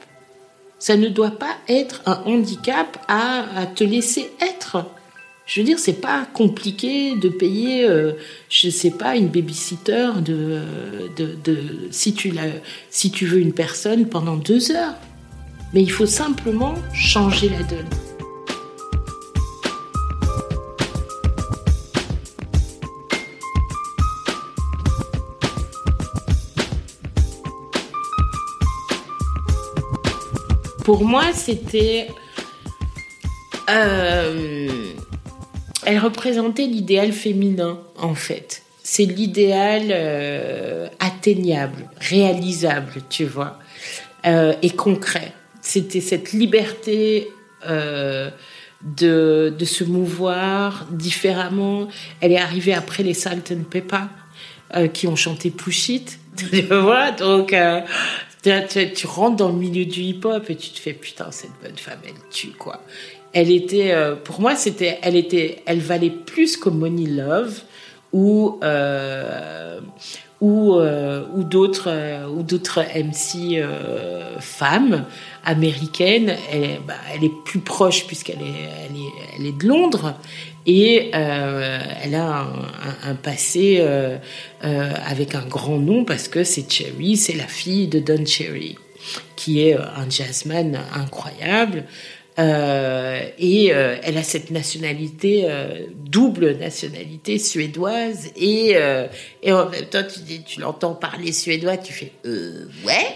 Ça 0.79 0.97
ne 0.97 1.09
doit 1.09 1.31
pas 1.31 1.55
être 1.69 2.03
un 2.07 2.23
handicap 2.25 2.99
à 3.07 3.67
te 3.75 3.85
laisser 3.85 4.33
être. 4.41 4.85
Je 5.55 5.61
veux 5.61 5.67
dire, 5.67 5.79
c'est 5.79 6.01
pas 6.01 6.25
compliqué 6.33 7.15
de 7.15 7.29
payer, 7.29 7.85
euh, 7.85 8.13
je 8.49 8.71
sais 8.71 8.91
pas, 8.91 9.17
une 9.17 9.29
babysitter 9.29 10.09
de, 10.25 10.63
de, 11.15 11.35
de, 11.45 11.59
si, 11.91 12.15
tu 12.15 12.31
la, 12.31 12.45
si 12.89 13.11
tu 13.11 13.27
veux 13.27 13.39
une 13.39 13.53
personne 13.53 14.09
pendant 14.09 14.37
deux 14.37 14.73
heures. 14.73 14.95
Mais 15.75 15.83
il 15.83 15.91
faut 15.93 16.07
simplement 16.07 16.75
changer 16.95 17.51
la 17.51 17.63
donne. 17.65 17.87
Pour 30.83 31.05
moi, 31.05 31.25
c'était 31.35 32.09
euh, 33.69 34.95
elle 35.85 35.99
représentait 35.99 36.67
l'idéal 36.67 37.13
féminin, 37.13 37.81
en 37.99 38.15
fait. 38.15 38.63
C'est 38.83 39.05
l'idéal 39.05 39.85
euh, 39.91 40.89
atteignable, 40.99 41.89
réalisable, 42.01 43.03
tu 43.09 43.25
vois, 43.25 43.59
euh, 44.27 44.55
et 44.63 44.71
concret. 44.71 45.33
C'était 45.61 46.01
cette 46.01 46.33
liberté 46.33 47.29
euh, 47.69 48.31
de, 48.83 49.55
de 49.57 49.65
se 49.65 49.85
mouvoir 49.85 50.87
différemment. 50.91 51.89
Elle 52.21 52.33
est 52.33 52.41
arrivée 52.41 52.75
après 52.75 53.03
les 53.03 53.15
Salt 53.15 53.53
and 53.53 53.65
Pepper, 53.71 54.05
qui 54.95 55.07
ont 55.07 55.17
chanté 55.17 55.51
Push 55.51 55.89
It, 55.91 56.19
tu 56.37 56.63
vois, 56.63 57.11
donc 57.11 57.55
tu, 58.43 58.93
tu, 58.93 59.07
rentres 59.07 59.37
dans 59.37 59.49
le 59.49 59.55
milieu 59.59 59.85
du 59.85 60.01
hip-hop 60.01 60.51
et 60.51 60.57
tu 60.57 60.71
te 60.71 60.79
fais 60.79 60.95
putain 60.95 61.31
cette 61.31 61.53
bonne 61.63 61.77
femme 61.77 62.01
elle 62.05 62.15
tue 62.31 62.49
quoi 62.49 62.83
elle 63.33 63.51
était, 63.51 63.93
euh, 63.93 64.15
pour 64.15 64.41
moi, 64.41 64.57
c'était, 64.57 64.99
elle 65.03 65.17
était, 65.17 65.63
elle 65.67 65.81
valait 65.81 66.11
plus 66.11 66.57
que 66.57 66.69
Money 66.69 67.07
Love 67.07 67.63
ou 68.13 68.59
euh, 68.63 69.81
ou 70.43 70.75
euh, 70.75 71.25
ou 71.35 71.45
d'autres 71.45 72.29
ou 72.29 72.43
d'autres 72.43 72.83
MC 72.83 73.65
femmes 74.41 75.07
américaines. 75.45 76.37
Elle, 76.53 76.81
bah, 76.87 76.95
elle 77.15 77.25
est 77.25 77.33
plus 77.45 77.61
proche 77.61 78.07
puisqu'elle 78.07 78.43
est, 78.43 78.69
elle 78.85 78.97
est, 78.97 79.39
elle 79.39 79.47
est 79.47 79.59
de 79.59 79.67
Londres 79.67 80.15
et 80.67 81.11
elle 81.13 82.15
a 82.15 82.41
un, 82.41 83.11
un 83.11 83.15
passé 83.15 83.83
avec 84.61 85.35
un 85.35 85.47
grand 85.47 85.79
nom 85.79 86.05
parce 86.05 86.29
que 86.29 86.45
c'est 86.45 86.71
Cherry, 86.71 87.17
c'est 87.17 87.37
la 87.37 87.47
fille 87.47 87.87
de 87.87 87.99
Don 87.99 88.27
Cherry 88.27 88.77
qui 89.37 89.61
est 89.67 89.75
un 89.75 90.09
jazzman 90.11 90.79
incroyable. 90.95 91.85
Euh, 92.39 93.21
et 93.39 93.75
euh, 93.75 93.97
elle 94.03 94.17
a 94.17 94.23
cette 94.23 94.51
nationalité 94.51 95.45
euh, 95.45 95.85
double 95.95 96.57
nationalité 96.57 97.39
suédoise 97.39 98.31
et 98.37 98.73
euh, 98.77 99.07
et 99.43 99.53
en 99.53 99.69
même 99.69 99.85
temps 99.85 100.03
tu 100.03 100.43
tu 100.43 100.61
l'entends 100.61 100.95
parler 100.95 101.31
suédois 101.31 101.77
tu 101.77 101.93
fais 101.93 102.13
euh, 102.25 102.65
ouais. 102.87 103.07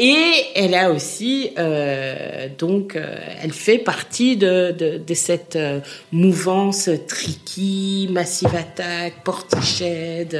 Et 0.00 0.32
elle 0.56 0.74
a 0.74 0.90
aussi 0.90 1.50
euh, 1.58 2.48
donc 2.58 2.98
elle 3.40 3.52
fait 3.52 3.78
partie 3.78 4.36
de 4.36 4.72
de, 4.76 4.98
de 4.98 5.14
cette 5.14 5.56
mouvance 6.10 6.90
tricky 7.06 8.08
massive 8.10 8.56
attack 8.56 9.22
portiched 9.22 10.36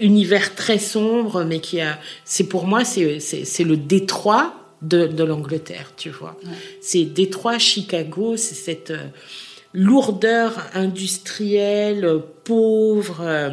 univers 0.00 0.54
très 0.56 0.78
sombre 0.78 1.44
mais 1.44 1.60
qui 1.60 1.80
a 1.80 1.96
c'est 2.24 2.48
pour 2.48 2.66
moi 2.66 2.84
c'est 2.84 3.20
le 3.60 3.76
détroit 3.76 4.59
de, 4.82 5.06
de 5.06 5.24
l'Angleterre, 5.24 5.92
tu 5.96 6.10
vois. 6.10 6.36
Ouais. 6.44 6.52
C'est 6.80 7.04
Détroit, 7.04 7.58
Chicago, 7.58 8.36
c'est 8.36 8.54
cette 8.54 8.90
euh, 8.90 9.06
lourdeur 9.74 10.58
industrielle, 10.74 12.22
pauvre, 12.44 13.20
euh, 13.20 13.50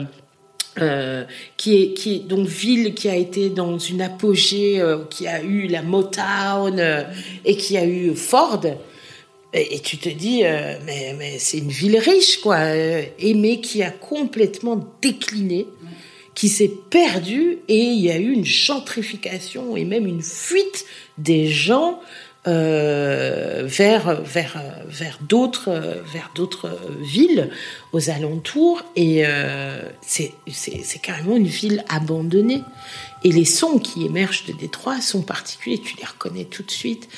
euh, 0.80 1.24
qui 1.58 1.82
est 1.82 1.94
qui 1.94 2.16
est 2.16 2.20
donc 2.20 2.48
ville 2.48 2.94
qui 2.94 3.10
a 3.10 3.16
été 3.16 3.50
dans 3.50 3.80
une 3.80 4.02
apogée, 4.02 4.80
euh, 4.80 5.00
qui 5.10 5.28
a 5.28 5.42
eu 5.42 5.68
la 5.68 5.82
Motown 5.82 6.80
euh, 6.80 7.04
et 7.46 7.58
qui 7.58 7.78
a 7.78 7.86
eu 7.86 8.16
Ford. 8.16 8.62
Et, 9.54 9.76
et 9.76 9.80
tu 9.80 9.98
te 9.98 10.10
dis, 10.10 10.44
mais, 10.44 11.16
mais 11.18 11.40
c'est 11.40 11.60
une 11.60 11.70
ville 11.70 11.98
riche, 11.98 12.42
quoi, 12.42 12.76
et 12.76 13.34
mais 13.34 13.62
qui 13.62 13.82
a 13.82 13.92
complètement 13.92 14.86
décliné 15.02 15.68
qui 16.38 16.50
s'est 16.50 16.72
perdu 16.92 17.58
et 17.68 17.80
il 17.80 18.00
y 18.00 18.12
a 18.12 18.18
eu 18.20 18.32
une 18.32 18.46
gentrification 18.46 19.76
et 19.76 19.86
même 19.86 20.06
une 20.06 20.22
fuite 20.22 20.86
des 21.18 21.48
gens 21.48 22.00
euh, 22.46 23.64
vers 23.66 24.22
vers 24.22 24.62
vers 24.86 25.18
d'autres 25.28 25.72
vers 26.14 26.30
d'autres 26.36 26.80
villes 27.02 27.50
aux 27.92 28.12
alentours. 28.12 28.84
Et 28.96 29.24
euh, 29.26 29.82
c'est 30.04 31.02
carrément 31.02 31.38
une 31.38 31.48
ville 31.48 31.84
abandonnée. 31.90 32.62
Et 33.24 33.32
les 33.32 33.44
sons 33.44 33.80
qui 33.80 34.06
émergent 34.06 34.46
de 34.46 34.54
Détroit 34.54 35.02
sont 35.02 35.24
particuliers. 35.24 35.80
Tu 35.80 35.98
les 35.98 36.06
reconnais 36.06 36.46
tout 36.46 36.62
de 36.62 36.70
suite. 36.70 37.10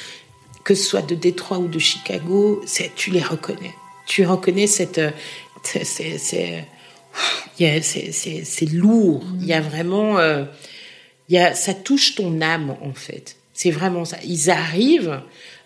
Que 0.64 0.76
ce 0.76 0.84
soit 0.86 1.02
de 1.02 1.16
Détroit 1.16 1.58
ou 1.58 1.68
de 1.68 1.80
Chicago 1.80 2.64
tu 2.96 3.12
les 3.12 3.22
reconnais. 3.22 3.76
Tu 4.08 4.26
reconnais 4.26 4.68
cette 4.68 5.02
c'est 5.62 6.66
c'est 7.58 8.72
lourd. 8.72 9.24
Il 9.40 9.46
y 9.46 9.54
a 9.54 9.62
vraiment, 9.62 10.18
euh, 10.18 10.46
il 11.28 11.36
y 11.36 11.38
a, 11.38 11.54
ça 11.54 11.74
touche 11.74 12.16
ton 12.16 12.42
âme 12.42 12.76
en 12.82 12.94
fait. 12.94 13.36
C'est 13.54 13.72
vraiment 13.72 14.06
ça. 14.06 14.18
Ils 14.24 14.50
arrivent 14.50 15.22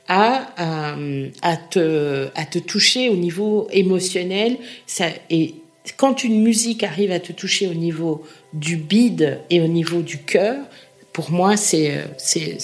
à, 0.07 0.49
à, 0.57 0.95
à, 1.41 1.57
te, 1.57 2.29
à 2.35 2.45
te 2.45 2.59
toucher 2.59 3.09
au 3.09 3.15
niveau 3.15 3.67
émotionnel. 3.71 4.57
Ça, 4.87 5.07
et 5.29 5.55
quand 5.97 6.23
une 6.23 6.41
musique 6.41 6.83
arrive 6.83 7.11
à 7.11 7.19
te 7.19 7.31
toucher 7.31 7.67
au 7.67 7.73
niveau 7.73 8.25
du 8.53 8.77
bide 8.77 9.39
et 9.49 9.61
au 9.61 9.67
niveau 9.67 10.01
du 10.01 10.19
cœur, 10.19 10.65
pour 11.11 11.31
moi, 11.31 11.57
c'est 11.57 12.03
c'est 12.17 12.57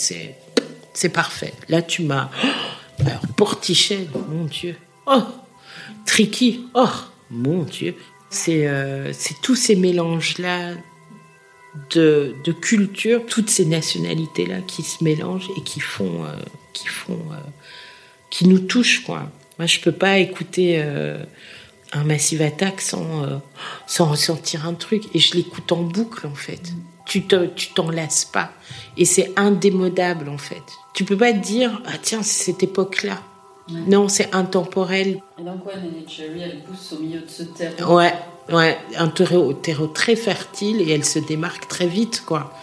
c'est 0.94 1.10
parfait. 1.10 1.54
Là, 1.70 1.82
tu 1.82 2.02
m'as 2.02 2.32
alors 3.00 3.22
Portichet, 3.38 4.08
mon 4.30 4.46
Dieu. 4.46 4.76
Oh, 5.06 5.24
Tricky. 6.06 6.62
Oh, 6.74 6.88
mon 7.30 7.64
Dieu. 7.64 7.96
C'est 8.30 8.68
euh, 8.68 9.12
tous 9.42 9.56
ces 9.56 9.76
mélanges-là 9.76 10.74
de, 11.92 12.36
de 12.44 12.52
culture, 12.52 13.26
toutes 13.26 13.50
ces 13.50 13.66
nationalités-là 13.66 14.62
qui 14.62 14.84
se 14.84 15.04
mélangent 15.04 15.50
et 15.58 15.62
qui 15.62 15.80
font, 15.80 16.26
euh, 16.26 16.36
qui 16.74 16.88
font, 16.88 17.20
euh, 17.32 17.40
qui 18.30 18.48
nous 18.48 18.60
touchent, 18.60 19.04
quoi. 19.04 19.32
Moi, 19.58 19.66
je 19.66 19.80
peux 19.80 19.92
pas 19.92 20.20
écouter 20.20 20.82
un 21.92 22.04
Massive 22.06 22.42
Attack 22.42 22.80
sans, 22.80 23.42
sans 23.88 24.06
ressentir 24.06 24.66
un 24.66 24.74
truc. 24.74 25.04
Et 25.14 25.20
je 25.20 25.36
l'écoute 25.36 25.74
en 25.74 25.84
boucle, 25.84 26.26
en 26.28 26.34
fait. 26.34 26.62
Tu 27.06 27.24
t'en 27.24 27.90
lasses 27.90 28.24
pas. 28.24 28.54
Et 28.96 29.04
c'est 29.04 29.34
indémodable, 29.36 30.30
en 30.30 30.38
fait. 30.38 30.64
Tu 30.94 31.04
peux 31.04 31.18
pas 31.18 31.34
te 31.34 31.40
dire, 31.40 31.82
ah 31.88 31.98
tiens, 32.02 32.24
c'est 32.24 32.46
cette 32.46 32.64
époque-là. 32.64 33.22
Ouais. 33.72 33.82
Non, 33.88 34.08
c'est 34.08 34.34
intemporel. 34.34 35.22
Et 35.40 35.44
donc, 35.44 35.66
ouais, 35.66 35.74
Cherry, 36.08 36.42
elle 36.42 36.60
pousse 36.60 36.94
au 36.94 37.02
milieu 37.02 37.20
de 37.22 37.30
ce 37.30 37.44
terreau. 37.44 37.98
Ouais, 37.98 38.14
ouais, 38.52 38.78
un 38.98 39.08
terreau, 39.10 39.54
terreau 39.54 39.88
très 39.88 40.16
fertile 40.16 40.82
et 40.82 40.92
elle 40.94 41.06
se 41.06 41.20
démarque 41.20 41.68
très 41.68 41.88
vite, 41.88 42.24
quoi. 42.26 42.54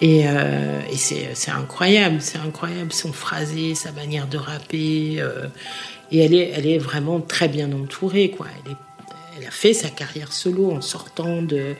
Et, 0.00 0.28
euh, 0.28 0.80
et 0.90 0.96
c'est, 0.96 1.30
c'est 1.34 1.50
incroyable, 1.50 2.20
c'est 2.20 2.38
incroyable 2.38 2.92
son 2.92 3.12
phrasé, 3.12 3.74
sa 3.74 3.92
manière 3.92 4.26
de 4.28 4.38
rapper. 4.38 5.16
Euh, 5.18 5.46
et 6.10 6.18
elle 6.20 6.34
est, 6.34 6.52
elle 6.54 6.66
est 6.66 6.78
vraiment 6.78 7.20
très 7.20 7.48
bien 7.48 7.70
entourée, 7.72 8.30
quoi. 8.30 8.46
Elle, 8.64 8.72
est, 8.72 8.76
elle 9.38 9.46
a 9.46 9.50
fait 9.50 9.74
sa 9.74 9.88
carrière 9.88 10.32
solo 10.32 10.70
en 10.72 10.80
sortant 10.80 11.42
de, 11.42 11.74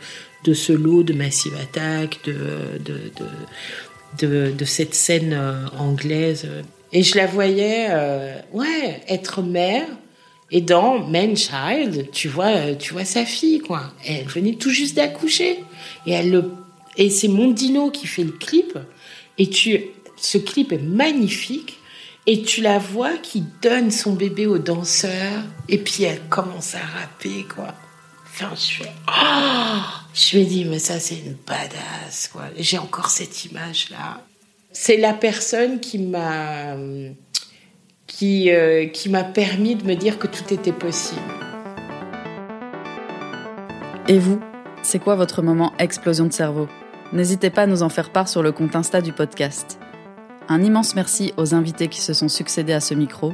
de 0.45 0.55
ce 0.55 0.73
lot 0.73 1.03
de 1.03 1.13
Massive 1.13 1.57
Attack, 1.61 2.21
de, 2.25 2.79
de, 2.85 3.13
de, 3.17 4.27
de, 4.27 4.51
de 4.53 4.65
cette 4.65 4.95
scène 4.95 5.33
euh, 5.33 5.67
anglaise 5.79 6.49
et 6.93 7.03
je 7.03 7.17
la 7.17 7.27
voyais, 7.27 7.89
euh, 7.91 8.41
ouais, 8.53 9.03
être 9.09 9.43
mère. 9.43 9.87
Et 10.51 10.63
dans 10.63 11.07
Man 11.07 11.37
Child, 11.37 12.11
tu 12.11 12.29
vois, 12.29 12.75
tu 12.75 12.95
vois 12.95 13.05
sa 13.05 13.27
fille, 13.27 13.61
quoi. 13.61 13.93
Elle 14.07 14.27
venait 14.27 14.55
tout 14.55 14.71
juste 14.71 14.97
d'accoucher. 14.97 15.63
Et 16.07 16.13
elle 16.13 16.31
le, 16.31 16.51
et 16.97 17.11
c'est 17.11 17.29
Mondino 17.29 17.91
qui 17.91 18.07
fait 18.07 18.25
le 18.25 18.33
clip. 18.33 18.79
Et 19.37 19.51
tu, 19.51 19.81
ce 20.17 20.39
clip 20.39 20.73
est 20.73 20.83
magnifique. 20.83 21.79
Et 22.27 22.43
tu 22.43 22.63
la 22.63 22.79
vois 22.79 23.17
qui 23.19 23.45
donne 23.63 23.91
son 23.91 24.15
bébé 24.15 24.47
au 24.47 24.59
danseur. 24.59 25.43
Et 25.69 25.79
puis 25.79 26.05
elle 26.05 26.21
commence 26.31 26.75
à 26.75 26.81
rapper, 26.81 27.45
quoi. 27.55 27.75
Enfin, 28.25 28.55
je 28.55 28.83
fais, 28.83 28.93
oh! 29.09 29.81
Je 30.15 30.39
me 30.39 30.45
dis, 30.45 30.65
mais 30.65 30.79
ça, 30.79 30.99
c'est 30.99 31.17
une 31.17 31.37
badass, 31.47 32.29
quoi. 32.33 32.45
J'ai 32.57 32.79
encore 32.79 33.11
cette 33.11 33.45
image-là 33.45 34.23
c'est 34.81 34.97
la 34.97 35.13
personne 35.13 35.81
qui 35.81 35.99
m'a 35.99 36.77
qui, 38.07 38.53
euh, 38.53 38.87
qui 38.87 39.09
m'a 39.09 39.25
permis 39.25 39.75
de 39.75 39.85
me 39.85 39.95
dire 39.95 40.21
que 40.21 40.29
tout 40.29 40.55
était 40.55 40.73
possible. 40.73 41.21
Et 44.07 44.21
vous, 44.21 44.41
c'est 44.83 45.01
quoi 45.01 45.17
votre 45.17 45.43
moment 45.43 45.73
explosion 45.81 46.27
de 46.27 46.33
cerveau? 46.33 46.69
N'hésitez 47.13 47.51
pas 47.51 47.63
à 47.63 47.67
nous 47.67 47.83
en 47.83 47.89
faire 47.89 48.11
part 48.11 48.29
sur 48.29 48.41
le 48.41 48.53
compte 48.53 48.77
Insta 48.77 49.01
du 49.01 49.13
podcast. 49.13 49.81
Un 50.49 50.63
immense 50.63 50.95
merci 50.95 51.35
aux 51.37 51.57
invités 51.57 51.89
qui 51.89 52.01
se 52.01 52.13
sont 52.13 52.29
succédés 52.29 52.73
à 52.73 52.81
ce 52.81 52.95
micro. 52.95 53.33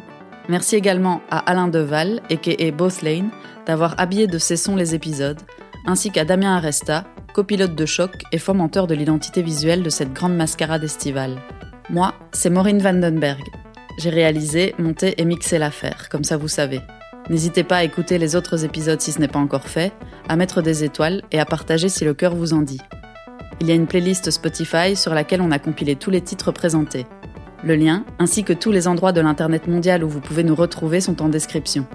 Merci 0.48 0.76
également 0.76 1.20
à 1.30 1.38
Alain 1.40 1.68
Deval, 1.68 2.22
a.k.a. 2.30 2.70
Both 2.70 3.02
Lane, 3.02 3.28
d'avoir 3.66 4.00
habillé 4.00 4.26
de 4.26 4.38
ses 4.38 4.56
sons 4.56 4.76
les 4.76 4.94
épisodes, 4.94 5.40
ainsi 5.86 6.10
qu'à 6.10 6.24
Damien 6.24 6.56
Aresta, 6.56 7.04
copilote 7.32 7.74
de 7.74 7.86
choc 7.86 8.22
et 8.32 8.38
fomenteur 8.38 8.86
de 8.86 8.94
l'identité 8.94 9.42
visuelle 9.42 9.82
de 9.82 9.90
cette 9.90 10.12
grande 10.12 10.36
mascarade 10.36 10.84
estivale. 10.84 11.36
Moi, 11.90 12.14
c'est 12.32 12.50
Maureen 12.50 12.78
Vandenberg. 12.78 13.42
J'ai 13.98 14.10
réalisé, 14.10 14.74
monté 14.78 15.20
et 15.20 15.24
mixé 15.24 15.58
l'affaire, 15.58 16.08
comme 16.08 16.24
ça 16.24 16.36
vous 16.36 16.48
savez. 16.48 16.80
N'hésitez 17.30 17.64
pas 17.64 17.78
à 17.78 17.84
écouter 17.84 18.18
les 18.18 18.36
autres 18.36 18.64
épisodes 18.64 19.00
si 19.00 19.12
ce 19.12 19.20
n'est 19.20 19.28
pas 19.28 19.38
encore 19.38 19.68
fait, 19.68 19.92
à 20.28 20.36
mettre 20.36 20.62
des 20.62 20.84
étoiles 20.84 21.22
et 21.32 21.40
à 21.40 21.44
partager 21.44 21.88
si 21.88 22.04
le 22.04 22.14
cœur 22.14 22.34
vous 22.34 22.52
en 22.52 22.62
dit. 22.62 22.80
Il 23.60 23.68
y 23.68 23.72
a 23.72 23.74
une 23.74 23.86
playlist 23.86 24.30
Spotify 24.30 24.96
sur 24.96 25.14
laquelle 25.14 25.40
on 25.40 25.50
a 25.50 25.58
compilé 25.58 25.96
tous 25.96 26.10
les 26.10 26.20
titres 26.20 26.52
présentés. 26.52 27.06
Le 27.62 27.76
lien, 27.76 28.04
ainsi 28.18 28.44
que 28.44 28.52
tous 28.52 28.72
les 28.72 28.88
endroits 28.88 29.12
de 29.12 29.22
l'Internet 29.22 29.68
mondial 29.68 30.04
où 30.04 30.08
vous 30.08 30.20
pouvez 30.20 30.44
nous 30.44 30.54
retrouver 30.54 31.00
sont 31.00 31.22
en 31.22 31.28
description. 31.28 31.86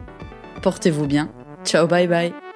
Portez-vous 0.61 1.05
bien. 1.05 1.29
Ciao 1.63 1.85
bye 1.85 2.07
bye 2.07 2.48